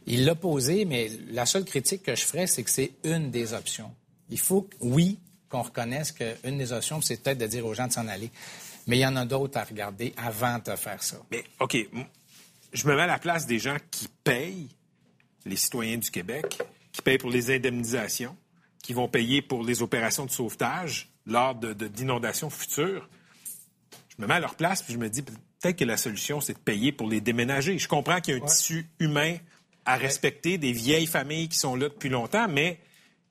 Il 0.07 0.24
l'a 0.24 0.35
posé, 0.35 0.85
mais 0.85 1.11
la 1.31 1.46
seule 1.46 1.64
critique 1.64 2.03
que 2.03 2.16
je 2.16 2.24
ferais, 2.24 2.46
c'est 2.46 2.64
que 2.64 2.70
c'est 2.70 2.92
une 3.05 3.31
des 3.31 3.53
options. 3.53 3.90
Il 4.31 4.40
faut, 4.40 4.68
oui, 4.81 5.18
qu'on 5.48 5.62
reconnaisse 5.62 6.12
qu'une 6.12 6.58
des 6.58 6.72
options, 6.72 7.00
c'est 7.00 7.22
peut-être 7.22 7.38
de 7.38 7.46
dire 7.46 7.66
aux 7.66 7.74
gens 7.74 7.87
de 7.87 7.92
s'en 7.92 8.08
aller. 8.08 8.30
Mais 8.87 8.98
il 8.98 9.00
y 9.00 9.06
en 9.06 9.16
a 9.16 9.24
d'autres 9.24 9.58
à 9.58 9.64
regarder 9.64 10.14
avant 10.16 10.58
de 10.58 10.74
faire 10.76 11.02
ça. 11.02 11.16
Mais, 11.30 11.44
OK, 11.61 11.76
je 12.72 12.88
me 12.88 12.94
mets 12.94 13.02
à 13.02 13.06
la 13.06 13.18
place 13.18 13.46
des 13.46 13.58
gens 13.58 13.76
qui 13.90 14.08
payent, 14.24 14.68
les 15.44 15.56
citoyens 15.56 15.98
du 15.98 16.11
Québec, 16.11 16.58
qui 16.92 17.02
payent 17.02 17.18
pour 17.18 17.30
les 17.30 17.54
indemnisations, 17.54 18.37
qui 18.82 18.92
vont 18.92 19.08
payer 19.08 19.42
pour 19.42 19.62
les 19.62 19.82
opérations 19.82 20.24
de 20.26 20.30
sauvetage 20.30 21.11
lors 21.26 21.54
d'inondations 21.54 22.48
de, 22.48 22.52
futures. 22.52 23.08
Je 24.08 24.22
me 24.22 24.26
mets 24.26 24.34
à 24.34 24.40
leur 24.40 24.54
place, 24.54 24.82
puis 24.82 24.94
je 24.94 24.98
me 24.98 25.08
dis, 25.11 25.22
peut-être 25.22 25.76
que 25.76 25.84
la 25.84 25.96
solution, 25.96 26.40
c'est 26.40 26.54
de 26.54 26.58
payer 26.58 26.92
pour 26.92 27.08
les 27.08 27.20
déménager. 27.20 27.78
Je 27.78 27.88
comprends 27.88 28.20
qu'il 28.20 28.37
y 28.37 28.40
a 28.40 28.42
un 28.42 28.46
tissu 28.46 28.87
humain 28.98 29.37
à 29.84 29.96
respecter, 29.96 30.58
des 30.58 30.72
vieilles 30.72 31.06
familles 31.06 31.48
qui 31.48 31.58
sont 31.58 31.76
là 31.76 31.88
depuis 31.88 32.08
longtemps, 32.08 32.48
mais 32.48 32.78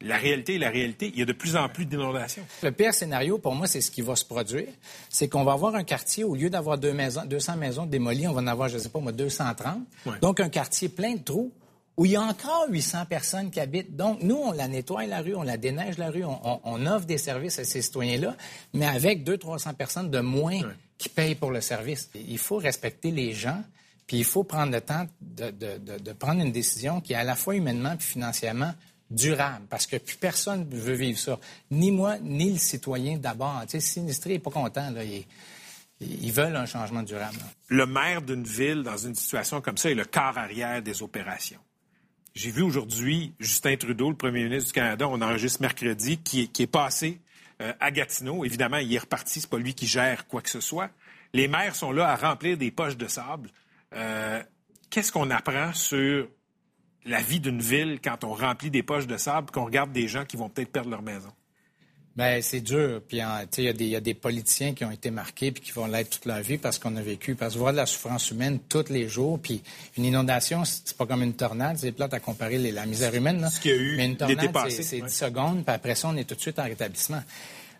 la 0.01 0.17
réalité 0.17 0.55
est 0.55 0.59
la 0.59 0.69
réalité. 0.69 1.11
Il 1.13 1.19
y 1.19 1.21
a 1.21 1.25
de 1.25 1.33
plus 1.33 1.55
en 1.55 1.67
plus 1.69 1.85
d'inondations. 1.85 2.45
Le 2.61 2.71
pire 2.71 2.93
scénario, 2.93 3.37
pour 3.37 3.55
moi, 3.55 3.67
c'est 3.67 3.81
ce 3.81 3.89
qui 3.89 4.01
va 4.01 4.15
se 4.15 4.25
produire. 4.25 4.67
C'est 5.09 5.27
qu'on 5.27 5.43
va 5.43 5.53
avoir 5.53 5.75
un 5.75 5.83
quartier, 5.83 6.23
au 6.23 6.35
lieu 6.35 6.49
d'avoir 6.49 6.77
200 6.77 7.57
maisons 7.57 7.85
démolies, 7.85 8.27
on 8.27 8.33
va 8.33 8.41
en 8.41 8.47
avoir, 8.47 8.69
je 8.69 8.75
ne 8.75 8.79
sais 8.79 8.89
pas, 8.89 8.99
moi, 8.99 9.11
230. 9.11 9.79
Donc, 10.21 10.39
un 10.39 10.49
quartier 10.49 10.89
plein 10.89 11.15
de 11.15 11.23
trous 11.23 11.51
où 11.97 12.05
il 12.05 12.11
y 12.11 12.15
a 12.15 12.21
encore 12.21 12.67
800 12.69 13.05
personnes 13.07 13.49
qui 13.49 13.59
habitent. 13.59 13.95
Donc, 13.95 14.21
nous, 14.21 14.35
on 14.35 14.51
la 14.51 14.67
nettoie 14.67 15.07
la 15.07 15.21
rue, 15.21 15.33
on 15.35 15.41
la 15.41 15.57
déneige 15.57 15.97
la 15.97 16.11
rue, 16.11 16.23
on, 16.23 16.85
offre 16.85 17.07
des 17.07 17.17
services 17.17 17.57
à 17.57 17.63
ces 17.63 17.81
citoyens-là, 17.81 18.35
mais 18.73 18.85
avec 18.85 19.27
200-300 19.27 19.73
personnes 19.73 20.11
de 20.11 20.19
moins 20.19 20.59
qui 20.99 21.09
payent 21.09 21.35
pour 21.35 21.49
le 21.49 21.59
service. 21.59 22.11
Il 22.13 22.37
faut 22.37 22.57
respecter 22.57 23.09
les 23.09 23.33
gens 23.33 23.63
Puis 24.05 24.17
il 24.17 24.25
faut 24.25 24.43
prendre 24.43 24.71
le 24.71 24.81
temps 24.81 25.05
de, 25.21 25.49
de, 25.51 25.97
de, 25.97 26.13
prendre 26.13 26.41
une 26.41 26.51
décision 26.51 27.01
qui 27.01 27.13
est 27.13 27.17
à 27.17 27.23
la 27.23 27.35
fois 27.35 27.55
humainement 27.55 27.93
et 27.93 27.99
financièrement 27.99 28.73
durable, 29.09 29.65
parce 29.69 29.87
que 29.87 29.97
plus 29.97 30.17
personne 30.17 30.67
ne 30.69 30.77
veut 30.77 30.93
vivre 30.93 31.19
ça. 31.19 31.39
Ni 31.71 31.91
moi, 31.91 32.17
ni 32.19 32.51
le 32.51 32.57
citoyen 32.57 33.17
d'abord. 33.17 33.63
Tu 33.67 33.79
sais, 33.79 34.01
n'est 34.01 34.39
pas 34.39 34.51
content. 34.51 34.89
Là. 34.91 35.01
ils 36.01 36.31
veulent 36.31 36.55
un 36.55 36.65
changement 36.65 37.03
durable. 37.03 37.37
Le 37.69 37.85
maire 37.85 38.21
d'une 38.21 38.43
ville, 38.43 38.83
dans 38.83 38.97
une 38.97 39.15
situation 39.15 39.61
comme 39.61 39.77
ça, 39.77 39.89
est 39.89 39.95
le 39.95 40.05
quart 40.05 40.37
arrière 40.37 40.81
des 40.81 41.01
opérations. 41.01 41.59
J'ai 42.35 42.51
vu 42.51 42.61
aujourd'hui 42.61 43.33
Justin 43.39 43.77
Trudeau, 43.77 44.09
le 44.11 44.15
premier 44.15 44.43
ministre 44.43 44.67
du 44.67 44.73
Canada, 44.73 45.07
on 45.07 45.21
enregistre 45.21 45.61
mercredi, 45.61 46.19
qui, 46.19 46.49
qui 46.49 46.63
est 46.63 46.67
passé 46.67 47.19
euh, 47.61 47.73
à 47.79 47.89
Gatineau. 47.89 48.45
Évidemment, 48.45 48.77
il 48.77 48.93
est 48.93 48.99
reparti, 48.99 49.41
c'est 49.41 49.49
pas 49.49 49.57
lui 49.57 49.73
qui 49.73 49.87
gère 49.87 50.27
quoi 50.27 50.43
que 50.43 50.49
ce 50.49 50.59
soit. 50.59 50.91
Les 51.33 51.47
maires 51.47 51.75
sont 51.75 51.91
là 51.91 52.09
à 52.09 52.15
remplir 52.15 52.55
des 52.55 52.69
poches 52.69 52.95
de 52.95 53.07
sable. 53.07 53.49
Euh, 53.95 54.43
qu'est-ce 54.91 55.11
qu'on 55.11 55.31
apprend 55.31 55.73
sur 55.73 56.27
la 57.05 57.21
vie 57.21 57.39
d'une 57.39 57.61
ville 57.61 57.99
quand 58.03 58.23
on 58.23 58.33
remplit 58.33 58.69
des 58.69 58.83
poches 58.83 59.07
de 59.07 59.17
sable, 59.17 59.51
qu'on 59.51 59.65
regarde 59.65 59.91
des 59.91 60.07
gens 60.07 60.25
qui 60.25 60.37
vont 60.37 60.49
peut-être 60.49 60.71
perdre 60.71 60.89
leur 60.89 61.01
maison? 61.01 61.31
Bien, 62.17 62.39
c'est 62.41 62.61
dur. 62.61 62.99
Puis, 63.07 63.17
il 63.17 63.89
y, 63.89 63.95
a 63.95 63.99
des 63.99 64.13
politiciens 64.15 64.73
qui 64.73 64.83
ont 64.83 64.89
été 64.89 65.11
marqués 65.11 65.51
puis 65.51 65.61
qui 65.61 65.71
vont 65.71 65.85
l'être 65.85 66.09
toute 66.09 66.25
leur 66.25 66.41
vie 66.41 66.57
parce 66.57 66.79
qu'on 66.79 66.95
a 66.95 67.01
vécu. 67.01 67.35
Parce 67.35 67.53
que 67.53 67.59
voir 67.59 67.73
de 67.73 67.77
la 67.77 67.85
souffrance 67.85 68.31
humaine 68.31 68.57
tous 68.67 68.89
les 68.89 69.07
jours. 69.07 69.39
Puis, 69.39 69.61
une 69.97 70.05
inondation, 70.05 70.65
c'est 70.65 70.97
pas 70.97 71.05
comme 71.05 71.21
une 71.21 71.35
tornade. 71.35 71.77
C'est 71.77 71.91
plate 71.91 72.15
à 72.15 72.19
comparer 72.19 72.57
la 72.71 72.87
misère 72.87 73.13
humaine. 73.13 73.47
Ce 73.51 73.59
qu'il 73.59 73.69
y 73.69 73.73
a 73.75 73.77
eu 73.77 73.97
Mais 73.97 74.05
une 74.05 74.17
tornade, 74.17 74.71
c'est 74.71 74.99
10 74.99 75.13
secondes. 75.13 75.63
Puis 75.63 75.75
après 75.75 75.93
ça, 75.93 76.09
on 76.09 76.17
est 76.17 76.23
tout 76.23 76.33
de 76.33 76.41
suite 76.41 76.57
en 76.57 76.63
rétablissement. 76.63 77.21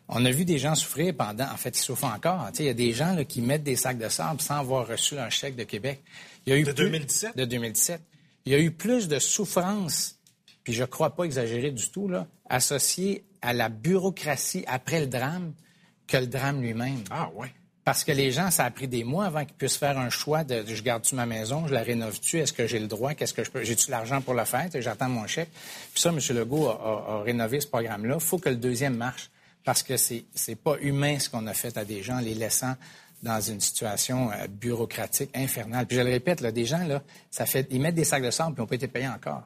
On 0.08 0.24
a 0.24 0.30
vu 0.30 0.46
des 0.46 0.60
gens 0.60 0.76
souffrir 0.76 1.16
pendant, 1.16 1.46
en 1.46 1.58
fait, 1.58 1.76
ils 1.76 1.82
souffrent 1.82 2.06
encore. 2.06 2.48
Il 2.60 2.66
y 2.66 2.70
a 2.70 2.76
des 2.76 2.94
gens 2.94 3.14
là, 3.14 3.26
qui 3.26 3.42
mettent 3.42 3.64
des 3.64 3.76
sacs 3.76 3.98
de 3.98 4.08
sable 4.08 4.40
sans 4.40 4.60
avoir 4.60 4.88
reçu 4.88 5.18
un 5.18 5.32
chèque 5.32 5.56
de 5.56 5.64
Québec. 5.64 6.02
Il 6.46 6.54
y 6.54 6.56
a 6.56 6.60
eu 6.60 6.64
de 6.64 6.74
2017? 6.74 7.36
De 7.36 7.44
2017. 7.44 8.02
Il 8.48 8.52
y 8.52 8.56
a 8.56 8.60
eu 8.60 8.72
plus 8.72 9.10
de 9.10 9.20
souffrance, 9.20 10.16
puis 10.64 10.72
je 10.72 10.84
ne 10.84 10.88
crois 10.88 11.14
pas 11.14 11.26
exagérer 11.26 11.70
du 11.70 11.90
tout, 11.90 12.08
là, 12.08 12.28
associée 12.50 13.26
à 13.42 13.52
la 13.52 13.68
bureaucratie 13.68 14.64
après 14.68 15.02
le 15.02 15.08
drame 15.08 15.52
que 16.08 16.16
le 16.16 16.28
drame 16.28 16.62
lui-même. 16.62 17.04
Ah 17.10 17.30
ouais. 17.36 17.52
Parce 17.84 18.06
que 18.06 18.14
les 18.14 18.32
gens, 18.32 18.50
ça 18.50 18.64
a 18.64 18.72
pris 18.72 18.88
des 18.88 19.04
mois 19.04 19.26
avant 19.26 19.44
qu'ils 19.44 19.58
puissent 19.58 19.76
faire 19.76 19.98
un 19.98 20.10
choix 20.10 20.46
de 20.46 20.64
je 20.66 20.82
garde-tu 20.82 21.16
ma 21.16 21.26
maison, 21.26 21.68
je 21.68 21.74
la 21.74 21.84
rénove-tu, 21.84 22.40
est-ce 22.40 22.54
que 22.54 22.68
j'ai 22.68 22.80
le 22.80 22.88
droit, 22.88 23.16
qu'est-ce 23.16 23.34
que 23.34 23.44
je 23.44 23.52
peux, 23.52 23.66
j'ai-tu 23.66 23.92
l'argent 23.92 24.22
pour 24.22 24.34
le 24.34 24.46
faire, 24.46 24.70
j'attends 24.76 25.10
mon 25.10 25.28
chèque. 25.28 25.52
Puis 25.94 26.02
ça, 26.02 26.12
M. 26.12 26.20
Legault 26.30 26.70
a, 26.70 27.18
a 27.18 27.24
rénové 27.24 27.60
ce 27.60 27.68
programme-là. 27.68 28.16
Il 28.16 28.22
faut 28.22 28.38
que 28.38 28.48
le 28.48 28.56
deuxième 28.56 28.96
marche 28.96 29.30
parce 29.66 29.84
que 29.84 29.98
c'est 29.98 30.24
n'est 30.48 30.56
pas 30.56 30.78
humain 30.80 31.20
ce 31.20 31.30
qu'on 31.30 31.48
a 31.48 31.54
fait 31.54 31.78
à 31.78 31.84
des 31.84 32.02
gens, 32.02 32.22
les 32.22 32.34
laissant 32.34 32.76
dans 33.24 33.42
une 33.42 33.60
situation 33.60 34.32
euh, 34.32 34.48
bureaucratique 34.48 35.30
infernale. 35.36 35.86
Puis 35.86 35.98
je 35.98 36.02
le 36.02 36.12
répète, 36.12 36.42
là, 36.42 36.52
des 36.52 36.66
gens, 36.66 36.86
là, 36.86 37.02
ça 37.32 37.46
fait, 37.46 37.68
ils 37.72 37.82
mettent 37.82 37.96
des 37.96 38.04
sacs 38.04 38.24
de 38.24 38.32
sable 38.32 38.54
puis 38.54 38.62
n'ont 38.62 38.68
pas 38.68 38.76
été 38.76 38.88
payés 38.88 39.08
encore. 39.08 39.44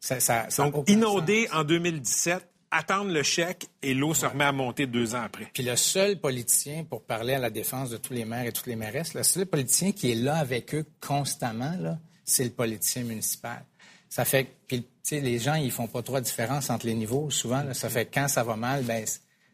Ça, 0.00 0.20
ça, 0.20 0.48
Donc, 0.58 0.88
inondé 0.88 1.48
en 1.52 1.64
2017, 1.64 2.44
attendre 2.72 3.12
le 3.12 3.22
chèque 3.22 3.66
et 3.82 3.94
l'eau 3.94 4.14
se 4.14 4.26
remet 4.26 4.44
à 4.44 4.52
monter 4.52 4.86
deux 4.86 5.14
ans 5.14 5.22
après. 5.22 5.48
Puis 5.52 5.62
le 5.62 5.76
seul 5.76 6.18
politicien, 6.18 6.84
pour 6.84 7.02
parler 7.02 7.34
à 7.34 7.38
la 7.38 7.50
défense 7.50 7.90
de 7.90 7.98
tous 7.98 8.12
les 8.12 8.24
maires 8.24 8.46
et 8.46 8.52
toutes 8.52 8.66
les 8.66 8.76
mairesses, 8.76 9.14
le 9.14 9.22
seul 9.22 9.46
politicien 9.46 9.92
qui 9.92 10.10
est 10.10 10.16
là 10.16 10.36
avec 10.36 10.74
eux 10.74 10.84
constamment, 11.00 11.76
là, 11.78 11.98
c'est 12.24 12.44
le 12.44 12.50
politicien 12.50 13.04
municipal. 13.04 13.64
Ça 14.08 14.24
fait 14.24 14.48
que 14.68 14.76
les 15.10 15.38
gens, 15.38 15.54
ils 15.54 15.70
font 15.70 15.86
pas 15.86 16.02
trop 16.02 16.16
de 16.16 16.24
différence 16.24 16.70
entre 16.70 16.86
les 16.86 16.94
niveaux. 16.94 17.30
Souvent, 17.30 17.72
ça 17.74 17.88
fait 17.88 18.06
que 18.06 18.14
quand 18.14 18.28
ça 18.28 18.42
va 18.42 18.56
mal, 18.56 18.82
ben 18.84 19.04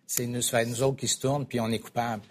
c'est 0.06 0.26
nous, 0.26 0.40
nous 0.66 0.82
autres 0.82 0.96
qui 0.96 1.08
se 1.08 1.18
tournent, 1.18 1.46
puis 1.46 1.60
on 1.60 1.70
est 1.70 1.78
coupable. 1.78 2.22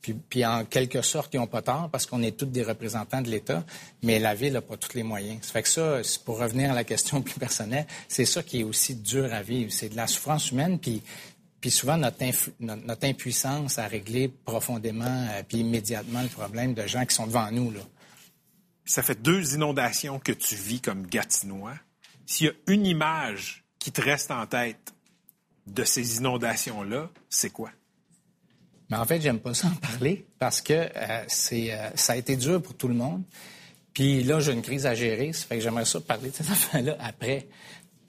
Puis, 0.00 0.46
en 0.46 0.64
quelque 0.64 1.02
sorte, 1.02 1.34
ils 1.34 1.38
n'ont 1.38 1.46
pas 1.46 1.62
tort 1.62 1.88
parce 1.90 2.06
qu'on 2.06 2.22
est 2.22 2.36
tous 2.36 2.46
des 2.46 2.62
représentants 2.62 3.20
de 3.20 3.28
l'État, 3.28 3.64
mais 4.02 4.18
la 4.18 4.34
Ville 4.34 4.52
n'a 4.52 4.62
pas 4.62 4.76
tous 4.76 4.94
les 4.94 5.02
moyens. 5.02 5.38
Ça 5.42 5.52
fait 5.52 5.62
que 5.62 5.68
ça, 5.68 6.00
pour 6.24 6.38
revenir 6.38 6.70
à 6.70 6.74
la 6.74 6.84
question 6.84 7.20
plus 7.22 7.38
personnelle, 7.38 7.86
c'est 8.06 8.24
ça 8.24 8.42
qui 8.42 8.60
est 8.60 8.64
aussi 8.64 8.94
dur 8.94 9.32
à 9.32 9.42
vivre. 9.42 9.72
C'est 9.72 9.88
de 9.88 9.96
la 9.96 10.06
souffrance 10.06 10.50
humaine, 10.50 10.78
puis, 10.78 11.02
souvent 11.70 11.96
notre, 11.96 12.24
notre, 12.60 13.06
impuissance 13.06 13.78
à 13.78 13.86
régler 13.86 14.28
profondément 14.28 15.04
euh, 15.04 15.42
puis 15.46 15.58
immédiatement 15.58 16.22
le 16.22 16.28
problème 16.28 16.72
de 16.72 16.86
gens 16.86 17.04
qui 17.04 17.14
sont 17.14 17.26
devant 17.26 17.50
nous. 17.50 17.70
Là. 17.70 17.80
Ça 18.84 19.02
fait 19.02 19.20
deux 19.20 19.54
inondations 19.54 20.18
que 20.18 20.32
tu 20.32 20.54
vis 20.54 20.80
comme 20.80 21.06
Gatinois. 21.06 21.74
S'il 22.24 22.46
y 22.46 22.50
a 22.50 22.52
une 22.68 22.86
image 22.86 23.64
qui 23.78 23.92
te 23.92 24.00
reste 24.00 24.30
en 24.30 24.46
tête 24.46 24.94
de 25.66 25.84
ces 25.84 26.18
inondations-là, 26.18 27.10
c'est 27.28 27.50
quoi? 27.50 27.70
Mais 28.90 28.96
en 28.96 29.04
fait, 29.04 29.20
j'aime 29.20 29.38
pas 29.38 29.54
ça 29.54 29.68
en 29.68 29.74
parler 29.74 30.26
parce 30.38 30.62
que 30.62 30.72
euh, 30.72 31.24
c'est, 31.26 31.72
euh, 31.72 31.90
ça 31.94 32.14
a 32.14 32.16
été 32.16 32.36
dur 32.36 32.62
pour 32.62 32.74
tout 32.74 32.88
le 32.88 32.94
monde. 32.94 33.22
Puis 33.92 34.22
là, 34.22 34.40
j'ai 34.40 34.52
une 34.52 34.62
crise 34.62 34.86
à 34.86 34.94
gérer. 34.94 35.32
Ça 35.32 35.46
fait 35.46 35.56
que 35.56 35.62
j'aimerais 35.62 35.84
ça 35.84 36.00
parler 36.00 36.30
de 36.30 36.34
cette 36.34 36.50
affaire-là 36.50 36.96
après. 37.00 37.48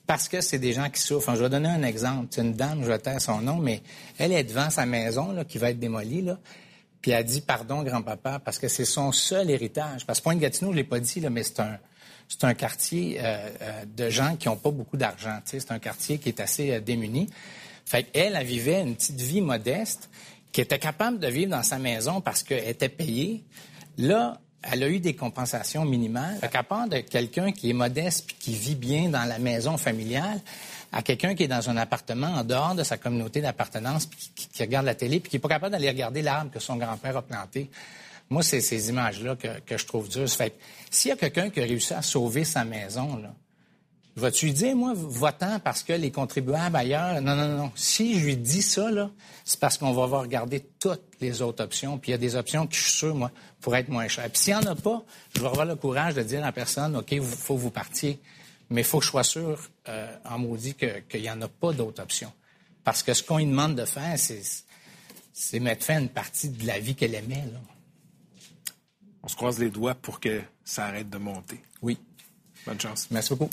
Parce 0.08 0.28
que 0.28 0.42
c'est 0.42 0.60
des 0.60 0.74
gens 0.74 0.90
qui 0.90 1.02
souffrent. 1.02 1.36
je 1.36 1.44
vais 1.44 1.50
donner 1.50 1.70
un 1.70 1.84
exemple. 1.84 2.28
C'est 2.32 2.42
une 2.42 2.54
dame, 2.54 2.82
je 2.82 2.88
vais 2.88 2.98
taire 2.98 3.22
son 3.22 3.42
nom, 3.42 3.58
mais 3.58 3.82
elle 4.18 4.32
est 4.32 4.44
devant 4.44 4.70
sa 4.70 4.86
maison 4.86 5.32
là, 5.32 5.44
qui 5.46 5.58
va 5.58 5.70
être 5.70 5.80
démolie. 5.80 6.22
Là, 6.22 6.40
puis 7.02 7.12
elle 7.12 7.26
dit 7.26 7.42
pardon, 7.42 7.84
grand-papa, 7.84 8.40
parce 8.40 8.58
que 8.58 8.68
c'est 8.68 8.86
son 8.86 9.12
seul 9.12 9.50
héritage. 9.50 10.06
Parce 10.06 10.20
que 10.20 10.24
Pointe-Gatineau, 10.24 10.72
je 10.72 10.78
l'ai 10.78 10.84
pas 10.84 11.00
dit, 11.00 11.20
là, 11.20 11.30
mais 11.30 11.44
c'est 11.44 11.60
un, 11.60 11.78
c'est 12.28 12.44
un 12.44 12.54
quartier 12.54 13.20
euh, 13.22 13.86
de 13.86 14.10
gens 14.10 14.36
qui 14.36 14.48
n'ont 14.48 14.56
pas 14.56 14.72
beaucoup 14.72 14.98
d'argent. 14.98 15.40
C'est 15.46 15.72
un 15.72 15.80
quartier 15.80 16.18
qui 16.18 16.30
est 16.30 16.40
assez 16.40 16.80
démuni. 16.82 17.30
Fait 17.86 18.04
qu'elle, 18.04 18.36
elle 18.36 18.46
vivait 18.46 18.82
une 18.82 18.96
petite 18.96 19.20
vie 19.20 19.42
modeste, 19.42 20.10
qui 20.52 20.62
était 20.62 20.80
capable 20.80 21.20
de 21.20 21.28
vivre 21.28 21.52
dans 21.52 21.64
sa 21.64 21.78
maison 21.78 22.22
parce 22.22 22.44
qu'elle 22.44 22.68
était 22.68 22.90
payée. 22.90 23.44
Là, 23.98 24.40
elle 24.64 24.84
a 24.84 24.90
eu 24.90 25.00
des 25.00 25.16
compensations 25.16 25.86
minimales. 25.86 26.38
Fait 26.40 26.50
qu'à 26.50 26.64
de 26.88 27.00
quelqu'un 27.00 27.52
qui 27.52 27.70
est 27.70 27.74
modeste 27.74 28.26
puis 28.28 28.36
qui 28.40 28.54
vit 28.54 28.76
bien 28.76 29.10
dans 29.10 29.24
la 29.24 29.40
maison 29.40 29.78
familiale, 29.78 30.40
à 30.92 31.02
quelqu'un 31.02 31.36
qui 31.36 31.44
est 31.44 31.48
dans 31.48 31.70
un 31.70 31.78
appartement 31.78 32.28
en 32.28 32.44
dehors 32.44 32.76
de 32.76 32.84
sa 32.84 32.98
communauté 32.98 33.42
d'appartenance, 33.42 34.06
puis 34.06 34.32
qui, 34.36 34.64
regarde 34.64 34.86
la 34.86 34.96
télé, 34.96 35.20
puis 35.20 35.30
qui 35.30 35.36
n'est 35.36 35.42
pas 35.42 35.50
capable 35.50 35.72
d'aller 35.72 35.90
regarder 35.90 36.22
l'arbre 36.22 36.52
que 36.52 36.60
son 36.60 36.78
grand-père 36.78 37.16
a 37.16 37.22
planté. 37.22 37.70
Moi, 38.30 38.44
c'est 38.44 38.62
ces 38.62 38.90
images-là 38.90 39.36
que, 39.36 39.78
je 39.78 39.86
trouve 39.86 40.10
dures. 40.10 40.30
Fait 40.30 40.54
s'il 40.90 41.10
y 41.10 41.12
a 41.12 41.16
quelqu'un 41.16 41.50
qui 41.50 41.62
a 41.62 41.64
réussi 41.64 41.94
à 41.94 42.02
sauver 42.02 42.44
sa 42.44 42.64
maison, 42.64 43.18
là, 43.18 43.34
vas-tu 44.20 44.48
lui 44.48 44.54
dire, 44.54 44.76
moi, 44.76 44.94
votant 44.96 45.60
parce 45.60 45.84
que 45.84 45.94
les 45.94 46.12
contribuables 46.12 46.76
ailleurs? 46.76 47.22
Non, 47.22 47.36
non, 47.36 47.48
non. 47.58 47.72
Si 47.76 48.20
je 48.20 48.26
lui 48.26 48.38
dis 48.38 48.62
ça, 48.62 48.92
là, 48.92 49.10
c'est 49.46 49.60
parce 49.60 49.78
qu'on 49.78 49.94
va 49.94 50.06
regarder 50.06 50.66
toutes 50.80 51.02
les 51.22 51.42
autres 51.42 51.64
options. 51.64 51.98
Puis 51.98 52.10
il 52.10 52.12
y 52.12 52.16
a 52.16 52.20
des 52.20 52.36
options 52.36 52.68
qui, 52.68 52.78
je 52.78 52.84
suis 52.84 52.98
sûr, 52.98 53.16
moi, 53.16 53.32
pourraient 53.62 53.82
être 53.82 53.90
moins 53.90 54.08
chères. 54.08 54.30
Puis 54.30 54.42
s'il 54.42 54.56
n'y 54.56 54.60
en 54.60 54.72
a 54.72 54.76
pas, 54.76 55.04
je 55.36 55.42
vais 55.42 55.48
avoir 55.48 55.66
le 55.66 55.76
courage 55.76 56.16
de 56.16 56.24
dire 56.24 56.40
à 56.40 56.48
la 56.48 56.52
personne, 56.52 56.96
OK, 56.96 57.12
il 57.12 57.22
faut 57.22 57.56
que 57.56 57.62
vous 57.62 57.72
partiez. 57.72 58.20
Mais 58.70 58.82
il 58.82 58.84
faut 58.84 59.00
que 59.00 59.06
je 59.06 59.10
sois 59.10 59.24
sûr, 59.24 59.60
euh, 59.88 60.16
en 60.26 60.38
maudit, 60.38 60.76
qu'il 60.76 61.22
n'y 61.22 61.30
en 61.30 61.42
a 61.42 61.48
pas 61.48 61.74
d'autres 61.74 62.04
options. 62.04 62.32
Parce 62.84 63.04
que 63.04 63.14
ce 63.14 63.24
qu'on 63.24 63.38
lui 63.38 63.46
demande 63.46 63.76
de 63.76 63.86
faire, 63.86 64.18
c'est 64.18 65.60
mettre 65.60 65.86
fin 65.86 65.96
à 65.96 66.00
une 66.00 66.10
partie 66.10 66.50
de 66.50 66.66
la 66.68 66.80
vie 66.80 66.96
qu'elle 66.96 67.16
aimait. 67.16 67.46
Là. 67.52 67.60
On 69.24 69.28
se 69.28 69.36
croise 69.36 69.60
les 69.60 69.70
doigts 69.70 69.96
pour 69.96 70.20
que 70.20 70.42
ça 70.64 70.86
arrête 70.86 71.10
de 71.10 71.18
monter. 71.18 71.60
Oui. 71.82 71.98
Bonne 72.66 72.80
chance. 72.80 73.08
Merci 73.12 73.34
beaucoup. 73.36 73.50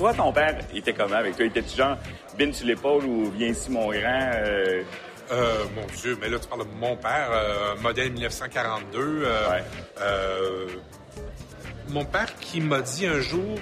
Toi, 0.00 0.14
ton 0.14 0.32
père 0.32 0.56
était 0.74 0.94
comment 0.94 1.16
avec 1.16 1.36
toi? 1.36 1.44
Était-tu 1.44 1.76
genre, 1.76 1.98
bin 2.38 2.50
sur 2.54 2.66
l'épaule 2.66 3.04
ou 3.04 3.30
viens 3.32 3.48
ici, 3.48 3.70
mon 3.70 3.90
grand? 3.90 4.30
Euh... 4.34 4.82
Euh, 5.30 5.64
mon 5.76 5.84
Dieu, 5.94 6.16
mais 6.18 6.30
là, 6.30 6.38
tu 6.38 6.48
parles 6.48 6.62
de 6.62 6.74
mon 6.80 6.96
père, 6.96 7.28
euh, 7.30 7.76
modèle 7.82 8.10
1942. 8.10 9.24
Euh, 9.26 10.66
mon 11.90 12.06
père 12.06 12.34
qui 12.36 12.62
m'a 12.62 12.80
dit 12.80 13.06
un 13.06 13.20
jour, 13.20 13.58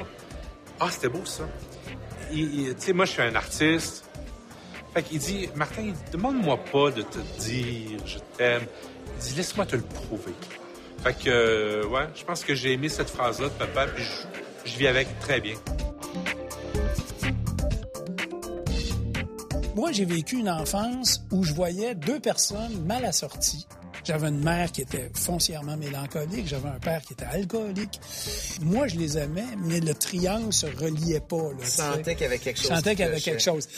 ah, 0.79 0.87
c'était 0.91 1.09
beau 1.09 1.25
ça 1.25 1.43
tu 2.31 2.75
sais, 2.79 2.93
moi, 2.93 3.05
je 3.05 3.11
suis 3.11 3.23
un 3.23 3.35
artiste. 3.35 4.09
Fait 4.95 5.03
qu'il 5.03 5.19
dit, 5.19 5.49
Martin, 5.57 5.93
demande-moi 6.13 6.57
pas 6.71 6.93
de 6.93 7.03
te 7.03 7.19
dire 7.41 7.99
je 8.07 8.19
t'aime. 8.37 8.63
Il 9.17 9.25
dit, 9.25 9.35
laisse-moi 9.35 9.67
te 9.67 9.75
le 9.75 9.83
prouver. 9.83 10.35
Fait 11.03 11.19
que, 11.19 11.85
ouais, 11.87 12.07
je 12.15 12.25
pense 12.25 12.45
que 12.45 12.55
j'ai 12.55 12.75
aimé 12.75 12.89
cette 12.89 13.11
phrase-là 13.11 13.49
de 13.49 13.55
papa, 13.55 13.89
puis 13.89 14.05
je 14.65 14.79
vis 14.79 14.87
avec 14.87 15.19
très 15.19 15.41
bien. 15.41 15.55
Moi, 19.79 19.93
j'ai 19.93 20.05
vécu 20.05 20.39
une 20.39 20.51
enfance 20.51 21.23
où 21.31 21.45
je 21.45 21.55
voyais 21.55 21.95
deux 21.95 22.19
personnes 22.19 22.85
mal 22.85 23.05
assorties 23.05 23.65
j'avais 24.05 24.29
une 24.29 24.43
mère 24.43 24.73
qui 24.73 24.81
était 24.81 25.11
foncièrement 25.15 25.77
mélancolique, 25.77 26.47
j'avais 26.47 26.69
un 26.69 26.79
père 26.79 27.03
qui 27.03 27.13
était 27.13 27.27
alcoolique. 27.27 28.01
Moi, 28.63 28.87
je 28.87 28.97
les 28.97 29.19
aimais, 29.19 29.45
mais 29.59 29.81
le 29.81 29.93
triangle 29.93 30.53
se 30.53 30.67
reliait 30.67 31.21
pas. 31.21 31.53
Là, 31.59 31.65
sentais 31.65 32.15
qu'il 32.15 32.23
y 32.23 32.27
avait 32.27 32.39
quelque 32.39 32.59
chose. 32.59 32.69
sentais 32.69 32.97
qu'il 32.97 33.05
y 33.05 33.09
avait 33.09 33.21
quelque 33.21 33.43
chose. 33.43 33.69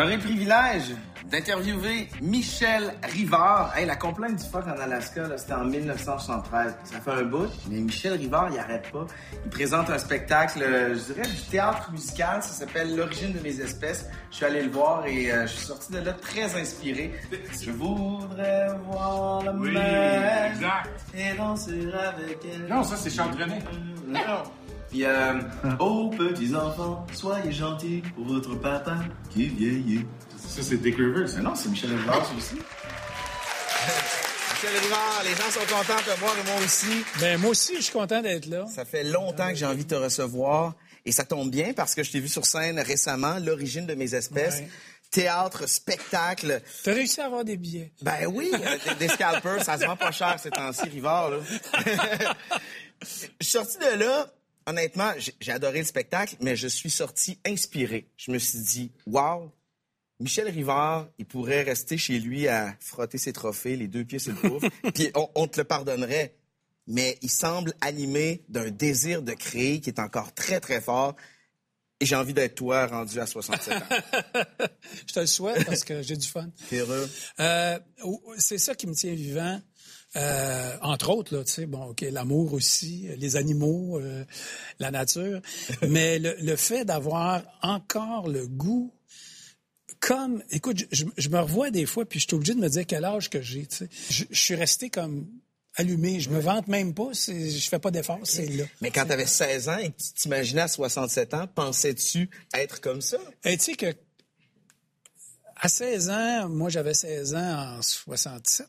J'aurai 0.00 0.16
le 0.16 0.22
privilège 0.22 0.94
d'interviewer 1.30 2.08
Michel 2.22 2.94
Rivard. 3.02 3.76
Hey, 3.76 3.84
la 3.84 3.96
complainte 3.96 4.36
du 4.36 4.48
phoque 4.48 4.64
en 4.66 4.80
Alaska, 4.80 5.24
c'était 5.36 5.52
en 5.52 5.66
1973. 5.66 6.74
Ça 6.84 7.00
fait 7.00 7.10
un 7.10 7.24
bout, 7.24 7.50
mais 7.68 7.80
Michel 7.80 8.14
Rivard, 8.14 8.48
il 8.50 8.58
arrête 8.58 8.90
pas. 8.90 9.06
Il 9.44 9.50
présente 9.50 9.90
un 9.90 9.98
spectacle, 9.98 10.62
euh, 10.62 10.94
je 10.94 11.12
dirais, 11.12 11.28
du 11.28 11.42
théâtre 11.50 11.92
musical. 11.92 12.42
Ça 12.42 12.48
s'appelle 12.48 12.96
L'origine 12.96 13.34
de 13.34 13.40
mes 13.40 13.60
espèces. 13.60 14.06
Je 14.30 14.36
suis 14.36 14.46
allé 14.46 14.62
le 14.62 14.70
voir 14.70 15.04
et 15.04 15.30
euh, 15.30 15.42
je 15.42 15.52
suis 15.52 15.66
sorti 15.66 15.92
de 15.92 15.98
là 15.98 16.14
très 16.14 16.58
inspiré. 16.58 17.12
Je 17.60 17.70
voudrais 17.70 18.68
voir 18.86 19.44
la 19.44 19.52
Oui, 19.52 19.72
mer 19.72 20.52
exact. 20.54 20.88
et 21.14 21.36
danser 21.36 21.88
avec 21.92 22.38
elle. 22.50 22.68
Non, 22.68 22.82
ça, 22.84 22.96
c'est 22.96 23.10
Charles 23.10 23.34
René. 23.38 23.58
Non. 24.06 24.44
Puis, 24.90 25.04
euh, 25.06 25.40
oh, 25.78 26.10
petits 26.10 26.54
enfants, 26.54 27.06
soyez 27.12 27.52
gentils 27.52 28.02
pour 28.14 28.26
votre 28.26 28.54
papa 28.56 28.98
qui 29.30 29.46
vieillit. 29.46 30.04
Ça, 30.36 30.62
c'est 30.62 30.76
Dick 30.78 30.96
Rivers. 30.96 31.28
Mais 31.36 31.42
non, 31.42 31.54
c'est 31.54 31.68
Michel 31.68 31.90
Rivard, 31.90 32.26
c'est 32.26 32.36
aussi. 32.36 32.54
Michel 34.52 34.78
Rivard, 34.82 35.22
les 35.24 35.30
gens 35.30 35.50
sont 35.50 35.60
contents 35.60 35.96
de 35.96 36.12
te 36.12 36.18
voir 36.18 36.34
et 36.38 36.42
moi 36.50 36.64
aussi. 36.64 37.04
Ben, 37.20 37.40
moi 37.40 37.50
aussi, 37.50 37.76
je 37.76 37.82
suis 37.82 37.92
content 37.92 38.20
d'être 38.20 38.46
là. 38.46 38.66
Ça 38.74 38.84
fait 38.84 39.04
longtemps 39.04 39.48
que 39.48 39.54
j'ai 39.54 39.66
envie 39.66 39.84
de 39.84 39.90
te 39.90 39.94
recevoir 39.94 40.74
et 41.06 41.12
ça 41.12 41.24
tombe 41.24 41.50
bien 41.50 41.72
parce 41.72 41.94
que 41.94 42.02
je 42.02 42.10
t'ai 42.10 42.20
vu 42.20 42.28
sur 42.28 42.44
scène 42.44 42.78
récemment, 42.78 43.38
l'origine 43.38 43.86
de 43.86 43.94
mes 43.94 44.14
espèces. 44.14 44.56
Ouais. 44.56 44.68
Théâtre, 45.10 45.68
spectacle. 45.68 46.60
T'as 46.84 46.92
réussi 46.92 47.20
à 47.20 47.26
avoir 47.26 47.44
des 47.44 47.56
billets. 47.56 47.90
Ben 48.02 48.26
oui, 48.26 48.52
euh, 48.54 48.76
des, 48.98 49.06
des 49.06 49.08
scalpers, 49.08 49.64
ça 49.64 49.76
se 49.76 49.84
vend 49.84 49.96
pas 49.96 50.12
cher 50.12 50.36
ces 50.40 50.50
temps-ci, 50.50 50.88
Rivard. 50.88 51.30
Là. 51.30 51.38
je 53.02 53.06
suis 53.40 53.52
sorti 53.52 53.78
de 53.78 53.98
là, 53.98 54.30
honnêtement, 54.70 55.12
j'ai 55.40 55.52
adoré 55.52 55.78
le 55.78 55.84
spectacle, 55.84 56.36
mais 56.40 56.56
je 56.56 56.68
suis 56.68 56.90
sorti 56.90 57.38
inspiré. 57.46 58.08
Je 58.16 58.30
me 58.30 58.38
suis 58.38 58.60
dit, 58.60 58.92
wow, 59.06 59.52
Michel 60.20 60.48
Rivard, 60.48 61.08
il 61.18 61.26
pourrait 61.26 61.62
rester 61.62 61.98
chez 61.98 62.18
lui 62.18 62.48
à 62.48 62.74
frotter 62.80 63.18
ses 63.18 63.32
trophées, 63.32 63.76
les 63.76 63.88
deux 63.88 64.04
pieds 64.04 64.18
sur 64.18 64.32
le 64.32 64.38
pouf, 64.38 64.62
puis 64.94 65.10
on, 65.14 65.28
on 65.34 65.46
te 65.46 65.60
le 65.60 65.64
pardonnerait. 65.64 66.34
Mais 66.86 67.18
il 67.22 67.30
semble 67.30 67.74
animé 67.80 68.42
d'un 68.48 68.70
désir 68.70 69.22
de 69.22 69.32
créer 69.32 69.80
qui 69.80 69.90
est 69.90 70.00
encore 70.00 70.34
très, 70.34 70.60
très 70.60 70.80
fort. 70.80 71.14
Et 72.00 72.06
j'ai 72.06 72.16
envie 72.16 72.32
d'être 72.32 72.54
toi 72.54 72.86
rendu 72.86 73.20
à 73.20 73.26
67 73.26 73.74
ans. 73.74 73.80
Je 75.06 75.12
te 75.12 75.20
le 75.20 75.26
souhaite 75.26 75.66
parce 75.66 75.84
que 75.84 76.00
j'ai 76.00 76.16
du 76.16 76.26
fun. 76.26 76.48
T'es 76.68 76.78
heureux? 76.78 77.08
Euh, 77.38 77.78
c'est 78.38 78.56
ça 78.56 78.74
qui 78.74 78.86
me 78.86 78.94
tient 78.94 79.14
vivant. 79.14 79.60
Euh, 80.16 80.76
entre 80.82 81.10
autres, 81.10 81.36
là, 81.36 81.44
tu 81.44 81.52
sais, 81.52 81.66
bon, 81.66 81.90
ok, 81.90 82.00
l'amour 82.10 82.52
aussi, 82.52 83.08
les 83.16 83.36
animaux, 83.36 83.98
euh, 83.98 84.24
la 84.80 84.90
nature, 84.90 85.40
mais 85.88 86.18
le, 86.18 86.34
le 86.40 86.56
fait 86.56 86.84
d'avoir 86.84 87.42
encore 87.62 88.28
le 88.28 88.46
goût, 88.46 88.92
comme, 90.00 90.42
écoute, 90.50 90.84
je, 90.90 91.28
me 91.28 91.38
revois 91.38 91.70
des 91.70 91.86
fois, 91.86 92.06
puis 92.06 92.18
je 92.18 92.26
suis 92.26 92.34
obligé 92.34 92.54
de 92.54 92.60
me 92.60 92.68
dire 92.68 92.86
quel 92.86 93.04
âge 93.04 93.28
que 93.28 93.40
j'ai, 93.42 93.66
tu 93.66 93.76
sais. 93.76 93.88
Je, 94.08 94.24
je 94.30 94.40
suis 94.40 94.54
resté 94.54 94.88
comme 94.90 95.28
allumé, 95.76 96.20
je 96.20 96.30
me 96.30 96.40
vante 96.40 96.68
même 96.68 96.94
pas, 96.94 97.10
je 97.12 97.68
fais 97.68 97.78
pas 97.78 97.90
d'effort, 97.90 98.20
c'est 98.24 98.46
là. 98.46 98.64
Mais 98.80 98.90
quand 98.90 99.06
tu 99.06 99.12
avais 99.12 99.26
16 99.26 99.68
ans 99.68 99.78
et 99.78 99.90
que 99.90 99.96
tu 99.96 100.12
t'imaginais 100.14 100.62
à 100.62 100.68
67 100.68 101.34
ans, 101.34 101.46
pensais-tu 101.54 102.28
être 102.54 102.80
comme 102.80 103.00
ça? 103.00 103.18
Et 103.44 103.56
tu 103.56 103.64
sais 103.64 103.74
que 103.74 103.94
à 105.56 105.68
16 105.68 106.10
ans, 106.10 106.48
moi 106.48 106.70
j'avais 106.70 106.94
16 106.94 107.34
ans 107.34 107.76
en 107.78 107.82
67. 107.82 108.66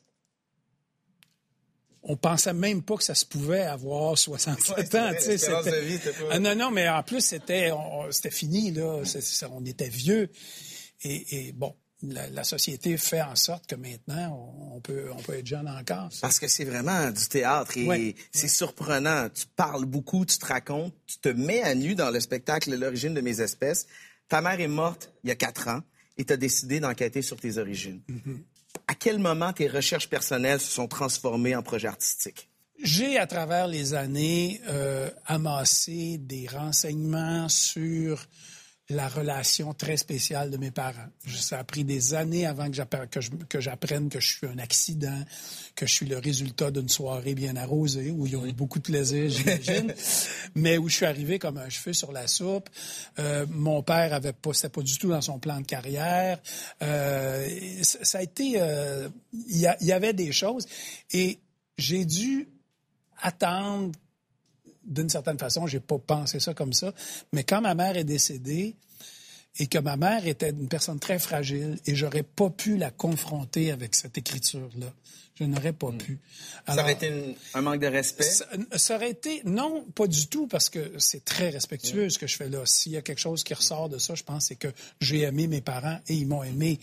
On 2.04 2.18
pensait 2.18 2.54
même 2.54 2.82
pas 2.82 2.96
que 2.98 3.04
ça 3.04 3.14
se 3.16 3.26
pouvait 3.26 3.62
avoir 3.62 4.18
67 4.18 4.76
Ouais, 4.94 5.00
ans. 5.00 5.12
vrai, 5.12 5.72
de 5.72 5.86
vie 5.86 5.98
pas- 6.00 6.12
Ah, 6.32 6.40
non, 6.40 6.56
non, 6.56 6.72
mais 6.72 6.90
en 6.90 7.04
plus, 7.04 7.22
c'était, 7.24 7.72
fini, 8.32 8.72
là. 8.72 9.02
On 9.52 9.66
était 9.66 9.90
vieux. 9.90 10.30
Et, 11.04 11.48
et 11.48 11.52
bon, 11.52 11.76
la, 12.04 12.28
la 12.30 12.44
société 12.44 12.98
fait 12.98 13.22
en 13.22 13.36
sorte 13.36 13.68
que 13.68 13.76
maintenant, 13.76 14.56
on, 14.72 14.78
on 14.78 14.82
peut, 14.82 15.10
on 15.16 15.22
peut 15.22 15.34
être 15.38 15.46
jeune 15.46 15.68
encore. 15.68 16.10
Parce 16.22 16.40
que 16.40 16.48
c'est 16.48 16.66
vraiment 16.66 17.12
du 17.12 17.28
théâtre 17.28 17.78
et 17.78 17.86
Ouais, 17.86 18.16
c'est 18.32 18.48
surprenant. 18.48 19.30
Tu 19.30 19.46
parles 19.56 19.86
beaucoup, 19.86 20.26
tu 20.26 20.38
te 20.40 20.46
racontes, 20.46 20.94
tu 21.06 21.20
te 21.20 21.30
mets 21.30 21.62
à 21.62 21.76
nu 21.76 21.94
dans 21.94 22.10
le 22.10 22.20
spectacle 22.20 22.76
L'origine 22.76 23.14
de 23.14 23.22
mes 23.22 23.42
espèces. 23.42 23.86
Ta 24.28 24.42
mère 24.42 24.60
est 24.60 24.68
morte 24.68 25.12
il 25.24 25.28
y 25.28 25.32
a 25.32 25.36
quatre 25.36 25.68
ans 25.68 25.82
et 26.18 26.26
tu 26.26 26.34
as 26.34 26.38
décidé 26.38 26.80
d'enquêter 26.80 27.22
sur 27.22 27.40
tes 27.40 27.58
origines. 27.60 28.02
À 28.88 28.96
quel 28.96 29.20
moment 29.20 29.54
tes 29.54 29.68
recherches 29.68 30.10
personnelles 30.10 30.60
se 30.60 30.72
sont 30.72 30.88
transformées 30.88 31.56
en 31.56 31.64
projet 31.64 31.88
artistique? 31.88 32.50
J'ai, 32.84 33.18
à 33.18 33.28
travers 33.28 33.68
les 33.68 33.94
années, 33.94 34.60
euh, 34.68 35.10
amassé 35.26 36.18
des 36.18 36.48
renseignements 36.48 37.48
sur 37.48 38.26
la 38.92 39.08
relation 39.08 39.74
très 39.74 39.98
spéciale 39.98 40.50
de 40.52 40.58
mes 40.58 40.72
parents. 40.72 41.08
Ça 41.28 41.60
a 41.60 41.64
pris 41.64 41.84
des 41.84 42.14
années 42.14 42.46
avant 42.46 42.68
que 42.68 42.74
j'appre- 42.76 43.10
que 43.10 43.20
que 43.50 43.60
j'apprenne 43.60 44.10
que 44.10 44.20
je 44.20 44.28
suis 44.28 44.48
un 44.48 44.58
accident, 44.58 45.24
que 45.76 45.86
je 45.86 45.94
suis 45.94 46.06
le 46.06 46.18
résultat 46.18 46.72
d'une 46.72 46.90
soirée 46.90 47.36
bien 47.36 47.56
arrosée, 47.56 48.12
où 48.12 48.28
ils 48.28 48.36
ont 48.36 48.46
eu 48.46 48.54
beaucoup 48.54 48.80
de 48.80 48.84
plaisir, 48.84 49.30
j'imagine, 49.30 49.94
mais 50.56 50.78
où 50.78 50.90
je 50.90 50.96
suis 50.96 51.06
arrivé 51.06 51.40
comme 51.40 51.58
un 51.58 51.70
cheveu 51.70 51.94
sur 51.94 52.12
la 52.12 52.28
soupe. 52.28 52.70
Euh, 53.20 53.46
mon 53.50 53.84
père 53.84 54.14
avait 54.14 54.34
pas, 54.34 54.54
c'était 54.54 54.70
pas 54.70 54.82
du 54.82 54.98
tout 54.98 55.10
dans 55.10 55.22
son 55.22 55.40
plan 55.40 55.60
de 55.60 55.66
carrière. 55.66 56.40
Euh, 56.82 57.48
ça 57.82 58.20
a 58.20 58.22
été, 58.22 58.54
euh, 58.58 59.10
y, 59.34 59.68
il 59.82 59.88
y 59.88 59.92
avait 59.92 60.14
des 60.14 60.32
choses, 60.32 60.68
et 61.12 61.40
j'ai 61.78 62.06
dû 62.06 62.50
attendre 63.22 63.92
d'une 64.84 65.10
certaine 65.10 65.38
façon, 65.38 65.68
j'ai 65.68 65.80
pas 65.80 66.00
pensé 66.00 66.40
ça 66.40 66.54
comme 66.54 66.74
ça, 66.74 66.94
mais 67.34 67.44
quand 67.44 67.62
ma 67.62 67.76
mère 67.76 67.98
est 67.98 68.04
décédée 68.04 68.76
et 69.60 69.68
que 69.68 69.78
ma 69.78 69.98
mère 69.98 70.26
était 70.28 70.50
une 70.52 70.68
personne 70.70 71.00
très 71.00 71.20
fragile 71.20 71.78
et 71.86 71.96
j'aurais 71.96 72.24
pas 72.24 72.50
pu 72.50 72.78
la 72.78 72.90
confronter 72.92 73.72
avec 73.72 73.96
cette 73.96 74.18
écriture-là, 74.18 74.94
je 75.36 75.44
n'aurais 75.44 75.74
pas 75.74 75.92
pu. 75.92 76.14
Hmm. 76.14 76.18
ça 76.68 76.72
Alors, 76.74 76.86
aurait 76.86 76.94
été 76.94 77.08
une- 77.08 77.36
un 77.56 77.62
manque 77.62 77.82
de 77.82 77.88
respect? 77.88 78.24
ça, 78.24 78.46
ça 78.76 78.96
aurait 78.96 79.10
été 79.12 79.42
non, 79.44 79.84
pas 79.94 80.08
du 80.08 80.28
tout 80.28 80.48
parce 80.48 80.70
que 80.70 80.94
c'est 81.00 81.26
très 81.26 81.50
Hmm. 81.50 81.54
respectueux 81.56 82.10
ce 82.10 82.18
que 82.18 82.28
je 82.28 82.38
fais 82.38 82.48
là. 82.48 82.62
S'il 82.66 82.94
y 82.94 82.98
a 82.98 83.02
quelque 83.02 83.20
chose 83.20 83.44
qui 83.44 83.54
ressort 83.54 83.90
de 83.90 83.98
ça, 83.98 84.16
je 84.16 84.24
pense 84.24 84.46
c'est 84.46 84.56
que 84.56 84.70
j'ai 85.02 85.22
aimé 85.22 85.48
mes 85.48 85.62
parents 85.62 86.00
et 86.08 86.14
ils 86.16 86.28
m'ont 86.28 86.44
aimé. 86.44 86.80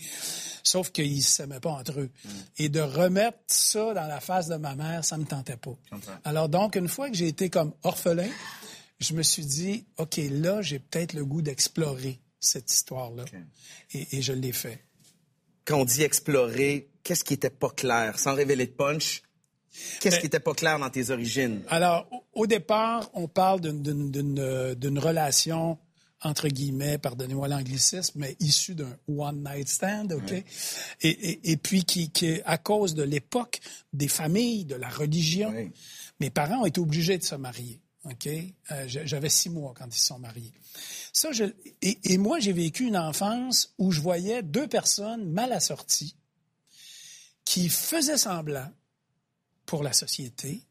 Sauf 0.63 0.91
qu'ils 0.91 1.23
s'aimaient 1.23 1.59
pas 1.59 1.71
entre 1.71 1.99
eux. 2.01 2.09
Hmm. 2.25 2.29
Et 2.57 2.69
de 2.69 2.81
remettre 2.81 3.39
ça 3.47 3.93
dans 3.95 4.07
la 4.07 4.19
face 4.19 4.47
de 4.47 4.55
ma 4.57 4.75
mère, 4.75 5.03
ça 5.03 5.17
me 5.17 5.25
tentait 5.25 5.57
pas. 5.57 5.75
Alors 6.23 6.49
donc 6.49 6.75
une 6.75 6.87
fois 6.87 7.09
que 7.09 7.15
j'ai 7.15 7.27
été 7.29 7.49
comme 7.49 7.73
orphelin, 7.83 8.29
je 8.99 9.13
me 9.13 9.23
suis 9.23 9.45
dit 9.45 9.85
OK, 9.97 10.19
là, 10.29 10.61
j'ai 10.61 10.77
peut-être 10.79 11.13
le 11.13 11.25
goût 11.25 11.41
d'explorer 11.41 12.19
cette 12.39 12.71
histoire-là. 12.71 13.25
Et, 13.93 14.17
et 14.17 14.21
je 14.21 14.33
l'ai 14.33 14.51
fait. 14.53 14.85
Quand 15.65 15.79
on 15.81 15.85
dit 15.85 16.03
explorer, 16.03 16.89
qu'est-ce 17.03 17.23
qui 17.23 17.33
était 17.35 17.49
pas 17.49 17.69
clair? 17.69 18.17
Sans 18.19 18.33
révéler 18.33 18.65
de 18.67 18.71
punch, 18.71 19.21
qu'est-ce 19.99 20.15
Ben- 20.15 20.21
qui 20.21 20.27
était 20.27 20.39
pas 20.39 20.53
clair 20.53 20.79
dans 20.79 20.89
tes 20.89 21.09
origines? 21.11 21.61
Alors, 21.67 22.07
au- 22.11 22.41
au 22.41 22.47
départ, 22.47 23.09
on 23.13 23.27
parle 23.27 23.61
d'une- 23.61 24.39
euh, 24.39 24.75
d'une 24.75 24.99
relation 24.99 25.77
entre 26.21 26.49
guillemets, 26.49 26.97
pardonnez-moi 26.97 27.47
l'anglicisme, 27.47 28.19
mais 28.19 28.35
issue 28.41 28.75
d'un 28.75 28.93
one 29.07 29.41
night 29.41 29.69
stand, 29.69 30.11
ok, 30.11 30.33
et, 30.33 30.43
et, 31.01 31.51
et 31.51 31.55
puis 31.55 31.85
qui, 31.85 32.11
à 32.43 32.57
cause 32.57 32.93
de 32.93 33.03
l'époque, 33.03 33.61
des 33.93 34.09
familles, 34.09 34.65
de 34.65 34.75
la 34.75 34.89
religion, 34.89 35.53
mes 36.19 36.29
parents 36.29 36.63
ont 36.63 36.65
été 36.65 36.81
obligés 36.81 37.17
de 37.17 37.23
se 37.23 37.35
marier. 37.35 37.79
OK? 38.05 38.27
Euh, 38.27 38.87
j'a- 38.87 39.05
J'avais 39.05 39.29
six 39.29 39.49
mois 39.49 39.73
quand 39.75 39.85
ils 39.87 39.99
se 39.99 40.05
sont 40.07 40.19
mariés. 40.19 40.53
Ça, 41.11 41.29
et 41.81 42.17
moi, 42.17 42.39
j'ai 42.39 42.53
vécu 42.53 42.85
une 42.85 42.97
enfance 42.97 43.73
où 43.77 43.91
je 43.91 43.99
voyais 44.01 44.41
deux 44.43 44.67
personnes 44.67 45.29
mal 45.31 45.51
assorties 45.51 46.15
qui 47.45 47.67
faisaient 47.69 48.17
semblant 48.17 48.71
pour 49.65 49.83
la 49.83 49.91
société, 49.93 50.61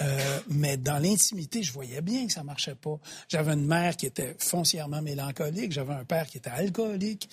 euh, 0.00 0.40
mais 0.48 0.76
dans 0.76 0.98
l'intimité, 0.98 1.62
je 1.62 1.72
voyais 1.72 2.00
bien 2.00 2.26
que 2.26 2.32
ça 2.32 2.42
marchait 2.42 2.74
pas. 2.74 2.98
J'avais 3.28 3.52
une 3.52 3.66
mère 3.66 3.96
qui 3.96 4.06
était 4.06 4.36
foncièrement 4.38 5.02
mélancolique, 5.02 5.72
j'avais 5.72 5.94
un 5.94 6.04
père 6.04 6.26
qui 6.26 6.38
était 6.38 6.50
alcoolique, 6.50 7.28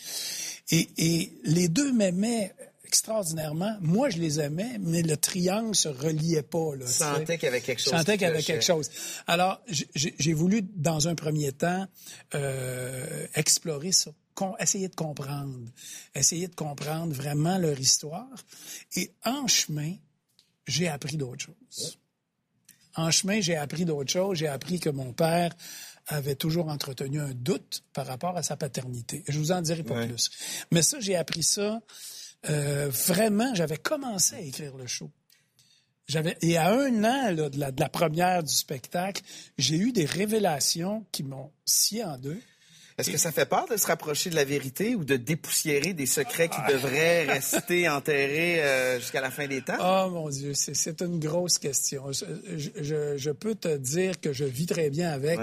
et, 0.72 0.90
et 0.98 1.40
les 1.44 1.68
deux 1.70 1.92
m'aimaient 1.94 2.54
extraordinairement. 2.90 3.78
Moi, 3.82 4.10
je 4.10 4.18
les 4.18 4.40
aimais, 4.40 4.78
mais 4.80 5.04
le 5.04 5.16
triangle 5.16 5.76
se 5.76 5.88
reliait 5.90 6.42
pas. 6.42 6.76
Là, 6.76 6.86
Tu 6.86 6.92
tu 6.92 6.92
sais. 6.92 7.04
sentais 7.04 7.38
qu'il 7.38 7.46
y 7.46 7.50
avait 7.50 7.62
quelque 7.62 7.80
chose. 7.82 7.94
Sentais 7.94 8.14
qui 8.14 8.18
qu'il 8.20 8.28
y 8.28 8.32
avait 8.32 8.42
quelque 8.44 8.66
chose. 8.66 8.90
Alors, 9.28 9.62
j'ai- 9.68 10.34
voulu, 10.34 10.64
dans 10.76 11.08
un 11.08 11.14
premier 11.16 11.52
temps, 11.52 11.86
euh, 12.34 13.28
explorer 13.36 13.92
ça, 13.92 14.12
essayer 14.60 14.88
de 14.88 14.96
comprendre, 14.96 15.60
essayer 16.16 16.48
de 16.48 16.56
comprendre 16.56 17.14
vraiment 17.14 17.58
leur 17.60 17.80
histoire. 17.80 18.28
Et 18.96 19.12
en 19.24 19.46
chemin, 19.48 19.94
j'ai 20.66 20.88
appris 20.88 21.16
d'autres 21.18 21.46
choses. 21.46 22.00
En 22.96 23.12
chemin, 23.12 23.40
j'ai 23.40 23.56
appris 23.56 23.86
d'autres 23.86 24.12
choses. 24.12 24.38
J'ai 24.40 24.48
appris 24.48 24.80
que 24.80 24.90
mon 24.90 25.14
père 25.14 25.56
avait 26.08 26.36
toujours 26.36 26.70
entretenu 26.70 27.20
un 27.22 27.34
doute 27.36 27.84
par 27.94 28.08
rapport 28.08 28.36
à 28.36 28.42
sa 28.42 28.58
paternité. 28.58 29.24
Je 29.28 29.38
vous 29.38 29.52
en 29.52 29.62
dirai 29.62 29.84
pas 29.84 29.94
Ouais. 29.96 30.08
plus. 30.08 30.32
Mais 30.72 30.82
ça, 30.82 31.00
j'ai 31.00 31.16
appris 31.16 31.44
ça 31.44 31.82
euh, 32.50 32.90
vraiment. 32.90 33.54
J'avais 33.56 33.78
commencé 33.78 34.36
à 34.36 34.42
écrire 34.42 34.78
le 34.78 34.88
show. 34.88 35.10
J'avais 36.08 36.38
et 36.42 36.58
à 36.58 36.72
un 36.72 37.04
an 37.04 37.32
là, 37.32 37.50
de, 37.50 37.60
la, 37.60 37.72
de 37.72 37.80
la 37.80 37.90
première 37.90 38.44
du 38.44 38.54
spectacle, 38.54 39.22
j'ai 39.58 39.76
eu 39.76 39.92
des 39.92 40.06
révélations 40.06 41.06
qui 41.12 41.24
m'ont 41.24 41.52
scié 41.66 42.04
en 42.04 42.18
deux. 42.18 42.42
Est-ce 43.00 43.12
que 43.12 43.18
ça 43.18 43.32
fait 43.32 43.46
peur 43.46 43.66
de 43.72 43.78
se 43.78 43.88
rapprocher 43.88 44.30
de 44.30 44.36
la 44.36 44.44
vérité 44.44 44.94
ou 44.94 45.06
de 45.06 45.16
dépoussiérer 45.16 45.94
des 45.94 46.06
secrets 46.06 46.50
qui 46.50 46.60
devraient 46.70 47.24
rester 47.24 47.88
enterrés 47.88 48.62
euh, 48.62 49.00
jusqu'à 49.00 49.22
la 49.22 49.32
fin 49.32 49.48
des 49.48 49.62
temps? 49.62 49.78
Oh 49.80 50.10
mon 50.10 50.30
Dieu, 50.30 50.54
c'est 50.54 51.02
une 51.02 51.18
grosse 51.18 51.58
question. 51.58 52.12
Je, 52.12 53.32
peux 53.32 53.56
te 53.56 53.78
dire 53.78 54.20
que 54.20 54.34
je 54.34 54.44
vis 54.44 54.66
très 54.66 54.90
bien 54.90 55.12
avec. 55.12 55.40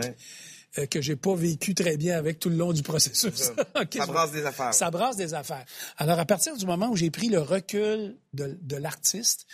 Euh, 0.79 0.87
que 0.87 1.01
j'ai 1.01 1.17
pas 1.17 1.35
vécu 1.35 1.75
très 1.75 1.97
bien 1.97 2.19
avec 2.19 2.39
tout 2.39 2.49
le 2.49 2.57
long 2.57 2.73
du 2.73 2.83
processus. 2.83 3.51
ça 3.91 4.07
brasse 4.07 4.33
des 4.33 4.45
affaires. 4.45 4.75
Ça 4.75 4.91
brasse 4.91 5.17
des 5.17 5.35
affaires. 5.35 5.65
Alors, 5.97 6.19
à 6.19 6.25
partir 6.25 6.57
du 6.57 6.67
moment 6.67 6.89
où 6.89 6.97
j'ai 6.97 7.11
pris 7.11 7.29
le 7.29 7.41
recul 7.41 8.17
de, 8.35 8.59
de 8.61 8.77
l'artiste, 8.77 9.47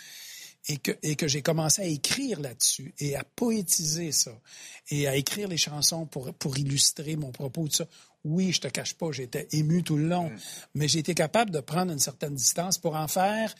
et 0.69 0.77
que, 0.77 0.91
et 1.03 1.15
que 1.15 1.27
j'ai 1.27 1.41
commencé 1.41 1.81
à 1.81 1.85
écrire 1.85 2.39
là-dessus 2.39 2.93
et 2.99 3.17
à 3.17 3.23
poétiser 3.23 4.13
ça 4.13 4.31
et 4.89 5.07
à 5.07 5.15
écrire 5.17 5.49
les 5.49 5.57
chansons 5.57 6.05
pour, 6.05 6.33
pour 6.35 6.57
illustrer 6.57 7.17
mon 7.17 7.31
propos, 7.31 7.67
tout 7.67 7.75
ça. 7.75 7.87
Oui, 8.23 8.53
je 8.53 8.61
te 8.61 8.69
cache 8.69 8.93
pas, 8.93 9.11
j'étais 9.11 9.49
ému 9.51 9.83
tout 9.83 9.97
le 9.97 10.07
long, 10.07 10.29
mm. 10.29 10.37
mais 10.75 10.87
j'ai 10.87 10.99
été 10.99 11.13
capable 11.13 11.51
de 11.51 11.59
prendre 11.59 11.91
une 11.91 11.99
certaine 11.99 12.33
distance 12.33 12.77
pour 12.77 12.95
en 12.95 13.09
faire 13.09 13.53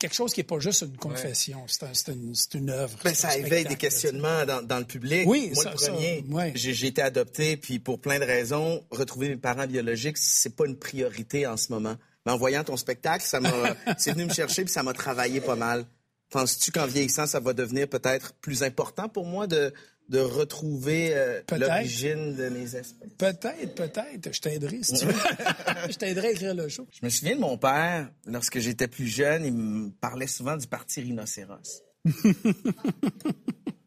quelque 0.00 0.14
chose 0.14 0.32
qui 0.32 0.40
n'est 0.40 0.44
pas 0.44 0.58
juste 0.58 0.80
une 0.82 0.96
confession, 0.96 1.62
c'est 1.68 1.84
un, 1.84 2.12
une, 2.12 2.34
une, 2.54 2.70
œuvre. 2.70 2.98
Ben, 3.04 3.14
ça 3.14 3.36
éveille 3.36 3.66
des 3.66 3.76
questionnements 3.76 4.46
dans, 4.46 4.62
dans, 4.62 4.78
le 4.78 4.84
public. 4.84 5.28
Oui, 5.28 5.52
Moi, 5.54 5.64
le 5.64 5.76
premier, 5.76 6.52
j'ai 6.56 6.86
été 6.86 7.02
adopté, 7.02 7.56
puis 7.56 7.78
pour 7.78 8.00
plein 8.00 8.18
de 8.18 8.24
raisons, 8.24 8.82
retrouver 8.90 9.28
mes 9.28 9.36
parents 9.36 9.66
biologiques, 9.66 10.16
c'est 10.16 10.56
pas 10.56 10.66
une 10.66 10.76
priorité 10.76 11.46
en 11.46 11.56
ce 11.56 11.70
moment. 11.70 11.96
Mais 12.24 12.32
en 12.32 12.38
voyant 12.38 12.64
ton 12.64 12.76
spectacle, 12.76 13.24
ça 13.24 13.40
m'a, 13.40 13.52
c'est 13.98 14.12
venu 14.12 14.24
me 14.24 14.32
chercher, 14.32 14.64
puis 14.64 14.72
ça 14.72 14.82
m'a 14.82 14.94
travaillé 14.94 15.40
pas 15.40 15.56
mal. 15.56 15.84
Penses-tu 16.30 16.72
qu'en 16.72 16.86
vieillissant, 16.86 17.26
ça 17.26 17.38
va 17.38 17.52
devenir 17.52 17.86
peut-être 17.86 18.32
plus 18.34 18.62
important 18.62 19.08
pour 19.08 19.26
moi 19.26 19.46
de, 19.46 19.72
de 20.10 20.18
retrouver 20.18 21.14
euh, 21.14 21.40
l'origine 21.56 22.34
de 22.34 22.48
mes 22.48 22.64
espèces? 22.64 22.94
Peut-être, 23.16 23.74
peut-être. 23.74 24.34
Je 24.34 24.40
t'aiderai 24.40 24.82
si 24.82 24.94
tu 24.94 25.06
veux. 25.06 25.12
je 25.90 25.96
t'aiderai 25.96 26.28
à 26.28 26.30
écrire 26.32 26.54
le 26.54 26.68
show. 26.68 26.86
Je 26.92 26.98
me 27.04 27.10
souviens 27.10 27.36
de 27.36 27.40
mon 27.40 27.56
père, 27.56 28.10
lorsque 28.26 28.58
j'étais 28.58 28.88
plus 28.88 29.06
jeune, 29.06 29.44
il 29.44 29.54
me 29.54 29.90
parlait 29.90 30.26
souvent 30.26 30.56
du 30.56 30.66
parti 30.66 31.00
rhinocéros. 31.00 31.82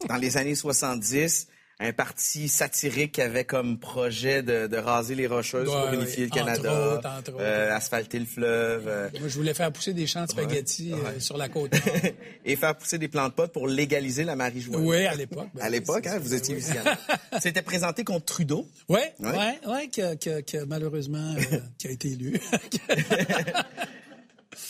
Dans 0.08 0.16
les 0.16 0.36
années 0.36 0.54
70, 0.54 1.48
un 1.84 1.92
parti 1.92 2.48
satirique 2.48 3.12
qui 3.12 3.20
avait 3.20 3.44
comme 3.44 3.78
projet 3.78 4.42
de, 4.42 4.76
raser 4.76 5.14
les 5.14 5.26
rocheuses 5.26 5.68
pour 5.68 5.92
unifier 5.92 6.24
le 6.24 6.30
Canada, 6.30 7.00
euh, 7.38 7.76
asphalter 7.76 8.18
le 8.18 8.24
fleuve. 8.24 8.84
Euh. 8.88 9.10
Moi, 9.18 9.28
je 9.28 9.34
voulais 9.34 9.54
faire 9.54 9.70
pousser 9.72 9.92
des 9.92 10.06
champs 10.06 10.24
de 10.24 10.30
spaghettis 10.30 10.92
euh, 10.92 11.20
sur 11.20 11.36
la 11.36 11.48
côte. 11.48 11.72
Et 12.44 12.56
faire 12.56 12.76
pousser 12.76 12.98
des 12.98 13.08
plantes 13.08 13.34
potes 13.34 13.52
pour 13.52 13.68
légaliser 13.68 14.24
la 14.24 14.34
marijuana. 14.34 14.84
Oui, 14.84 15.04
à 15.04 15.14
l'époque. 15.14 15.48
Ben 15.54 15.62
à 15.62 15.68
l'époque, 15.68 16.06
hein, 16.06 16.18
vous 16.18 16.34
étiez 16.34 16.54
visionnaire. 16.54 16.98
C'était 17.40 17.62
présenté 17.62 18.04
contre 18.04 18.24
Trudeau. 18.24 18.66
Oui, 18.88 19.00
oui, 19.20 19.30
oui, 19.66 19.90
qui, 19.90 20.56
malheureusement 20.66 21.34
qui 21.78 21.88
a 21.88 21.90
été 21.90 22.08
élu. 22.08 22.40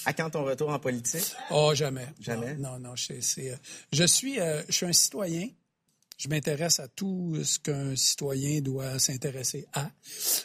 à 0.04 0.12
quand 0.12 0.30
ton 0.30 0.44
retour 0.44 0.70
en 0.70 0.78
politique? 0.78 1.34
Oh, 1.50 1.72
jamais. 1.74 2.06
Jamais? 2.20 2.54
Non, 2.54 2.78
non, 2.78 2.96
je, 2.96 3.14
je 3.92 4.04
suis, 4.04 4.38
je 4.68 4.72
suis 4.72 4.86
un 4.86 4.92
citoyen 4.92 5.48
je 6.16 6.28
m'intéresse 6.28 6.80
à 6.80 6.88
tout 6.88 7.36
ce 7.42 7.58
qu'un 7.58 7.96
citoyen 7.96 8.60
doit 8.60 8.98
s'intéresser 8.98 9.66
à. 9.72 9.90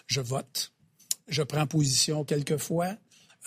Je 0.08 0.22
vote. 0.22 0.74
Je 1.28 1.44
prends 1.44 1.68
position 1.68 2.24
quelquefois. 2.24 2.96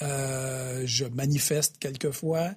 Euh, 0.01 0.83
je 0.87 1.05
manifeste 1.05 1.79
quelquefois. 1.79 2.51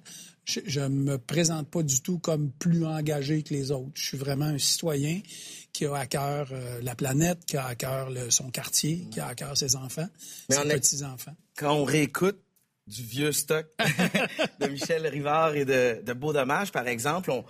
Je 0.44 0.80
ne 0.80 0.88
me 0.88 1.18
présente 1.18 1.68
pas 1.68 1.82
du 1.82 2.00
tout 2.02 2.20
comme 2.20 2.52
plus 2.52 2.84
engagé 2.86 3.42
que 3.42 3.52
les 3.52 3.72
autres. 3.72 3.90
Je 3.94 4.04
suis 4.04 4.16
vraiment 4.16 4.44
un 4.44 4.58
citoyen 4.58 5.20
qui 5.72 5.86
a 5.86 5.94
à 5.94 6.06
cœur 6.06 6.48
euh, 6.52 6.80
la 6.82 6.94
planète, 6.94 7.44
qui 7.44 7.56
a 7.56 7.66
à 7.66 7.74
cœur 7.74 8.10
son 8.30 8.50
quartier, 8.50 9.08
qui 9.10 9.18
a 9.18 9.26
à 9.26 9.34
cœur 9.34 9.56
ses 9.56 9.74
enfants, 9.74 10.08
ses 10.48 10.62
petits-enfants. 10.62 11.34
Quand 11.56 11.74
on 11.74 11.84
réécoute 11.84 12.40
du 12.86 13.02
vieux 13.02 13.32
stock 13.32 13.66
de 14.60 14.68
Michel 14.68 15.06
Rivard 15.08 15.56
et 15.56 15.64
de, 15.64 16.00
de 16.02 16.12
Beau 16.12 16.32
Dommage, 16.32 16.70
par 16.70 16.86
exemple, 16.86 17.32
on, 17.32 17.44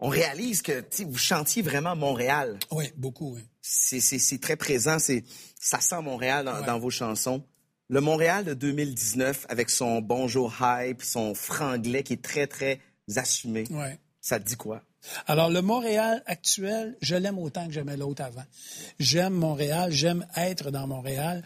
on 0.00 0.08
réalise 0.08 0.62
que 0.62 0.84
vous 1.04 1.18
chantiez 1.18 1.62
vraiment 1.62 1.94
Montréal. 1.94 2.58
Oui, 2.70 2.86
beaucoup, 2.96 3.34
oui. 3.34 3.42
C'est 3.62 4.40
très 4.40 4.56
présent, 4.56 4.98
ça 4.98 5.80
sent 5.80 6.02
Montréal 6.02 6.50
dans, 6.66 6.78
vos 6.78 6.90
chansons. 6.90 7.44
Le 7.88 8.00
Montréal 8.00 8.44
de 8.44 8.54
2019, 8.54 9.46
avec 9.48 9.68
son 9.68 10.00
bonjour 10.00 10.54
hype, 10.60 11.02
son 11.02 11.34
franglais 11.34 12.02
qui 12.02 12.14
est 12.14 12.22
très, 12.22 12.46
très 12.46 12.80
assumé, 13.16 13.64
ouais. 13.70 13.98
ça 14.20 14.38
te 14.38 14.44
dit 14.44 14.56
quoi? 14.56 14.82
Alors, 15.26 15.50
le 15.50 15.62
Montréal 15.62 16.22
actuel, 16.26 16.96
je 17.00 17.16
l'aime 17.16 17.38
autant 17.38 17.66
que 17.66 17.72
j'aimais 17.72 17.96
l'autre 17.96 18.22
avant. 18.22 18.44
J'aime 18.98 19.32
Montréal, 19.32 19.90
j'aime 19.90 20.26
être 20.36 20.70
dans 20.70 20.86
Montréal, 20.86 21.42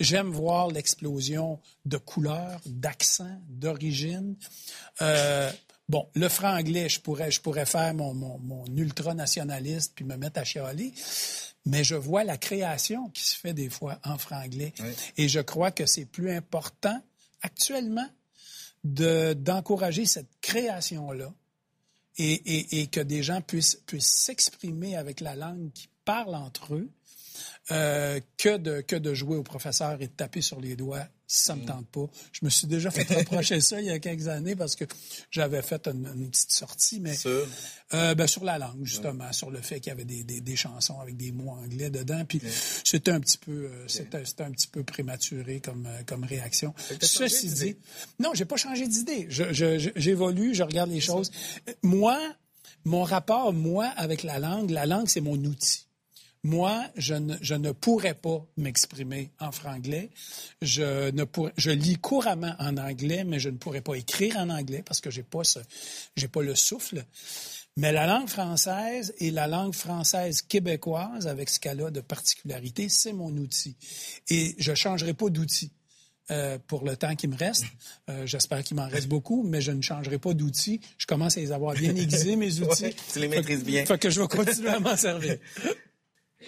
j'aime 0.00 0.30
voir 0.30 0.68
l'explosion 0.68 1.60
de 1.84 1.98
couleurs, 1.98 2.60
d'accents, 2.66 3.40
d'origine. 3.48 4.36
Euh, 5.02 5.50
Bon, 5.88 6.08
le 6.14 6.28
franglais, 6.28 6.88
je 6.88 7.00
pourrais, 7.00 7.30
je 7.30 7.40
pourrais 7.40 7.66
faire 7.66 7.92
mon, 7.94 8.14
mon, 8.14 8.38
mon 8.38 8.64
ultra-nationaliste 8.66 9.92
puis 9.94 10.04
me 10.04 10.16
mettre 10.16 10.40
à 10.40 10.44
chialer, 10.44 10.94
mais 11.66 11.84
je 11.84 11.94
vois 11.94 12.24
la 12.24 12.38
création 12.38 13.10
qui 13.10 13.22
se 13.22 13.36
fait 13.36 13.52
des 13.52 13.68
fois 13.68 13.98
en 14.04 14.16
franglais. 14.16 14.72
Et 15.16 15.28
je 15.28 15.40
crois 15.40 15.70
que 15.70 15.86
c'est 15.86 16.06
plus 16.06 16.30
important 16.30 16.98
actuellement 17.42 18.08
de, 18.84 19.34
d'encourager 19.34 20.06
cette 20.06 20.30
création-là 20.40 21.32
et, 22.16 22.32
et, 22.32 22.80
et, 22.80 22.86
que 22.86 23.00
des 23.00 23.22
gens 23.22 23.40
puissent, 23.40 23.80
puissent 23.86 24.06
s'exprimer 24.06 24.96
avec 24.96 25.20
la 25.20 25.34
langue 25.34 25.72
qui 25.72 25.88
parle 26.04 26.34
entre 26.34 26.74
eux 26.74 26.88
euh, 27.70 28.20
que, 28.36 28.56
de, 28.56 28.80
que 28.80 28.96
de 28.96 29.14
jouer 29.14 29.36
au 29.36 29.42
professeur 29.42 30.00
et 30.00 30.08
de 30.08 30.12
taper 30.12 30.40
sur 30.40 30.60
les 30.60 30.76
doigts 30.76 31.06
si 31.26 31.44
ça 31.44 31.56
me 31.56 31.62
mm. 31.62 31.66
tente 31.66 31.86
pas. 31.88 32.06
Je 32.32 32.40
me 32.42 32.50
suis 32.50 32.66
déjà 32.66 32.90
fait 32.90 33.02
reprocher 33.14 33.60
ça 33.60 33.80
il 33.80 33.86
y 33.86 33.90
a 33.90 33.98
quelques 33.98 34.28
années 34.28 34.54
parce 34.56 34.76
que 34.76 34.84
j'avais 35.30 35.62
fait 35.62 35.88
une, 35.88 36.28
petite 36.30 36.52
sortie, 36.52 37.00
mais 37.00 37.14
sur, 37.14 37.46
euh, 37.94 38.14
ben, 38.14 38.26
sur 38.26 38.44
la 38.44 38.58
langue 38.58 38.84
justement, 38.84 39.32
sur 39.32 39.50
le 39.50 39.60
fait 39.60 39.80
qu'il 39.80 39.90
y 39.90 39.92
avait 39.92 40.04
des, 40.04 40.22
des, 40.24 40.40
des, 40.40 40.56
chansons 40.56 41.00
avec 41.00 41.16
des 41.16 41.32
mots 41.32 41.50
anglais 41.50 41.90
dedans, 41.90 42.24
puis 42.28 42.40
c'était 42.84 43.10
un 43.10 43.20
petit 43.20 43.38
peu, 43.38 43.52
euh, 43.52 43.88
c'était, 43.88 44.44
un 44.44 44.50
petit 44.50 44.68
peu 44.68 44.84
prématuré 44.84 45.60
comme 45.60 45.88
comme 46.06 46.24
réaction. 46.24 46.74
Ceci 47.00 47.48
dit, 47.48 47.76
non, 48.18 48.30
j'ai 48.34 48.44
pas 48.44 48.56
changé 48.56 48.86
d'idée. 48.86 49.26
Je, 49.28 49.52
je, 49.52 49.90
j'évolue, 49.96 50.54
je 50.54 50.62
regarde 50.62 50.90
les 50.90 51.00
choses. 51.00 51.30
Moi, 51.82 52.18
mon 52.84 53.02
rapport 53.02 53.52
moi 53.52 53.86
avec 53.96 54.22
la 54.22 54.38
langue, 54.38 54.70
la 54.70 54.86
langue 54.86 55.08
c'est 55.08 55.20
mon 55.20 55.36
outil. 55.36 55.86
Moi, 56.44 56.84
je 56.96 57.14
ne, 57.14 57.34
je 57.40 57.54
ne 57.54 57.72
pourrais 57.72 58.14
pas 58.14 58.46
m'exprimer 58.58 59.30
en 59.40 59.50
franglais. 59.50 60.10
Je, 60.60 61.10
ne 61.10 61.24
je 61.56 61.70
lis 61.70 61.96
couramment 61.96 62.54
en 62.58 62.76
anglais, 62.76 63.24
mais 63.24 63.38
je 63.40 63.48
ne 63.48 63.56
pourrais 63.56 63.80
pas 63.80 63.94
écrire 63.94 64.36
en 64.36 64.50
anglais 64.50 64.82
parce 64.84 65.00
que 65.00 65.10
j'ai 65.10 65.22
pas 65.22 65.42
ce, 65.42 65.58
j'ai 66.16 66.28
pas 66.28 66.42
le 66.42 66.54
souffle. 66.54 67.02
Mais 67.76 67.92
la 67.92 68.06
langue 68.06 68.28
française 68.28 69.14
et 69.18 69.30
la 69.30 69.46
langue 69.46 69.74
française 69.74 70.42
québécoise, 70.42 71.26
avec 71.26 71.48
ce 71.48 71.58
qu'elle 71.58 71.80
a 71.80 71.90
de 71.90 72.00
particularité, 72.00 72.90
c'est 72.90 73.14
mon 73.14 73.34
outil. 73.38 73.74
Et 74.28 74.54
je 74.58 74.74
changerai 74.74 75.14
pas 75.14 75.30
d'outil. 75.30 75.72
Euh, 76.30 76.56
pour 76.68 76.84
le 76.86 76.96
temps 76.96 77.14
qui 77.16 77.28
me 77.28 77.36
reste. 77.36 77.66
Euh, 78.08 78.24
j'espère 78.24 78.64
qu'il 78.64 78.78
m'en 78.78 78.88
reste 78.88 79.08
beaucoup, 79.08 79.42
mais 79.42 79.60
je 79.60 79.72
ne 79.72 79.82
changerai 79.82 80.16
pas 80.16 80.32
d'outils. 80.32 80.80
Je 80.96 81.04
commence 81.04 81.36
à 81.36 81.40
les 81.40 81.52
avoir 81.52 81.74
bien 81.74 81.94
aiguisés, 81.94 82.34
mes 82.36 82.60
outils. 82.62 82.94
tu 83.12 83.18
les 83.18 83.28
maîtrises 83.28 83.62
bien. 83.62 83.84
Fait 83.84 83.98
que 83.98 84.08
je 84.08 84.22
vais 84.22 84.28
continuer 84.28 84.70
à 84.70 84.80
m'en 84.80 84.96
servir. 84.96 85.36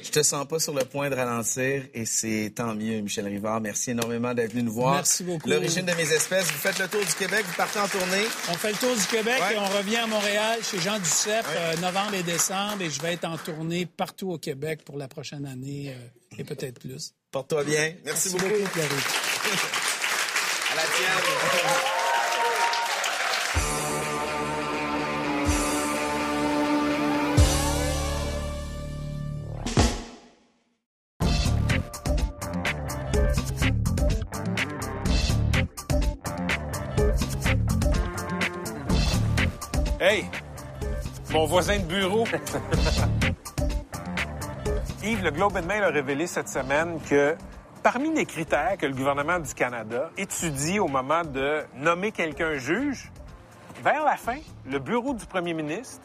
Je 0.02 0.11
te 0.11 0.22
sens 0.22 0.46
pas 0.46 0.59
sur 0.59 0.74
le 0.74 0.85
point 0.85 1.09
de 1.11 1.14
ralentir 1.14 1.85
et 1.94 2.04
c'est 2.04 2.52
tant 2.54 2.74
mieux, 2.74 3.00
Michel 3.00 3.26
Rivard. 3.26 3.61
Merci 3.61 3.92
énormément 3.92 4.35
d'être 4.35 4.52
venu 4.52 4.64
nous 4.64 4.72
voir. 4.72 4.94
Merci 4.94 5.22
beaucoup. 5.24 5.48
L'origine 5.48 5.87
de 5.87 5.94
mes 5.94 6.12
espèces. 6.12 6.46
Vous 6.46 6.59
faites 6.59 6.78
le 6.78 6.88
tour 6.88 7.04
du 7.04 7.14
Québec, 7.14 7.44
vous 7.46 7.54
partez 7.54 7.78
en 7.78 7.88
tournée. 7.88 8.24
On 8.48 8.54
fait 8.54 8.72
le 8.72 8.78
tour 8.78 8.94
du 8.94 9.06
Québec 9.06 9.42
et 9.52 9.59
on 9.59 9.66
revient 9.66 9.96
à 9.96 10.06
Montréal 10.06 10.61
chez 10.62 10.78
Jean 10.80 10.98
Duceppe, 10.98 11.46
euh, 11.48 11.76
novembre 11.76 12.14
et 12.14 12.22
décembre, 12.22 12.82
et 12.82 12.90
je 12.90 13.00
vais 13.00 13.14
être 13.14 13.24
en 13.24 13.38
tournée 13.38 13.87
partout 13.87 14.30
au 14.30 14.38
Québec 14.38 14.85
pour 14.85 14.96
la 14.96 15.09
prochaine 15.09 15.46
année 15.46 15.94
euh, 15.94 16.38
et 16.38 16.44
peut-être 16.44 16.80
plus. 16.80 17.14
Porte-toi 17.30 17.64
bien. 17.64 17.94
Merci, 18.04 18.30
beaucoup. 18.30 18.44
beaucoup 18.44 18.61
à 20.73 20.77
la 20.77 20.83
tienne. 20.83 21.35
Mon 41.31 41.47
voisin 41.47 41.79
de 41.79 41.85
bureau. 41.85 42.25
Yves, 45.03 45.23
le 45.23 45.31
Globe 45.31 45.57
and 45.57 45.67
Mail 45.67 45.85
a 45.85 45.88
révélé 45.88 46.27
cette 46.27 46.51
semaine 46.51 47.01
que 47.09 47.35
parmi 47.83 48.13
les 48.13 48.27
critères 48.27 48.77
que 48.77 48.85
le 48.87 48.92
gouvernement 48.92 49.38
du 49.38 49.55
Canada 49.55 50.11
étudie 50.19 50.79
au 50.81 50.88
moment 50.88 51.23
de 51.25 51.65
nommer 51.77 52.13
quelqu'un 52.13 52.57
juge, 52.57 53.11
vers 53.83 54.05
la 54.05 54.17
fin, 54.17 54.38
le 54.67 54.79
bureau 54.79 55.15
du 55.15 55.25
premier 55.25 55.55
ministre 55.55 56.03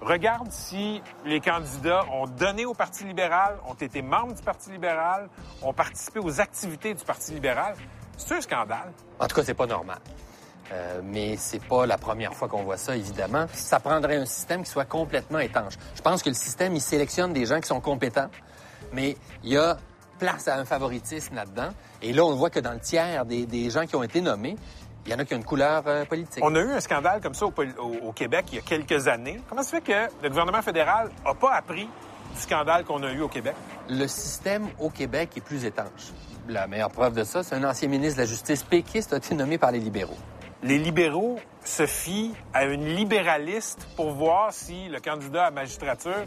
regarde 0.00 0.52
si 0.52 1.02
les 1.24 1.40
candidats 1.40 2.04
ont 2.12 2.26
donné 2.26 2.64
au 2.64 2.74
Parti 2.74 3.04
libéral, 3.04 3.56
ont 3.68 3.74
été 3.74 4.02
membres 4.02 4.34
du 4.34 4.42
Parti 4.42 4.70
libéral, 4.70 5.28
ont 5.62 5.72
participé 5.72 6.20
aux 6.20 6.40
activités 6.40 6.94
du 6.94 7.04
Parti 7.04 7.32
libéral. 7.32 7.74
C'est 8.16 8.34
un 8.34 8.40
scandale. 8.40 8.92
En 9.18 9.26
tout 9.26 9.34
cas, 9.34 9.42
c'est 9.44 9.54
pas 9.54 9.66
normal. 9.66 9.98
Euh, 10.72 11.00
mais 11.04 11.36
c'est 11.36 11.62
pas 11.62 11.86
la 11.86 11.98
première 11.98 12.34
fois 12.34 12.48
qu'on 12.48 12.62
voit 12.62 12.78
ça, 12.78 12.96
évidemment. 12.96 13.46
Ça 13.52 13.78
prendrait 13.78 14.16
un 14.16 14.24
système 14.24 14.62
qui 14.62 14.70
soit 14.70 14.84
complètement 14.84 15.38
étanche. 15.38 15.74
Je 15.94 16.00
pense 16.00 16.22
que 16.22 16.30
le 16.30 16.34
système, 16.34 16.74
il 16.74 16.80
sélectionne 16.80 17.32
des 17.32 17.44
gens 17.44 17.60
qui 17.60 17.68
sont 17.68 17.80
compétents, 17.80 18.28
mais 18.92 19.16
il 19.44 19.52
y 19.52 19.56
a 19.56 19.76
place 20.18 20.48
à 20.48 20.56
un 20.56 20.64
favoritisme 20.64 21.34
là-dedans. 21.34 21.70
Et 22.00 22.12
là, 22.12 22.24
on 22.24 22.34
voit 22.34 22.48
que 22.48 22.60
dans 22.60 22.72
le 22.72 22.80
tiers 22.80 23.26
des, 23.26 23.44
des 23.44 23.70
gens 23.70 23.86
qui 23.86 23.96
ont 23.96 24.02
été 24.02 24.20
nommés, 24.20 24.56
il 25.04 25.10
y 25.10 25.14
en 25.14 25.18
a 25.18 25.24
qui 25.24 25.34
ont 25.34 25.38
une 25.38 25.44
couleur 25.44 25.82
euh, 25.86 26.04
politique. 26.04 26.42
On 26.44 26.54
a 26.54 26.60
eu 26.60 26.70
un 26.70 26.80
scandale 26.80 27.20
comme 27.20 27.34
ça 27.34 27.46
au, 27.46 27.52
au, 27.52 28.08
au, 28.08 28.12
Québec 28.12 28.46
il 28.52 28.56
y 28.56 28.58
a 28.58 28.62
quelques 28.62 29.08
années. 29.08 29.40
Comment 29.48 29.62
ça 29.62 29.70
fait 29.70 29.80
que 29.80 30.22
le 30.22 30.28
gouvernement 30.28 30.62
fédéral 30.62 31.10
n'a 31.24 31.34
pas 31.34 31.54
appris 31.54 31.88
du 32.34 32.40
scandale 32.40 32.84
qu'on 32.84 33.02
a 33.02 33.12
eu 33.12 33.20
au 33.20 33.28
Québec? 33.28 33.54
Le 33.90 34.06
système 34.06 34.68
au 34.78 34.90
Québec 34.90 35.30
est 35.36 35.40
plus 35.40 35.64
étanche. 35.64 36.12
La 36.48 36.66
meilleure 36.66 36.90
preuve 36.90 37.14
de 37.14 37.24
ça, 37.24 37.42
c'est 37.42 37.56
un 37.56 37.64
ancien 37.64 37.88
ministre 37.88 38.16
de 38.16 38.22
la 38.22 38.28
Justice 38.28 38.62
péquiste 38.62 39.12
a 39.12 39.16
été 39.16 39.34
nommé 39.34 39.58
par 39.58 39.72
les 39.72 39.80
libéraux. 39.80 40.16
Les 40.62 40.78
libéraux 40.78 41.38
se 41.64 41.86
fient 41.86 42.34
à 42.54 42.64
une 42.64 42.86
libéraliste 42.86 43.86
pour 43.96 44.12
voir 44.12 44.52
si 44.52 44.88
le 44.88 45.00
candidat 45.00 45.46
à 45.46 45.50
magistrature 45.50 46.24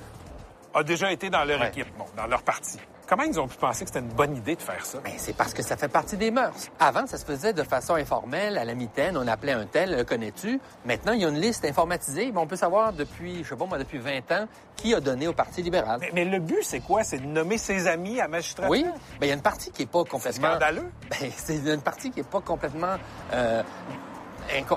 a 0.73 0.83
déjà 0.83 1.11
été 1.11 1.29
dans 1.29 1.45
leur 1.45 1.61
Ouais. 1.61 1.69
équipe, 1.69 1.87
bon, 1.97 2.05
dans 2.17 2.27
leur 2.27 2.43
parti. 2.43 2.77
Comment 3.07 3.23
ils 3.23 3.39
ont 3.39 3.47
pu 3.47 3.55
penser 3.57 3.85
que 3.85 3.89
c'était 3.91 3.99
une 4.05 4.11
bonne 4.13 4.35
idée 4.35 4.55
de 4.55 4.61
faire 4.61 4.83
ça? 4.83 4.97
Ben, 5.03 5.13
c'est 5.17 5.37
parce 5.37 5.53
que 5.53 5.61
ça 5.61 5.77
fait 5.77 5.87
partie 5.87 6.17
des 6.17 6.31
mœurs. 6.31 6.69
Avant, 6.79 7.05
ça 7.05 7.17
se 7.19 7.23
faisait 7.25 7.53
de 7.53 7.61
façon 7.61 7.93
informelle, 7.93 8.57
à 8.57 8.65
la 8.65 8.73
mitaine, 8.73 9.15
on 9.15 9.27
appelait 9.27 9.51
un 9.51 9.67
tel, 9.67 9.95
le 9.95 10.03
connais-tu? 10.03 10.59
Maintenant, 10.85 11.13
il 11.13 11.21
y 11.21 11.25
a 11.25 11.29
une 11.29 11.39
liste 11.39 11.63
informatisée, 11.65 12.31
mais 12.33 12.39
on 12.39 12.47
peut 12.47 12.55
savoir 12.55 12.93
depuis, 12.93 13.43
je 13.43 13.49
sais 13.49 13.55
pas 13.55 13.67
moi, 13.67 13.77
depuis 13.77 13.99
20 13.99 14.31
ans, 14.31 14.47
qui 14.75 14.95
a 14.95 14.99
donné 14.99 15.27
au 15.27 15.33
Parti 15.33 15.61
libéral. 15.61 15.99
Mais, 16.01 16.09
mais 16.13 16.25
le 16.25 16.39
but, 16.39 16.63
c'est 16.63 16.79
quoi? 16.79 17.03
C'est 17.03 17.19
de 17.19 17.27
nommer 17.27 17.59
ses 17.59 17.87
amis 17.87 18.19
à 18.19 18.27
magistrature? 18.27 18.71
Oui, 18.71 18.85
il 19.21 19.27
y 19.27 19.31
a 19.31 19.35
une 19.35 19.41
partie 19.41 19.71
qui 19.71 19.83
est 19.83 19.89
pas 19.89 20.03
complètement... 20.03 20.49
Scandaleux? 20.49 20.91
Ben, 21.11 21.29
c'est 21.37 21.57
une 21.57 21.81
partie 21.81 22.09
qui 22.09 22.21
est 22.21 22.27
pas 22.29 22.41
complètement 22.41 22.95
euh, 23.33 23.61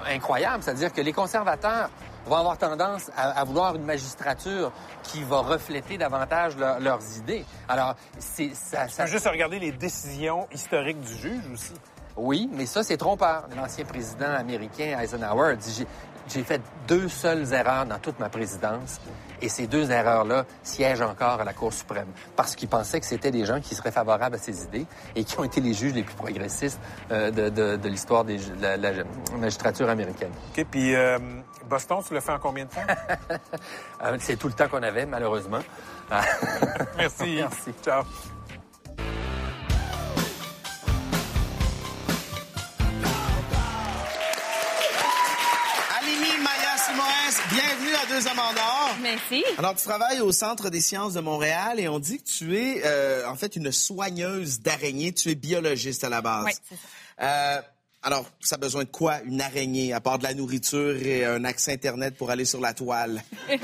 incroyable. 0.09 0.63
C'est-à-dire 0.63 0.93
que 0.93 1.01
les 1.01 1.13
conservateurs 1.13 1.91
vont 2.27 2.37
avoir 2.37 2.59
tendance 2.59 3.11
à, 3.17 3.31
à 3.41 3.45
vouloir 3.45 3.75
une 3.75 3.85
magistrature 3.85 4.71
qui 5.03 5.23
va 5.23 5.39
refléter 5.39 5.97
davantage 5.97 6.57
leur- 6.57 6.79
leurs 6.81 7.01
idées. 7.17 7.45
Alors, 7.69 7.95
c'est 8.19 8.55
ça, 8.55 8.89
ça- 8.89 9.07
juste 9.07 9.27
regarder 9.27 9.59
les 9.59 9.73
décisions 9.73 10.47
historiques 10.53 11.01
du 11.01 11.15
juge 11.15 11.45
aussi. 11.53 11.73
Oui, 12.21 12.51
mais 12.53 12.67
ça, 12.67 12.83
c'est 12.83 12.97
trompeur. 12.97 13.45
L'ancien 13.57 13.85
président 13.85 14.35
américain 14.35 14.99
Eisenhower 15.01 15.57
dit 15.57 15.87
J'ai- 16.29 16.45
fait 16.45 16.61
deux 16.87 17.09
seules 17.09 17.53
erreurs 17.53 17.85
dans 17.87 17.99
toute 17.99 18.19
ma 18.19 18.29
présidence, 18.29 19.01
et 19.43 19.49
ces 19.49 19.67
deux 19.67 19.91
erreurs-là 19.91 20.45
siègent 20.63 21.03
encore 21.03 21.41
à 21.41 21.45
la 21.45 21.53
Cour 21.53 21.73
suprême, 21.73 22.09
parce 22.37 22.55
qu'il 22.57 22.69
pensait 22.69 23.01
que 23.01 23.07
c'était 23.07 23.31
des 23.31 23.45
gens 23.45 23.61
qui 23.61 23.75
seraient 23.75 23.91
favorables 23.93 24.35
à 24.37 24.39
ses 24.39 24.63
idées 24.65 24.87
et 25.15 25.25
qui 25.25 25.39
ont 25.39 25.45
été 25.45 25.61
les 25.61 25.75
juges 25.75 25.93
les 25.95 26.03
plus 26.03 26.15
progressistes 26.15 26.81
euh, 27.11 27.31
de, 27.31 27.49
de- 27.51 27.77
de 27.77 27.89
l'histoire 27.89 28.25
de 28.25 28.37
la, 28.61 28.77
la 28.77 28.91
magistrature 29.39 29.89
américaine. 29.89 30.33
OK, 30.57 30.65
puis 30.71 30.95
euh, 30.95 31.19
Boston, 31.69 31.99
tu 32.07 32.15
l'as 32.15 32.21
fait 32.21 32.33
en 32.33 32.39
combien 32.39 32.65
de 32.65 32.71
temps? 32.71 32.81
Euh, 34.01 34.17
c'est 34.21 34.37
tout 34.37 34.47
le 34.47 34.55
temps 34.55 34.69
qu'on 34.69 34.83
avait, 34.85 35.07
malheureusement. 35.07 35.59
Merci. 36.97 37.35
Merci. 37.37 37.73
Ciao. 37.85 38.05
Bienvenue 48.25 48.59
à. 48.59 48.97
Merci. 49.01 49.45
Alors, 49.59 49.75
tu 49.77 49.85
travailles 49.85 50.21
au 50.21 50.33
Centre 50.33 50.71
des 50.71 50.81
sciences 50.81 51.15
de 51.15 51.21
Montréal 51.21 51.79
et 51.79 51.89
on 51.89 51.99
dit 51.99 52.19
que 52.19 52.29
tu 52.29 52.57
es, 52.57 52.83
euh, 52.85 53.29
en 53.29 53.37
fait, 53.37 53.55
une 53.57 53.71
soigneuse 53.71 54.61
d'araignées. 54.61 55.13
Tu 55.13 55.31
es 55.31 55.35
biologiste 55.35 56.03
à 56.05 56.09
la 56.09 56.21
base. 56.21 56.45
Oui, 56.47 56.53
c'est 56.69 56.75
ça. 56.75 56.81
Euh, 57.21 57.63
alors, 58.03 58.27
ça 58.41 58.57
a 58.57 58.59
besoin 58.59 58.85
de 58.85 58.89
quoi, 58.89 59.21
une 59.25 59.41
araignée, 59.41 59.93
à 59.93 60.01
part 60.01 60.19
de 60.19 60.25
la 60.25 60.35
nourriture 60.35 60.97
et 60.97 61.25
un 61.25 61.45
accès 61.45 61.73
Internet 61.73 62.17
pour 62.17 62.31
aller 62.31 62.45
sur 62.45 62.61
la 62.61 62.75
toile? 62.75 63.23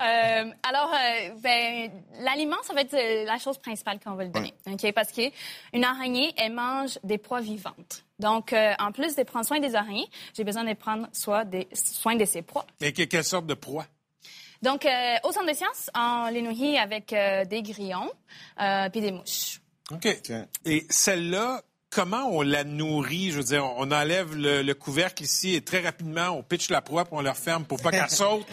Euh, 0.00 0.50
alors, 0.62 0.92
euh, 0.92 1.30
ben, 1.42 1.90
l'aliment, 2.20 2.56
ça 2.62 2.74
va 2.74 2.80
être 2.82 2.94
euh, 2.94 3.24
la 3.24 3.38
chose 3.38 3.58
principale 3.58 3.98
qu'on 4.00 4.14
va 4.14 4.24
le 4.24 4.30
donner, 4.30 4.52
ok? 4.66 4.92
Parce 4.92 5.12
que 5.12 5.22
une 5.72 5.84
araignée, 5.84 6.32
elle 6.36 6.52
mange 6.52 6.98
des 7.04 7.18
proies 7.18 7.40
vivantes. 7.40 8.04
Donc, 8.18 8.52
euh, 8.52 8.72
en 8.78 8.92
plus 8.92 9.16
de 9.16 9.22
prendre 9.22 9.44
soin 9.46 9.60
des 9.60 9.74
araignées, 9.74 10.06
j'ai 10.36 10.44
besoin 10.44 10.64
de 10.64 10.74
prendre 10.74 11.08
soin, 11.12 11.44
des, 11.44 11.68
soin 11.72 12.16
de 12.16 12.24
ses 12.24 12.42
proies. 12.42 12.66
Mais 12.80 12.92
que- 12.92 13.02
quelle 13.02 13.24
sorte 13.24 13.46
de 13.46 13.54
proie? 13.54 13.86
Donc, 14.62 14.86
euh, 14.86 15.14
au 15.24 15.32
centre 15.32 15.46
de 15.50 15.54
sciences, 15.54 15.90
on 15.94 16.28
les 16.32 16.40
nourrit 16.42 16.78
avec 16.78 17.12
euh, 17.12 17.44
des 17.44 17.62
grillons 17.62 18.10
euh, 18.60 18.88
puis 18.88 19.00
des 19.00 19.12
mouches. 19.12 19.60
OK. 19.90 20.08
Et 20.64 20.86
celle-là, 20.88 21.60
comment 21.90 22.28
on 22.30 22.40
la 22.40 22.64
nourrit? 22.64 23.30
Je 23.30 23.36
veux 23.38 23.44
dire, 23.44 23.64
on 23.76 23.90
enlève 23.92 24.34
le, 24.34 24.62
le 24.62 24.74
couvercle 24.74 25.22
ici 25.22 25.54
et 25.54 25.60
très 25.62 25.80
rapidement, 25.80 26.28
on 26.30 26.42
pitche 26.42 26.70
la 26.70 26.80
proie 26.80 27.04
puis 27.04 27.12
on 27.14 27.20
la 27.20 27.32
referme 27.32 27.64
pour 27.66 27.82
pas 27.82 27.90
qu'elle 27.90 28.08
saute 28.10 28.46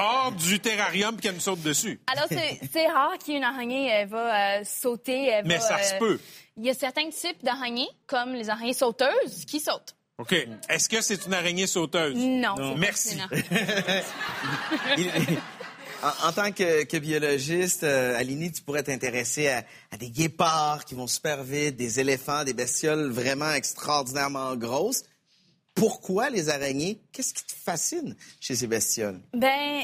hors 0.00 0.32
du 0.32 0.58
terrarium 0.60 1.16
puis 1.16 1.28
qu'elle 1.28 1.40
saute 1.40 1.62
dessus. 1.62 2.00
Alors, 2.06 2.26
c'est 2.28 2.86
rare 2.86 3.16
qu'une 3.24 3.44
araignée 3.44 3.88
elle 3.88 4.08
va 4.08 4.58
euh, 4.58 4.64
sauter. 4.64 5.26
elle 5.26 5.46
Mais 5.46 5.58
va, 5.58 5.60
ça 5.60 5.82
se 5.82 5.94
euh, 5.94 5.98
peut. 5.98 6.20
Il 6.56 6.64
y 6.66 6.70
a 6.70 6.74
certains 6.74 7.08
types 7.10 7.42
d'araignées, 7.44 7.88
comme 8.06 8.32
les 8.34 8.50
araignées 8.50 8.74
sauteuses, 8.74 9.44
qui 9.46 9.60
sautent. 9.60 9.94
OK. 10.18 10.34
Est-ce 10.68 10.88
que 10.88 11.00
c'est 11.00 11.24
une 11.26 11.34
araignée 11.34 11.66
sauteuse? 11.66 12.14
Non. 12.14 12.76
Merci. 12.76 13.18
en, 16.02 16.28
en 16.28 16.32
tant 16.32 16.52
que, 16.52 16.84
que 16.84 16.96
biologiste, 16.98 17.84
euh, 17.84 18.18
Aline, 18.18 18.52
tu 18.52 18.60
pourrais 18.60 18.82
t'intéresser 18.82 19.48
à, 19.48 19.64
à 19.90 19.96
des 19.96 20.10
guépards 20.10 20.84
qui 20.84 20.94
vont 20.94 21.06
super 21.06 21.42
vite, 21.42 21.76
des 21.76 22.00
éléphants, 22.00 22.44
des 22.44 22.52
bestioles 22.52 23.10
vraiment 23.10 23.50
extraordinairement 23.52 24.56
grosses. 24.56 25.04
Pourquoi 25.80 26.28
les 26.28 26.50
araignées? 26.50 27.00
Qu'est-ce 27.10 27.32
qui 27.32 27.44
te 27.44 27.52
fascine 27.52 28.14
chez 28.38 28.54
ces 28.54 28.66
bestioles? 28.66 29.18
Ben, 29.32 29.82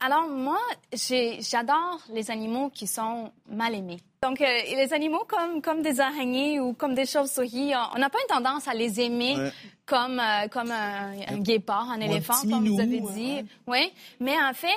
alors 0.00 0.26
moi, 0.28 0.58
j'adore 0.92 2.00
les 2.12 2.28
animaux 2.32 2.70
qui 2.70 2.88
sont 2.88 3.30
mal 3.48 3.72
aimés. 3.76 4.00
Donc, 4.20 4.40
euh, 4.40 4.44
les 4.74 4.92
animaux 4.92 5.24
comme, 5.28 5.62
comme 5.62 5.80
des 5.82 6.00
araignées 6.00 6.58
ou 6.58 6.72
comme 6.74 6.94
des 6.96 7.06
chauves-souris, 7.06 7.72
on 7.94 7.98
n'a 8.00 8.10
pas 8.10 8.18
une 8.28 8.34
tendance 8.34 8.66
à 8.66 8.74
les 8.74 9.00
aimer 9.00 9.36
Ouais. 9.36 9.52
comme, 9.86 10.18
euh, 10.18 10.48
comme 10.48 10.72
un, 10.72 11.12
un 11.28 11.38
guépard, 11.38 11.88
un 11.90 12.00
Ou 12.00 12.04
éléphant, 12.10 12.34
comme 12.42 12.66
vous 12.68 12.80
avez 12.80 13.00
dit. 13.00 13.34
ouais. 13.34 13.44
Oui, 13.68 13.92
mais 14.18 14.34
en 14.42 14.52
fait, 14.54 14.68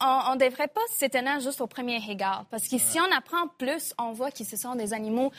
on 0.00 0.34
ne 0.34 0.40
devrait 0.40 0.68
pas 0.68 0.80
s'étonner 0.92 1.40
juste 1.40 1.60
au 1.60 1.66
premier 1.68 1.98
regard. 1.98 2.44
Parce 2.50 2.66
que 2.68 2.78
si 2.78 2.98
on 3.00 3.16
apprend 3.16 3.46
plus, 3.58 3.94
on 3.98 4.12
voit 4.12 4.30
que 4.32 4.42
ce 4.44 4.56
sont 4.56 4.74
des 4.74 4.92
animaux 4.92 5.30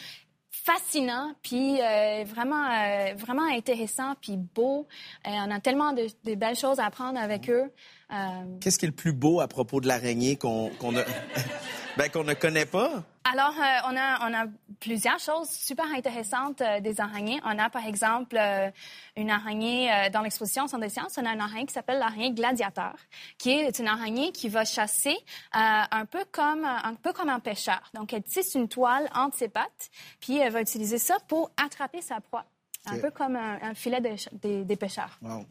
fascinants, 0.63 1.33
puis 1.41 1.81
euh, 1.81 2.23
vraiment, 2.25 2.65
euh, 2.65 3.13
vraiment 3.15 3.47
intéressants, 3.49 4.15
puis 4.21 4.37
beaux. 4.37 4.87
Euh, 5.27 5.31
on 5.31 5.51
a 5.51 5.59
tellement 5.59 5.93
de, 5.93 6.07
de 6.23 6.35
belles 6.35 6.55
choses 6.55 6.79
à 6.79 6.85
apprendre 6.85 7.19
avec 7.19 7.49
eux. 7.49 7.71
Euh, 8.11 8.15
Qu'est-ce 8.59 8.79
qui 8.79 8.85
est 8.85 8.89
le 8.89 8.95
plus 8.95 9.13
beau 9.13 9.39
à 9.39 9.47
propos 9.47 9.81
de 9.81 9.87
l'araignée 9.87 10.35
qu'on 10.35 10.71
ne... 10.83 11.01
ben, 11.97 12.09
qu'on 12.09 12.23
ne 12.23 12.33
connaît 12.33 12.65
pas? 12.65 13.03
Alors, 13.31 13.53
euh, 13.59 13.91
on, 13.91 13.95
a, 13.95 14.27
on 14.27 14.33
a 14.33 14.47
plusieurs 14.79 15.19
choses 15.19 15.49
super 15.49 15.85
intéressantes 15.95 16.61
euh, 16.61 16.79
des 16.79 16.99
araignées. 16.99 17.39
On 17.43 17.59
a, 17.59 17.69
par 17.69 17.85
exemple, 17.85 18.37
euh, 18.37 18.71
une 19.15 19.29
araignée 19.29 20.09
dans 20.11 20.21
l'exposition 20.21 20.67
Centre 20.67 20.81
des 20.81 20.89
sciences. 20.89 21.17
On 21.21 21.25
a 21.25 21.33
une 21.33 21.41
araignée 21.41 21.67
qui 21.67 21.73
s'appelle 21.73 21.99
l'araignée 21.99 22.31
gladiateur, 22.31 22.95
qui 23.37 23.51
est 23.51 23.77
une 23.77 23.87
araignée 23.87 24.31
qui 24.31 24.49
va 24.49 24.65
chasser 24.65 25.15
un, 25.51 26.05
peu 26.09 26.25
comme, 26.31 26.65
un 26.65 26.95
peu 26.95 27.13
comme 27.13 27.29
un 27.29 27.39
pêcheur. 27.39 27.81
Donc, 27.93 28.13
elle 28.13 28.23
tisse 28.23 28.55
une 28.55 28.67
toile 28.67 29.09
entre 29.13 29.37
ses 29.37 29.49
pattes, 29.49 29.89
puis 30.19 30.37
elle 30.37 30.51
va 30.51 30.61
utiliser 30.61 30.97
ça 30.97 31.17
pour 31.27 31.51
attraper 31.63 32.01
sa 32.01 32.19
proie. 32.21 32.45
Un 32.85 32.97
peu 32.97 33.11
comme 33.11 33.35
un, 33.35 33.59
un 33.61 33.73
filet 33.75 34.01
de 34.01 34.15
des, 34.41 34.63
des 34.63 34.75
pêcheurs. 34.75 35.19
Wow. 35.21 35.45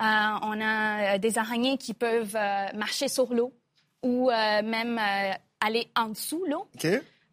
Euh, 0.00 0.38
on 0.42 0.60
a 0.60 1.14
euh, 1.14 1.18
des 1.18 1.38
araignées 1.38 1.78
qui 1.78 1.94
peuvent 1.94 2.36
euh, 2.36 2.66
marcher 2.74 3.08
sur 3.08 3.32
l'eau 3.32 3.52
ou 4.02 4.28
même 4.28 5.00
aller 5.60 5.88
en 5.96 6.08
dessous 6.08 6.44
l'eau. 6.46 6.68
OK? 6.74 6.86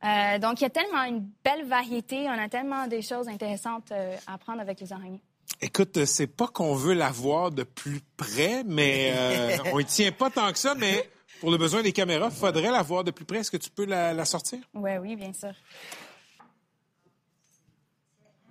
Euh, 0.03 0.39
donc, 0.39 0.59
il 0.59 0.63
y 0.63 0.67
a 0.67 0.69
tellement 0.69 1.03
une 1.03 1.29
belle 1.43 1.65
variété. 1.65 2.27
On 2.27 2.31
a 2.31 2.49
tellement 2.49 2.87
des 2.87 3.01
choses 3.01 3.27
intéressantes 3.27 3.91
euh, 3.91 4.15
à 4.25 4.33
apprendre 4.33 4.61
avec 4.61 4.79
les 4.79 4.91
araignées. 4.91 5.21
Écoute, 5.61 6.05
c'est 6.05 6.27
pas 6.27 6.47
qu'on 6.47 6.73
veut 6.73 6.93
la 6.93 7.11
voir 7.11 7.51
de 7.51 7.63
plus 7.63 8.01
près, 8.17 8.63
mais 8.65 9.13
euh, 9.15 9.57
on 9.73 9.79
y 9.79 9.85
tient 9.85 10.11
pas 10.11 10.29
tant 10.31 10.51
que 10.51 10.57
ça, 10.57 10.73
mais 10.75 11.07
pour 11.39 11.51
le 11.51 11.57
besoin 11.57 11.83
des 11.83 11.91
caméras, 11.91 12.29
il 12.31 12.35
faudrait 12.35 12.71
la 12.71 12.81
voir 12.81 13.03
de 13.03 13.11
plus 13.11 13.25
près. 13.25 13.39
Est-ce 13.39 13.51
que 13.51 13.57
tu 13.57 13.69
peux 13.69 13.85
la, 13.85 14.13
la 14.13 14.25
sortir? 14.25 14.59
Oui, 14.73 14.91
oui, 14.99 15.15
bien 15.15 15.33
sûr. 15.33 15.53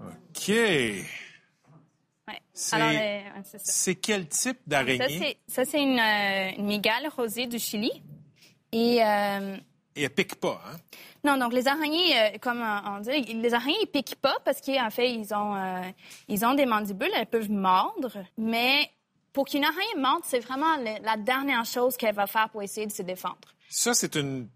OK. 0.01 0.53
C'est- 2.63 2.77
euh, 2.77 3.89
ouais, 3.89 3.95
quel 4.03 4.29
type 4.29 4.59
d'araignée? 4.67 5.39
Ça, 5.49 5.65
c'est 5.65 5.81
une, 5.83 5.99
euh, 5.99 6.51
une 6.59 6.67
mygale 6.67 7.09
rosée 7.17 7.47
du 7.47 7.59
Chili. 7.59 7.91
Et 8.73 9.03
euh, 9.03 9.57
et 9.97 10.03
elles 10.05 10.11
piquent 10.11 10.37
pas, 10.37 10.61
hein? 10.67 10.77
Non, 11.25 11.37
donc 11.37 11.53
les 11.53 11.67
araignées, 11.67 12.17
euh, 12.19 12.39
comme 12.39 12.61
on 12.63 13.01
dit, 13.01 13.11
les 13.35 13.53
araignées, 13.55 13.79
ils 13.83 13.87
piquent 13.89 14.17
pas 14.21 14.37
parce 14.45 14.61
qu'en 14.61 14.91
fait, 14.91 15.13
ils 15.13 15.35
ont, 15.35 15.83
ils 16.29 16.45
ont 16.45 16.55
des 16.55 16.67
mandibules, 16.67 17.11
elles 17.17 17.27
peuvent 17.27 17.51
mordre, 17.51 18.13
mais 18.39 18.89
pour 19.33 19.47
qu'une 19.47 19.65
araignée 19.65 19.97
morde, 19.99 20.23
c'est 20.25 20.39
vraiment 20.41 20.77
la 20.77 21.17
dernière 21.17 21.65
chose 21.65 21.97
qu'elle 21.97 22.15
va 22.15 22.27
faire 22.27 22.49
pour 22.51 22.63
essayer 22.63 22.87
de 22.87 22.93
se 22.93 23.03
défendre. 23.03 23.37
Ça, 23.69 23.93
c'est 23.95 24.15
une 24.17 24.49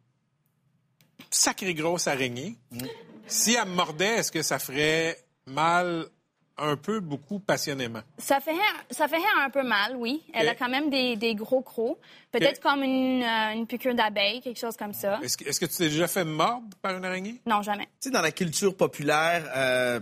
sacrée 1.31 1.75
grosse 1.75 2.07
araignée. 2.07 2.57
Si 3.27 3.55
elle 3.55 3.69
me 3.69 3.75
mordait, 3.75 4.17
est-ce 4.19 4.31
que 4.31 4.43
ça 4.43 4.59
ferait 4.59 5.19
mal 5.47 6.07
un 6.57 6.77
peu, 6.77 7.01
beaucoup, 7.01 7.41
passionnément? 7.41 8.01
Ça 8.19 8.41
fait, 8.41 8.55
ça 8.91 9.09
fait 9.09 9.17
un 9.41 9.51
peu 9.51 9.63
mal, 9.63 9.97
oui. 9.97 10.23
Elle 10.33 10.49
a 10.49 10.55
quand 10.55 10.69
même 10.69 10.91
des, 10.91 11.17
des 11.17 11.35
gros 11.35 11.63
crocs. 11.63 11.99
Peut-être 12.31 12.61
comme 12.61 12.83
une, 12.83 13.23
euh, 13.23 13.53
une 13.55 13.67
piqûre 13.67 13.95
d'abeille, 13.95 14.41
quelque 14.41 14.59
chose 14.59 14.77
comme 14.77 14.93
ça. 14.93 15.21
Est-ce 15.23 15.37
que, 15.37 15.49
est 15.49 15.59
que 15.59 15.67
tu 15.67 15.77
t'es 15.77 15.89
déjà 15.89 16.09
fait 16.09 16.25
mordre 16.25 16.77
par 16.83 16.97
une 16.97 17.05
araignée? 17.05 17.41
Non, 17.47 17.63
jamais. 17.63 17.85
Tu 18.01 18.09
sais, 18.09 18.11
dans 18.11 18.23
la 18.23 18.33
culture 18.33 18.77
populaire, 18.77 19.51
euh, 19.57 20.01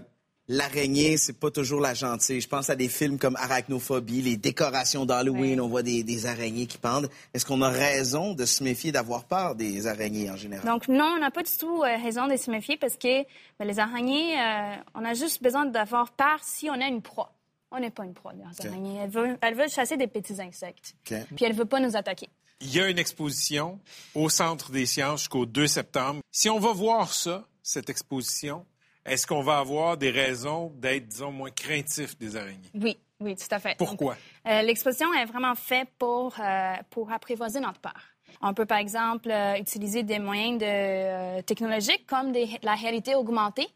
l'araignée, 0.49 1.16
c'est 1.16 1.38
pas 1.38 1.51
toujours 1.51 1.80
la 1.80 1.95
gentille. 1.95 2.40
Je 2.40 2.49
pense 2.49 2.70
à 2.70 2.76
des 2.76 2.88
films 2.88 3.18
comme 3.18 3.36
Arachnophobie, 3.36 4.22
les 4.22 4.36
décorations 4.36 5.07
d'Halloween, 5.07 5.61
on 5.61 5.68
voit 5.68 5.82
des, 5.82 6.26
araignées 6.26 6.66
qui 6.66 6.78
pendent. 6.78 7.09
Est-ce 7.34 7.45
qu'on 7.45 7.62
a 7.62 7.68
raison 7.68 8.34
de 8.34 8.45
se 8.45 8.62
méfier, 8.62 8.93
d'avoir 8.93 9.24
peur 9.24 9.55
des 9.55 9.86
araignées 9.86 10.30
en 10.30 10.36
général? 10.36 10.66
Donc 10.66 10.88
non, 10.88 11.14
on 11.16 11.20
n'a 11.20 11.30
pas 11.30 11.43
du 11.43 11.51
tout 11.59 11.82
euh, 11.82 11.97
raison 11.97 12.28
de 12.28 12.36
se 12.36 12.51
méfier 12.51 12.76
parce 12.76 12.97
que 12.97 13.22
ben, 13.59 13.66
les 13.66 13.78
araignées, 13.78 14.38
euh, 14.40 14.76
on 14.95 15.05
a 15.05 15.14
juste 15.14 15.43
besoin 15.43 15.64
d'avoir 15.66 16.12
peur 16.12 16.40
si 16.43 16.68
on 16.70 16.74
a 16.74 16.86
une 16.86 17.03
proie. 17.03 17.32
On 17.70 17.80
n'est 17.80 17.90
pas 17.90 18.05
une 18.05 18.14
proie, 18.14 18.32
les 18.34 18.68
araignées. 18.68 18.99
Elle 19.40 19.55
veut, 19.55 19.68
chasser 19.68 19.97
des 19.97 20.07
petits 20.07 20.40
insectes. 20.40 20.95
Puis 21.05 21.45
elle 21.45 21.55
veut 21.55 21.64
pas 21.64 21.80
nous 21.80 21.97
attaquer. 21.97 22.28
Il 22.61 22.72
y 22.72 22.80
a 22.80 22.88
une 22.88 22.99
exposition 22.99 23.80
au 24.14 24.28
Centre 24.28 24.70
des 24.70 24.86
sciences 24.86 25.20
jusqu'au 25.20 25.47
2 25.47 25.66
septembre. 25.66 26.20
Si 26.30 26.49
on 26.49 26.61
va 26.61 26.72
voir 26.72 27.12
ça, 27.12 27.45
cette 27.62 27.90
exposition, 27.90 28.66
est-ce 29.05 29.27
qu'on 29.27 29.43
va 29.43 29.59
avoir 29.59 29.97
des 29.97 30.11
raisons 30.11 30.73
d'être, 30.77 31.07
disons, 31.09 31.33
moins 31.33 31.51
craintifs 31.51 32.17
des 32.19 32.37
araignées? 32.37 32.71
Oui, 32.75 32.99
oui, 33.21 33.37
tout 33.37 33.53
à 33.55 33.59
fait. 33.59 33.77
Pourquoi? 33.77 34.17
Euh, 34.47 34.63
l'exposition 34.63 35.13
est 35.15 35.25
vraiment 35.25 35.55
faite 35.55 35.89
pour, 35.99 36.35
euh, 36.41 36.75
pour 36.91 37.11
apprivoiser 37.13 37.61
notre 37.61 37.81
peur. 37.81 38.01
On 38.41 38.55
peut, 38.55 38.67
par 38.67 38.79
exemple, 38.79 39.31
euh, 39.31 39.57
utiliser 39.57 40.03
des 40.03 40.19
moyens 40.19 40.59
de, 40.59 41.41
technologiques 41.43 42.07
comme 42.07 42.33
la 42.63 42.75
réalité 42.75 43.15
augmentée 43.15 43.69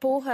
pour 0.00 0.24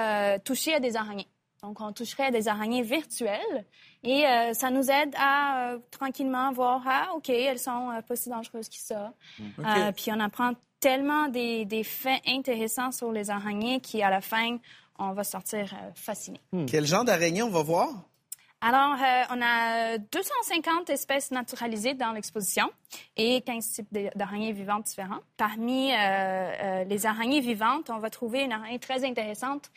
toucher 0.44 0.74
à 0.74 0.80
des 0.80 0.96
araignées. 0.96 1.28
Donc, 1.62 1.80
on 1.80 1.92
toucherait 1.92 2.26
à 2.26 2.30
des 2.30 2.48
araignées 2.48 2.82
virtuelles 2.82 3.66
et 4.02 4.24
ça 4.54 4.70
nous 4.70 4.90
aide 4.90 5.14
à 5.18 5.74
tranquillement 5.90 6.52
voir, 6.52 6.82
ah, 6.86 7.12
OK, 7.16 7.28
elles 7.28 7.58
sont 7.58 8.00
pas 8.06 8.16
si 8.16 8.30
dangereuses 8.30 8.68
que 8.68 8.76
ça. 8.76 9.12
puis 9.96 10.06
on 10.12 10.20
apprend 10.20 10.52
tellement 10.80 11.28
des, 11.28 11.82
faits 11.84 12.22
intéressants 12.26 12.92
sur 12.92 13.12
les 13.12 13.30
araignées 13.30 13.80
qu'à 13.80 14.10
la 14.10 14.20
fin, 14.20 14.58
on 14.98 15.12
va 15.12 15.24
sortir 15.24 15.72
euh, 15.74 15.90
fasciné. 15.94 16.40
Hmm. 16.52 16.66
Quel 16.66 16.86
genre 16.86 17.04
d'araignée 17.04 17.42
on 17.42 17.50
va 17.50 17.62
voir? 17.62 17.88
Alors, 18.62 18.96
euh, 19.00 19.22
on 19.30 19.40
a 19.40 19.96
250 19.96 20.90
espèces 20.90 21.30
naturalisées 21.30 21.94
dans 21.94 22.12
l'exposition 22.12 22.70
et 23.16 23.40
15 23.40 23.70
types 23.70 23.98
d'araignées 24.14 24.52
vivantes 24.52 24.84
différents. 24.84 25.20
Parmi 25.38 25.92
euh, 25.94 26.84
les 26.84 27.06
araignées 27.06 27.40
vivantes, 27.40 27.88
on 27.88 27.98
va 27.98 28.10
trouver 28.10 28.42
une 28.42 28.52
araignée 28.52 28.78
très 28.78 29.02
intéressante 29.04 29.70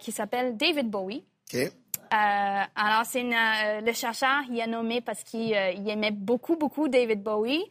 qui 0.00 0.12
s'appelle 0.12 0.56
David 0.56 0.90
Bowie. 0.90 1.24
Euh, 1.54 1.68
alors, 2.16 3.04
c'est 3.04 3.22
euh, 3.22 3.80
le 3.80 3.92
chercheur, 3.92 4.42
il 4.50 4.60
a 4.60 4.66
nommé 4.66 5.00
parce 5.00 5.22
qu'il 5.24 5.54
euh, 5.54 5.72
aimait 5.86 6.10
beaucoup, 6.10 6.56
beaucoup 6.56 6.88
David 6.88 7.22
Bowie. 7.22 7.64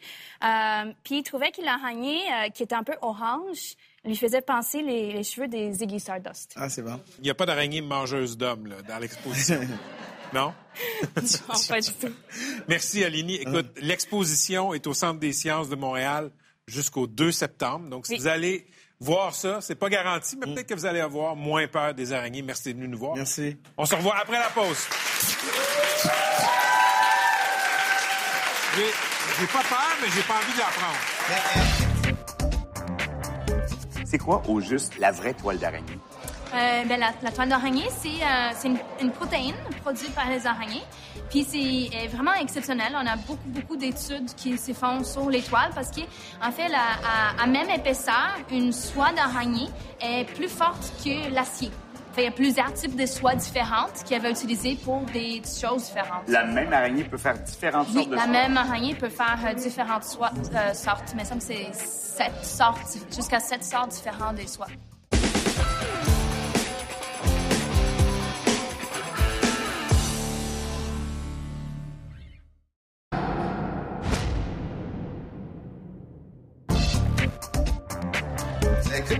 puis 1.03 1.17
il 1.17 1.23
trouvait 1.23 1.51
que 1.51 1.61
l'araignée, 1.61 2.21
qui 2.53 2.63
était 2.63 2.75
un 2.75 2.83
peu 2.83 2.95
orange, 3.01 3.75
lui 4.05 4.15
faisait 4.15 4.41
penser 4.41 4.81
les, 4.81 5.23
cheveux 5.23 5.47
des 5.47 5.73
Ziggy 5.73 5.99
Stardust. 5.99 6.53
Ah, 6.55 6.69
c'est 6.69 6.81
bon. 6.81 6.99
Il 7.19 7.23
n'y 7.23 7.29
a 7.29 7.35
pas 7.35 7.45
d'araignée 7.45 7.81
mangeuse 7.81 8.37
d'hommes 8.37 8.73
dans 8.87 8.99
l'exposition. 8.99 9.61
non? 10.33 10.53
non, 11.15 11.59
pas 11.69 11.79
du 11.79 11.93
tout. 11.93 12.13
Merci, 12.67 13.03
Aline. 13.03 13.29
Écoute, 13.29 13.71
l'exposition 13.77 14.73
est 14.73 14.87
au 14.87 14.93
Centre 14.93 15.19
des 15.19 15.31
sciences 15.31 15.69
de 15.69 15.75
Montréal 15.75 16.31
jusqu'au 16.67 17.07
2 17.07 17.31
septembre. 17.31 17.89
Donc, 17.89 18.07
si 18.07 18.17
vous 18.17 18.27
allez 18.27 18.65
voir 19.03 19.35
ça. 19.35 19.59
C'est 19.61 19.75
pas 19.75 19.89
garanti, 19.89 20.37
mais 20.37 20.53
peut-être 20.53 20.67
que 20.67 20.73
vous 20.73 20.85
allez 20.85 21.01
avoir 21.01 21.35
moins 21.35 21.67
peur 21.67 21.93
des 21.93 22.13
araignées. 22.13 22.41
Merci 22.41 22.63
d'être 22.65 22.77
venu 22.77 22.87
nous 22.87 22.97
voir. 22.97 23.15
Merci. 23.15 23.57
On 23.77 23.85
se 23.85 23.95
revoit 23.95 24.15
après 24.17 24.39
la 24.39 24.49
pause. 24.49 24.87
J'ai 29.39 29.47
pas 29.47 29.63
peur, 29.63 29.97
mais 30.01 30.07
j'ai 30.13 30.21
pas 30.21 30.35
envie 30.35 30.53
de 30.53 30.59
l'apprendre. 30.59 30.97
C'est 34.05 34.17
quoi, 34.17 34.41
au 34.47 34.61
juste, 34.61 34.97
la 34.99 35.11
vraie 35.11 35.33
toile 35.33 35.57
d'araignée? 35.57 35.97
Euh, 36.53 36.83
ben, 36.85 36.99
la, 36.99 37.31
toile 37.31 37.49
d'araignée, 37.49 37.87
c'est 37.89 38.09
euh, 38.09 38.75
une, 39.01 39.11
protéine 39.11 39.55
produite 39.81 40.13
par 40.13 40.29
les 40.29 40.45
araignées. 40.45 40.83
Puis 41.29 41.43
c'est 41.43 42.07
vraiment 42.07 42.33
exceptionnel. 42.33 42.93
On 42.93 43.07
a 43.07 43.15
beaucoup, 43.15 43.47
beaucoup 43.47 43.75
d'études 43.75 44.33
qui 44.35 44.57
se 44.57 44.73
font 44.73 45.03
sur 45.03 45.29
les 45.29 45.41
toiles 45.41 45.71
parce 45.73 45.89
qu'en 45.89 46.51
fait, 46.51 46.71
à, 47.39 47.47
même 47.47 47.69
épaisseur, 47.69 48.37
une 48.51 48.71
soie 48.71 49.11
d'araignée 49.13 49.69
est 49.99 50.25
plus 50.35 50.49
forte 50.49 50.93
que 51.03 51.33
l'acier. 51.33 51.71
Il 52.17 52.23
y 52.23 52.27
a 52.27 52.31
plusieurs 52.31 52.71
types 52.73 52.95
de 52.95 53.07
soies 53.07 53.33
différentes 53.33 54.03
qu'elle 54.07 54.21
va 54.21 54.29
utiliser 54.29 54.75
pour 54.75 55.01
des 55.01 55.41
choses 55.59 55.85
différentes. 55.85 56.27
La 56.27 56.43
même 56.43 56.71
araignée 56.71 57.03
peut 57.03 57.17
faire 57.17 57.39
différentes 57.39 57.87
sortes 57.87 58.09
de 58.09 58.15
la 58.15 58.27
même 58.27 58.55
araignée 58.55 58.93
peut 58.93 59.09
faire 59.09 59.39
euh, 59.47 59.53
différentes 59.53 60.03
sortes, 60.03 61.13
mais 61.15 61.25
ça, 61.25 61.35
c'est 61.39 61.73
sept 61.73 62.45
sortes, 62.45 62.97
jusqu'à 63.15 63.39
sept 63.39 63.63
sortes 63.63 63.89
différentes 63.89 64.35
des 64.35 64.47
soies. 64.47 64.67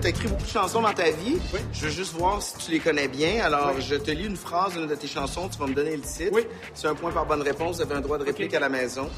Tu 0.04 0.08
as 0.08 0.10
écrit 0.10 0.28
beaucoup 0.28 0.44
de 0.44 0.48
chansons 0.48 0.82
dans 0.82 0.92
ta 0.92 1.10
vie. 1.10 1.38
Je 1.72 1.86
veux 1.86 1.90
juste 1.90 2.12
voir 2.12 2.42
si 2.42 2.58
tu 2.58 2.72
les 2.72 2.78
connais 2.78 3.08
bien. 3.08 3.42
Alors, 3.42 3.80
je 3.80 3.94
te 3.94 4.10
lis 4.10 4.26
une 4.26 4.36
phrase 4.36 4.74
d'une 4.74 4.86
de 4.86 4.94
tes 4.94 5.06
chansons. 5.06 5.48
Tu 5.48 5.58
vas 5.58 5.66
me 5.66 5.72
donner 5.72 5.96
le 5.96 6.02
titre. 6.02 6.30
Oui. 6.34 6.42
C'est 6.74 6.88
un 6.88 6.94
point 6.94 7.10
par 7.10 7.24
bonne 7.24 7.40
réponse. 7.40 7.76
Vous 7.76 7.82
avez 7.82 7.94
un 7.94 8.02
droit 8.02 8.18
de 8.18 8.24
réplique 8.24 8.52
à 8.52 8.60
la 8.60 8.68
maison. 8.68 9.08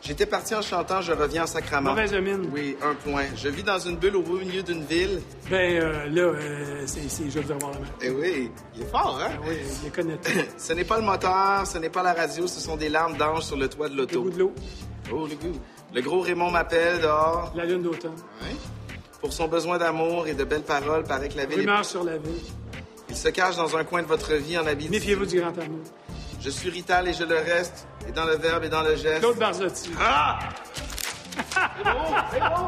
J'étais 0.00 0.26
parti 0.26 0.54
en 0.54 0.62
chantant 0.62 1.00
Je 1.00 1.12
reviens 1.12 1.42
en 1.42 1.46
sacrament. 1.46 1.90
Mauvaise 1.90 2.14
mine. 2.14 2.48
Oui, 2.52 2.76
un 2.82 2.94
point. 2.94 3.24
Je 3.34 3.48
vis 3.48 3.64
dans 3.64 3.80
une 3.80 3.96
bulle 3.96 4.14
au 4.14 4.22
beau 4.22 4.38
milieu 4.38 4.62
d'une 4.62 4.84
ville. 4.84 5.20
Ben 5.50 5.80
euh, 5.80 6.06
là, 6.08 6.22
euh, 6.22 6.82
c'est, 6.86 7.28
je 7.28 7.40
vous 7.40 7.50
avoir 7.50 7.72
la 7.72 7.80
main. 7.80 7.86
Eh 8.02 8.10
oui, 8.10 8.50
il 8.76 8.82
est 8.82 8.90
fort, 8.90 9.20
hein? 9.20 9.30
Ah 9.34 9.44
oui, 9.48 9.56
il 9.82 9.88
est 9.88 9.90
connaît. 9.90 10.18
ce 10.56 10.72
n'est 10.72 10.84
pas 10.84 10.98
le 10.98 11.04
moteur, 11.04 11.66
ce 11.66 11.78
n'est 11.78 11.90
pas 11.90 12.02
la 12.04 12.14
radio, 12.14 12.46
ce 12.46 12.60
sont 12.60 12.76
des 12.76 12.88
larmes 12.88 13.16
d'ange 13.16 13.42
sur 13.42 13.56
le 13.56 13.68
toit 13.68 13.88
de 13.88 13.96
l'auto. 13.96 14.22
Le 14.22 14.30
goût 14.30 14.30
de 14.30 14.38
l'eau. 14.38 14.54
Oh, 15.12 15.26
le 15.26 15.34
goût. 15.34 15.58
Le 15.94 16.00
gros 16.00 16.20
Raymond 16.20 16.50
m'appelle 16.50 17.00
dehors. 17.00 17.52
La 17.54 17.64
lune 17.64 17.82
d'automne. 17.82 18.14
Oui. 18.42 18.56
Pour 19.22 19.32
son 19.32 19.46
besoin 19.46 19.78
d'amour 19.78 20.26
et 20.26 20.34
de 20.34 20.42
belles 20.42 20.64
paroles, 20.64 21.04
paraît 21.04 21.28
que 21.28 21.36
la 21.36 21.46
ville. 21.46 21.60
Rumeur 21.60 21.84
sur 21.84 22.02
la 22.02 22.18
ville. 22.18 22.42
Il 23.08 23.16
se 23.16 23.28
cache 23.28 23.56
dans 23.56 23.76
un 23.76 23.84
coin 23.84 24.02
de 24.02 24.08
votre 24.08 24.34
vie 24.34 24.58
en 24.58 24.66
habit. 24.66 24.88
Méfiez-vous 24.88 25.26
du 25.26 25.40
grand 25.40 25.56
amour. 25.56 25.78
Je 26.40 26.50
suis 26.50 26.70
Rital 26.70 27.06
et 27.06 27.12
je 27.12 27.22
le 27.22 27.36
reste, 27.36 27.86
et 28.08 28.10
dans 28.10 28.24
le 28.24 28.34
verbe 28.34 28.64
et 28.64 28.68
dans 28.68 28.82
le 28.82 28.96
geste. 28.96 29.20
Claude 29.20 29.38
Barzotti. 29.38 29.90
Ah! 30.00 30.40
c'est 31.38 31.84
bon, 31.84 32.16
c'est 32.32 32.40
bon, 32.40 32.66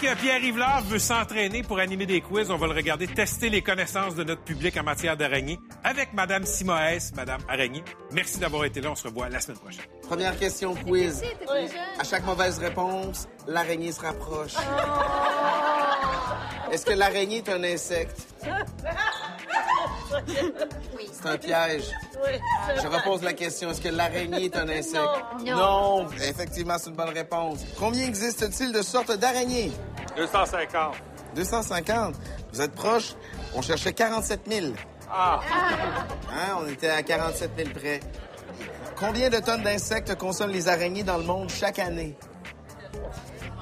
Pierre 0.00 0.40
Rivlard 0.40 0.82
veut 0.82 0.98
s'entraîner 0.98 1.62
pour 1.62 1.78
animer 1.78 2.06
des 2.06 2.20
quiz. 2.20 2.50
On 2.50 2.56
va 2.56 2.66
le 2.66 2.74
regarder 2.74 3.06
tester 3.06 3.48
les 3.48 3.62
connaissances 3.62 4.14
de 4.14 4.24
notre 4.24 4.42
public 4.42 4.76
en 4.76 4.82
matière 4.82 5.16
d'araignée 5.16 5.58
avec 5.82 6.12
Madame 6.12 6.44
Simoès, 6.44 7.12
Madame 7.14 7.40
Araignée. 7.48 7.84
Merci 8.12 8.38
d'avoir 8.38 8.64
été 8.64 8.80
là. 8.80 8.90
On 8.90 8.94
se 8.94 9.08
revoit 9.08 9.28
la 9.28 9.40
semaine 9.40 9.58
prochaine. 9.58 9.84
Première 10.02 10.38
question 10.38 10.74
quiz. 10.74 11.22
À 11.98 12.04
chaque 12.04 12.24
mauvaise 12.24 12.58
réponse, 12.58 13.28
l'araignée 13.46 13.92
se 13.92 14.00
rapproche. 14.00 14.54
Oh. 14.58 14.62
Est-ce 16.72 16.84
que 16.84 16.92
l'araignée 16.92 17.38
est 17.38 17.48
un 17.48 17.62
insecte? 17.62 18.34
Oui. 20.96 21.08
C'est 21.12 21.28
un 21.28 21.36
piège. 21.38 21.84
Oui. 22.24 22.38
Je 22.82 22.86
repose 22.86 23.22
la 23.22 23.32
question. 23.32 23.70
Est-ce 23.70 23.80
que 23.80 23.88
l'araignée 23.88 24.46
est 24.46 24.56
un 24.56 24.68
insecte? 24.68 25.02
Non. 25.44 26.02
non. 26.04 26.08
Effectivement, 26.22 26.76
c'est 26.78 26.90
une 26.90 26.96
bonne 26.96 27.10
réponse. 27.14 27.60
Combien 27.78 28.06
existe-t-il 28.06 28.72
de 28.72 28.82
sortes 28.82 29.12
d'araignées? 29.16 29.72
250. 30.16 30.94
250? 31.34 32.14
Vous 32.52 32.60
êtes 32.60 32.72
proche? 32.72 33.14
On 33.54 33.62
cherchait 33.62 33.92
47 33.92 34.40
000. 34.48 34.66
Ah! 35.10 35.40
Hein? 36.30 36.58
On 36.60 36.66
était 36.68 36.88
à 36.88 37.02
47 37.02 37.50
000 37.56 37.70
près. 37.70 38.00
Combien 38.98 39.30
de 39.30 39.38
tonnes 39.38 39.62
d'insectes 39.62 40.16
consomment 40.16 40.50
les 40.50 40.68
araignées 40.68 41.04
dans 41.04 41.18
le 41.18 41.22
monde 41.22 41.48
chaque 41.48 41.78
année? 41.78 42.16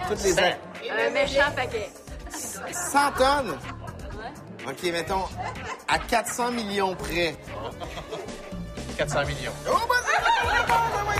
Toutes 0.09 0.23
les 0.23 0.39
Un 0.39 1.11
méchant 1.13 1.51
paquet. 1.55 1.91
100 2.31 3.13
tonnes? 3.13 3.59
OK, 4.69 4.83
mettons, 4.93 5.25
à 5.89 5.99
400 5.99 6.53
millions 6.53 6.95
près. 6.95 7.37
400 8.97 9.21
millions. 9.27 9.53
Oh, 9.69 9.73
vas-y, 9.89 11.12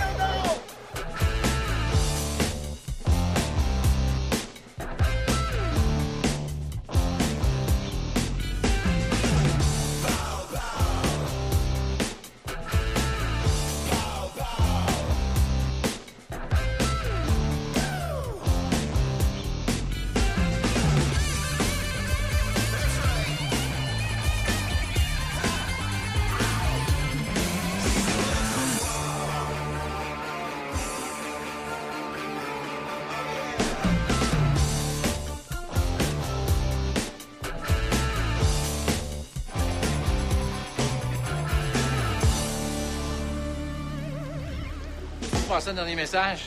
passer 45.63 45.71
un 45.71 45.75
dernier 45.75 45.95
message? 45.95 46.39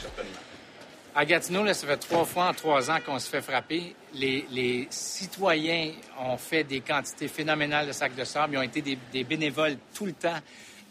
À 1.14 1.24
Gatineau, 1.24 1.64
là, 1.64 1.72
ça 1.72 1.86
fait 1.86 1.96
trois 1.96 2.26
fois 2.26 2.48
en 2.48 2.52
trois 2.52 2.90
ans 2.90 2.98
qu'on 3.04 3.18
se 3.18 3.30
fait 3.30 3.40
frapper. 3.40 3.94
Les, 4.12 4.44
les, 4.50 4.86
citoyens 4.90 5.92
ont 6.20 6.36
fait 6.36 6.64
des 6.64 6.80
quantités 6.80 7.26
phénoménales 7.26 7.86
de 7.86 7.92
sacs 7.92 8.14
de 8.14 8.24
sable. 8.24 8.54
Ils 8.54 8.58
ont 8.58 8.62
été 8.62 8.82
des, 8.82 8.98
des, 9.12 9.24
bénévoles 9.24 9.76
tout 9.94 10.04
le 10.04 10.12
temps. 10.12 10.36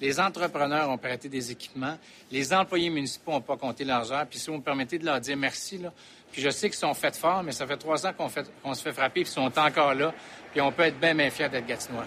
Les 0.01 0.19
entrepreneurs 0.19 0.89
ont 0.89 0.97
prêté 0.97 1.29
des 1.29 1.51
équipements. 1.51 1.97
Les 2.31 2.51
employés 2.51 2.89
municipaux 2.89 3.33
n'ont 3.33 3.41
pas 3.41 3.57
compté 3.57 3.83
leurs 3.83 4.11
heures. 4.11 4.25
Puis 4.25 4.39
si 4.39 4.49
vous 4.49 4.57
me 4.57 4.63
permettez 4.63 4.97
de 4.97 5.05
leur 5.05 5.19
dire 5.19 5.37
merci, 5.37 5.77
là, 5.77 5.93
puis 6.31 6.41
je 6.41 6.49
sais 6.49 6.69
qu'ils 6.69 6.79
sont 6.79 6.95
faits 6.95 7.15
fort, 7.17 7.43
mais 7.43 7.51
ça 7.51 7.67
fait 7.67 7.77
trois 7.77 8.07
ans 8.07 8.13
qu'on 8.13 8.73
se 8.73 8.81
fait 8.81 8.93
frapper, 8.93 9.21
puis 9.21 9.29
ils 9.29 9.33
sont 9.33 9.59
encore 9.59 9.93
là. 9.93 10.13
Puis 10.51 10.61
on 10.61 10.71
peut 10.71 10.83
être 10.83 10.99
bien, 10.99 11.13
bien 11.13 11.29
fiers 11.29 11.49
d'être 11.49 11.67
Gatinois. 11.67 12.05